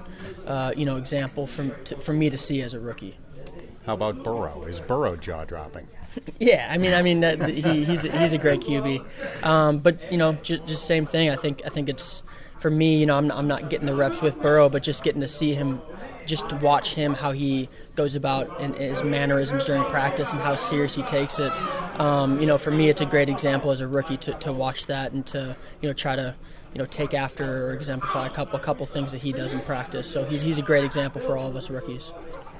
uh, 0.45 0.73
you 0.75 0.85
know, 0.85 0.97
example 0.97 1.47
from 1.47 1.73
to, 1.85 1.95
for 1.97 2.13
me 2.13 2.29
to 2.29 2.37
see 2.37 2.61
as 2.61 2.73
a 2.73 2.79
rookie. 2.79 3.17
How 3.85 3.95
about 3.95 4.23
Burrow? 4.23 4.63
Is 4.63 4.79
Burrow 4.79 5.15
jaw 5.15 5.45
dropping? 5.45 5.87
Yeah, 6.39 6.67
I 6.69 6.77
mean, 6.77 6.93
I 6.93 7.01
mean, 7.03 7.21
that, 7.21 7.47
he, 7.47 7.85
he's 7.85 8.01
he's 8.01 8.33
a 8.33 8.37
great 8.37 8.59
QB, 8.59 9.45
um, 9.45 9.79
but 9.79 10.11
you 10.11 10.17
know, 10.17 10.33
just, 10.33 10.65
just 10.65 10.85
same 10.85 11.05
thing. 11.05 11.29
I 11.29 11.37
think 11.37 11.61
I 11.65 11.69
think 11.69 11.87
it's 11.87 12.21
for 12.59 12.69
me. 12.69 12.97
You 12.97 13.05
know, 13.05 13.15
I'm 13.15 13.31
I'm 13.31 13.47
not 13.47 13.69
getting 13.69 13.85
the 13.85 13.95
reps 13.95 14.21
with 14.21 14.41
Burrow, 14.41 14.67
but 14.67 14.83
just 14.83 15.05
getting 15.05 15.21
to 15.21 15.27
see 15.27 15.53
him, 15.53 15.81
just 16.25 16.49
to 16.49 16.57
watch 16.57 16.95
him 16.95 17.13
how 17.13 17.31
he 17.31 17.69
goes 17.95 18.15
about 18.15 18.59
in 18.61 18.73
his 18.73 19.03
mannerisms 19.03 19.65
during 19.65 19.83
practice 19.85 20.31
and 20.31 20.41
how 20.41 20.55
serious 20.55 20.95
he 20.95 21.03
takes 21.03 21.39
it. 21.39 21.51
Um, 21.99 22.39
you 22.39 22.45
know, 22.45 22.57
for 22.57 22.71
me, 22.71 22.89
it's 22.89 23.01
a 23.01 23.05
great 23.05 23.29
example 23.29 23.71
as 23.71 23.81
a 23.81 23.87
rookie 23.87 24.17
to, 24.17 24.33
to 24.33 24.51
watch 24.51 24.87
that 24.87 25.11
and 25.11 25.25
to 25.27 25.55
you 25.81 25.89
know 25.89 25.93
try 25.93 26.15
to 26.15 26.35
you 26.73 26.79
know 26.79 26.85
take 26.85 27.13
after 27.13 27.67
or 27.67 27.73
exemplify 27.73 28.27
a 28.27 28.29
couple 28.29 28.57
a 28.59 28.61
couple 28.61 28.85
things 28.85 29.11
that 29.11 29.21
he 29.21 29.31
does 29.31 29.53
in 29.53 29.59
practice. 29.61 30.09
So 30.09 30.23
he's 30.25 30.41
he's 30.41 30.59
a 30.59 30.63
great 30.63 30.83
example 30.83 31.21
for 31.21 31.37
all 31.37 31.47
of 31.47 31.55
us 31.55 31.69
rookies. 31.69 32.11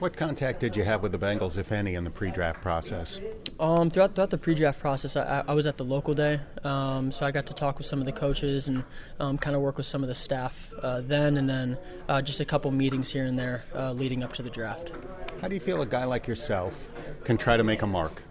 What 0.02 0.18
contact 0.18 0.60
did 0.60 0.76
you 0.76 0.84
have 0.84 1.04
with 1.04 1.12
the 1.12 1.20
Bengals, 1.20 1.60
if 1.60 1.72
any, 1.72 1.94
in 1.94 2.04
the 2.04 2.10
pre-draft 2.10 2.60
process? 2.64 3.22
Um, 3.60 3.92
throughout 3.92 4.16
throughout 4.16 4.32
the 4.32 4.38
pre-draft 4.40 4.80
process, 4.80 5.16
I, 5.16 5.44
I 5.48 5.54
was 5.54 5.68
at 5.68 5.78
the 5.78 5.84
local 5.84 6.16
day, 6.16 6.40
um, 6.64 7.12
so 7.12 7.24
I 7.24 7.30
got 7.30 7.46
to 7.46 7.54
talk 7.54 7.78
with 7.78 7.86
some 7.86 8.00
of 8.00 8.08
the 8.08 8.12
coaches 8.12 8.68
and 8.68 8.84
um, 9.20 9.38
kind 9.38 9.56
of 9.56 9.62
work 9.62 9.78
with 9.78 9.86
some 9.86 10.02
of 10.02 10.10
the 10.10 10.16
staff 10.16 10.74
uh, 10.82 11.02
then, 11.02 11.38
and 11.38 11.48
then 11.48 11.78
uh, 12.10 12.20
just 12.20 12.40
a 12.40 12.46
couple 12.46 12.72
meetings 12.72 13.12
here 13.12 13.26
and 13.26 13.38
there 13.38 13.64
uh, 13.76 13.92
leading 13.92 14.24
up 14.24 14.34
to 14.34 14.42
the 14.42 14.50
draft. 14.50 14.92
How 15.40 15.48
do 15.48 15.54
you 15.54 15.62
feel 15.62 15.84
a 15.84 15.86
guy 15.86 16.06
like 16.06 16.26
yourself 16.26 16.88
can 17.24 17.38
try 17.38 17.56
to 17.56 17.64
make 17.64 17.84
a 17.84 17.88
mark? 17.88 18.24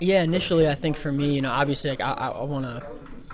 Yeah, 0.00 0.22
initially, 0.22 0.68
I 0.68 0.76
think 0.76 0.96
for 0.96 1.10
me, 1.10 1.34
you 1.34 1.42
know, 1.42 1.50
obviously, 1.50 1.90
like, 1.90 2.00
I, 2.00 2.12
I 2.12 2.44
want 2.44 2.66
to 2.66 2.86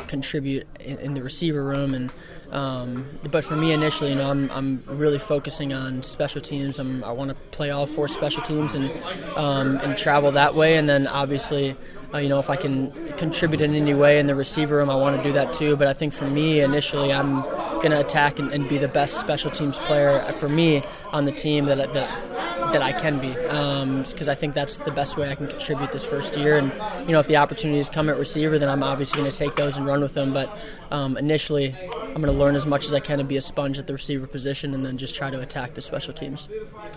contribute 0.06 0.66
in, 0.80 0.98
in, 0.98 1.14
the 1.14 1.22
receiver 1.22 1.62
room 1.62 1.94
and 1.94 2.12
um, 2.52 3.04
but 3.30 3.44
for 3.44 3.56
me 3.56 3.72
initially 3.72 4.10
you 4.10 4.16
know 4.16 4.30
I'm, 4.30 4.50
I'm 4.50 4.82
really 4.86 5.18
focusing 5.18 5.72
on 5.72 6.02
special 6.02 6.40
teams. 6.40 6.78
I'm, 6.78 7.04
i 7.04 7.12
want 7.12 7.30
to 7.30 7.34
play 7.56 7.70
all 7.70 7.86
four 7.86 8.08
special 8.08 8.42
teams 8.42 8.74
and 8.74 8.90
um, 9.36 9.76
and 9.78 9.96
travel 9.98 10.32
that 10.32 10.54
way 10.54 10.76
and 10.76 10.88
then 10.88 11.06
obviously 11.06 11.76
uh, 12.14 12.18
you 12.18 12.28
know 12.28 12.38
if 12.38 12.48
I 12.48 12.56
can 12.56 12.92
contribute 13.14 13.60
in 13.60 13.74
any 13.74 13.94
way 13.94 14.18
in 14.18 14.26
the 14.26 14.34
receiver 14.34 14.76
room 14.76 14.90
I 14.90 14.94
want 14.94 15.16
to 15.16 15.22
do 15.22 15.32
that 15.32 15.52
too 15.52 15.76
but 15.76 15.88
I 15.88 15.92
think 15.92 16.12
for 16.12 16.26
me 16.26 16.60
initially 16.60 17.12
I'm 17.12 17.42
going 17.80 17.90
to 17.90 18.00
attack 18.00 18.38
and, 18.38 18.52
and, 18.52 18.68
be 18.68 18.76
the 18.76 18.88
best 18.88 19.20
special 19.20 19.50
teams 19.50 19.78
player 19.80 20.20
for 20.40 20.48
me 20.48 20.82
on 21.12 21.24
the 21.24 21.32
team 21.32 21.66
that, 21.66 21.92
that 21.92 22.47
that 22.72 22.82
I 22.82 22.92
can 22.92 23.18
be, 23.18 23.28
because 23.28 24.28
um, 24.28 24.32
I 24.32 24.34
think 24.34 24.54
that's 24.54 24.78
the 24.80 24.90
best 24.90 25.16
way 25.16 25.30
I 25.30 25.34
can 25.34 25.48
contribute 25.48 25.92
this 25.92 26.04
first 26.04 26.36
year. 26.36 26.58
And 26.58 26.72
you 27.06 27.12
know, 27.12 27.20
if 27.20 27.26
the 27.26 27.36
opportunities 27.36 27.88
come 27.90 28.08
at 28.08 28.18
receiver, 28.18 28.58
then 28.58 28.68
I'm 28.68 28.82
obviously 28.82 29.20
going 29.20 29.30
to 29.30 29.36
take 29.36 29.56
those 29.56 29.76
and 29.76 29.86
run 29.86 30.00
with 30.00 30.14
them. 30.14 30.32
But 30.32 30.56
um, 30.90 31.16
initially, 31.16 31.74
I'm 31.92 32.22
going 32.22 32.26
to 32.26 32.32
learn 32.32 32.56
as 32.56 32.66
much 32.66 32.84
as 32.84 32.92
I 32.92 33.00
can 33.00 33.20
and 33.20 33.28
be 33.28 33.36
a 33.36 33.42
sponge 33.42 33.78
at 33.78 33.86
the 33.86 33.92
receiver 33.92 34.26
position, 34.26 34.74
and 34.74 34.84
then 34.84 34.98
just 34.98 35.14
try 35.14 35.30
to 35.30 35.40
attack 35.40 35.74
the 35.74 35.80
special 35.80 36.12
teams. 36.12 36.48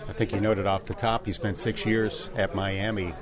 I 0.08 0.12
think 0.12 0.32
you 0.32 0.40
noted 0.40 0.66
off 0.66 0.84
the 0.84 0.94
top 0.94 1.26
you 1.26 1.32
spent 1.32 1.56
six 1.56 1.86
years 1.86 2.30
at 2.36 2.54
Miami. 2.54 3.14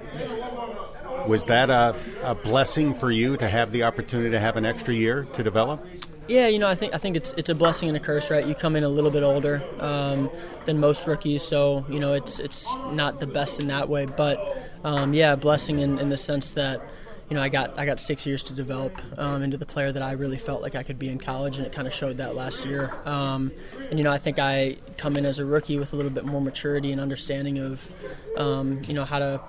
Was 1.27 1.47
that 1.47 1.71
a, 1.71 1.95
a 2.23 2.35
blessing 2.35 2.95
for 2.95 3.11
you 3.11 3.37
to 3.37 3.49
have 3.49 3.73
the 3.73 3.83
opportunity 3.83 4.31
to 4.31 4.41
have 4.41 4.57
an 4.57 4.65
extra 4.65 4.95
year 4.95 5.25
to 5.35 5.43
develop? 5.43 5.85
Yeah, 6.31 6.47
you 6.47 6.61
know, 6.61 6.69
I 6.69 6.77
think 6.77 6.95
I 6.95 6.99
think 6.99 7.16
it's 7.16 7.35
it's 7.37 7.49
a 7.49 7.57
blessing 7.57 7.88
and 7.88 7.97
a 7.97 8.01
curse, 8.01 8.31
right? 8.31 8.47
You 8.47 8.55
come 8.55 8.77
in 8.77 8.85
a 8.85 8.88
little 8.88 9.11
bit 9.11 9.25
older 9.25 9.64
um, 9.81 10.31
than 10.64 10.79
most 10.79 11.09
rookies, 11.09 11.43
so 11.43 11.85
you 11.88 11.99
know 11.99 12.12
it's 12.12 12.38
it's 12.38 12.73
not 12.93 13.19
the 13.19 13.27
best 13.27 13.59
in 13.59 13.66
that 13.66 13.88
way. 13.88 14.07
But 14.07 14.38
um, 14.85 15.12
yeah, 15.12 15.35
blessing 15.35 15.81
in, 15.81 15.99
in 15.99 16.09
the 16.09 16.16
sense 16.16 16.53
that 16.53 16.88
you 17.29 17.35
know 17.35 17.43
I 17.43 17.49
got 17.49 17.77
I 17.77 17.85
got 17.85 17.99
six 17.99 18.27
years 18.27 18.45
to 18.45 18.55
develop 18.55 19.03
um, 19.19 19.43
into 19.43 19.57
the 19.57 19.66
player 19.66 19.90
that 19.90 20.05
I 20.05 20.12
really 20.12 20.37
felt 20.37 20.62
like 20.62 20.77
I 20.77 20.85
could 20.85 21.01
be 21.01 21.09
in 21.09 21.19
college, 21.19 21.57
and 21.57 21.66
it 21.66 21.73
kind 21.73 21.88
of 21.88 21.93
showed 21.93 22.19
that 22.19 22.37
last 22.37 22.64
year. 22.64 22.95
Um, 23.05 23.51
and 23.90 23.99
you 23.99 24.05
know, 24.05 24.12
I 24.12 24.19
think 24.19 24.38
I 24.38 24.77
come 24.99 25.16
in 25.16 25.27
as 25.27 25.40
a 25.40 25.45
rookie 25.45 25.81
with 25.81 25.93
a 25.95 25.97
little 25.97 26.12
bit 26.12 26.25
more 26.25 26.40
maturity 26.40 26.93
and 26.93 27.01
understanding 27.01 27.59
of 27.59 27.93
um, 28.37 28.83
you 28.87 28.95
know 28.95 29.05
how 29.05 29.19
to 29.19 29.40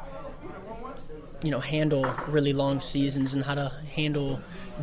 you 1.44 1.52
know 1.52 1.60
handle 1.60 2.04
really 2.28 2.54
long 2.54 2.82
seasons 2.82 3.34
and 3.34 3.44
how 3.44 3.56
to 3.56 3.72
handle 3.94 4.40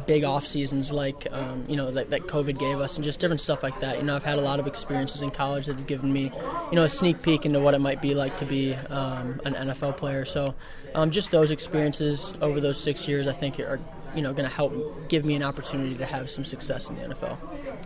big 0.06 0.24
off 0.24 0.46
seasons 0.46 0.92
like 0.92 1.26
um, 1.32 1.64
you 1.68 1.76
know 1.76 1.90
that, 1.90 2.10
that 2.10 2.22
COVID 2.22 2.58
gave 2.58 2.80
us 2.80 2.96
and 2.96 3.04
just 3.04 3.20
different 3.20 3.40
stuff 3.40 3.62
like 3.62 3.80
that. 3.80 3.98
You 3.98 4.04
know, 4.04 4.16
I've 4.16 4.24
had 4.24 4.38
a 4.38 4.42
lot 4.42 4.60
of 4.60 4.66
experiences 4.66 5.22
in 5.22 5.30
college 5.30 5.66
that 5.66 5.76
have 5.76 5.86
given 5.86 6.12
me 6.12 6.30
you 6.70 6.76
know 6.76 6.84
a 6.84 6.88
sneak 6.88 7.22
peek 7.22 7.46
into 7.46 7.60
what 7.60 7.74
it 7.74 7.80
might 7.80 8.02
be 8.02 8.14
like 8.14 8.36
to 8.38 8.46
be 8.46 8.74
um, 8.74 9.40
an 9.44 9.54
NFL 9.54 9.96
player. 9.96 10.24
So 10.24 10.54
um, 10.94 11.10
just 11.10 11.30
those 11.30 11.50
experiences 11.50 12.34
over 12.40 12.60
those 12.60 12.80
six 12.80 13.08
years, 13.08 13.26
I 13.28 13.32
think 13.32 13.58
are 13.60 13.80
you 14.18 14.24
know 14.24 14.32
going 14.32 14.48
to 14.48 14.54
help 14.54 15.08
give 15.08 15.24
me 15.24 15.36
an 15.36 15.44
opportunity 15.44 15.94
to 15.94 16.04
have 16.04 16.28
some 16.28 16.42
success 16.42 16.90
in 16.90 16.96
the 16.96 17.14
NFL. 17.14 17.38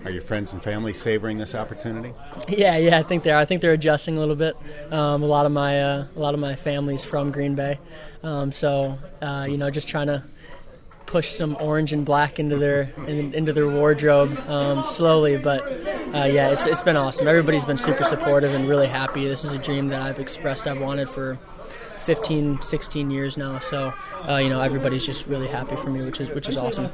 Are 0.07 0.11
your 0.11 0.23
friends 0.23 0.55
and 0.55 0.63
family 0.63 0.95
savoring 0.95 1.37
this 1.37 1.55
opportunity? 1.55 2.15
Yeah, 2.49 2.79
yeah, 2.79 2.99
I 2.99 3.03
think 3.03 3.23
they 3.23 3.31
are. 3.31 3.39
I 3.39 3.45
think 3.45 3.61
they're 3.61 3.75
adjusting 3.75 4.17
a 4.17 4.21
little 4.21 4.35
bit. 4.35 4.57
Um, 4.91 5.23
a 5.23 5.27
lot 5.27 5.45
of 5.45 5.53
my 5.53 5.83
uh, 5.83 6.07
a 6.17 6.19
lot 6.19 6.33
of 6.33 6.41
my 6.41 6.55
family's 6.55 7.05
from 7.05 7.33
Green 7.33 7.55
Bay, 7.55 7.79
um, 8.23 8.51
so 8.51 8.99
uh, 9.21 9.47
you 9.47 9.59
know 9.59 9.69
just 9.69 9.89
trying 9.89 10.07
to 10.07 10.25
push 11.05 11.33
some 11.33 11.55
orange 11.61 11.93
and 11.93 12.07
black 12.07 12.39
into 12.39 12.57
their 12.57 12.91
in, 13.07 13.35
into 13.35 13.53
their 13.53 13.69
wardrobe 13.69 14.35
um, 14.49 14.83
slowly. 14.83 15.37
But 15.37 15.71
uh, 16.15 16.25
yeah, 16.25 16.49
it's, 16.49 16.65
it's 16.65 16.83
been 16.83 16.97
awesome. 16.97 17.29
Everybody's 17.29 17.67
been 17.67 17.77
super 17.77 18.05
supportive 18.05 18.55
and 18.55 18.67
really 18.67 18.89
happy. 18.89 19.27
This 19.27 19.45
is 19.45 19.53
a 19.53 19.59
dream 19.59 19.89
that 19.89 20.01
I've 20.01 20.19
expressed 20.19 20.67
I've 20.67 20.81
wanted 20.81 21.11
for 21.11 21.39
15, 22.03 22.61
16 22.61 23.11
years 23.11 23.37
now. 23.37 23.59
So 23.59 23.95
uh, 24.29 24.37
you 24.37 24.49
know 24.49 24.61
everybody's 24.61 25.07
just 25.07 25.27
really 25.27 25.49
happy 25.49 25.77
for 25.77 25.91
me, 25.91 26.05
which 26.05 26.21
is 26.21 26.29
which 26.31 26.49
is 26.49 26.57
awesome. 26.57 26.89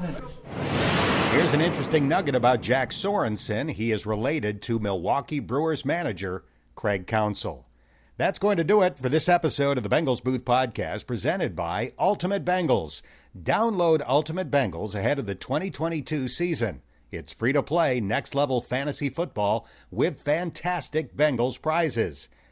Here's 1.33 1.55
an 1.55 1.61
interesting 1.61 2.09
nugget 2.09 2.35
about 2.35 2.63
Jack 2.63 2.91
Sorenson. 2.91 3.69
He 3.69 3.93
is 3.93 4.07
related 4.07 4.63
to 4.63 4.79
Milwaukee 4.79 5.41
Brewers 5.41 5.85
manager 5.85 6.45
Craig 6.75 7.07
Counsell. 7.07 7.67
That's 8.17 8.41
going 8.41 8.57
to 8.57 8.65
do 8.65 8.83
it 8.83 8.99
for 8.99 9.09
this 9.09 9.29
episode 9.29 9.77
of 9.77 9.85
the 9.85 9.89
Bengals 9.89 10.23
Booth 10.23 10.45
Podcast 10.45 11.07
presented 11.07 11.55
by 11.55 11.93
Ultimate 11.99 12.45
Bengals. 12.45 13.03
Download 13.41 14.03
Ultimate 14.09 14.51
Bengals 14.51 14.95
ahead 14.97 15.21
of 15.21 15.27
the 15.27 15.37
2022 15.37 16.27
season. 16.27 16.83
It's 17.13 17.33
free 17.33 17.53
to 17.53 17.63
play 17.63 18.01
next 18.01 18.35
level 18.35 18.61
fantasy 18.61 19.09
football 19.09 19.67
with 19.91 20.21
fantastic 20.21 21.17
Bengals 21.17 21.61
prizes. 21.63 22.29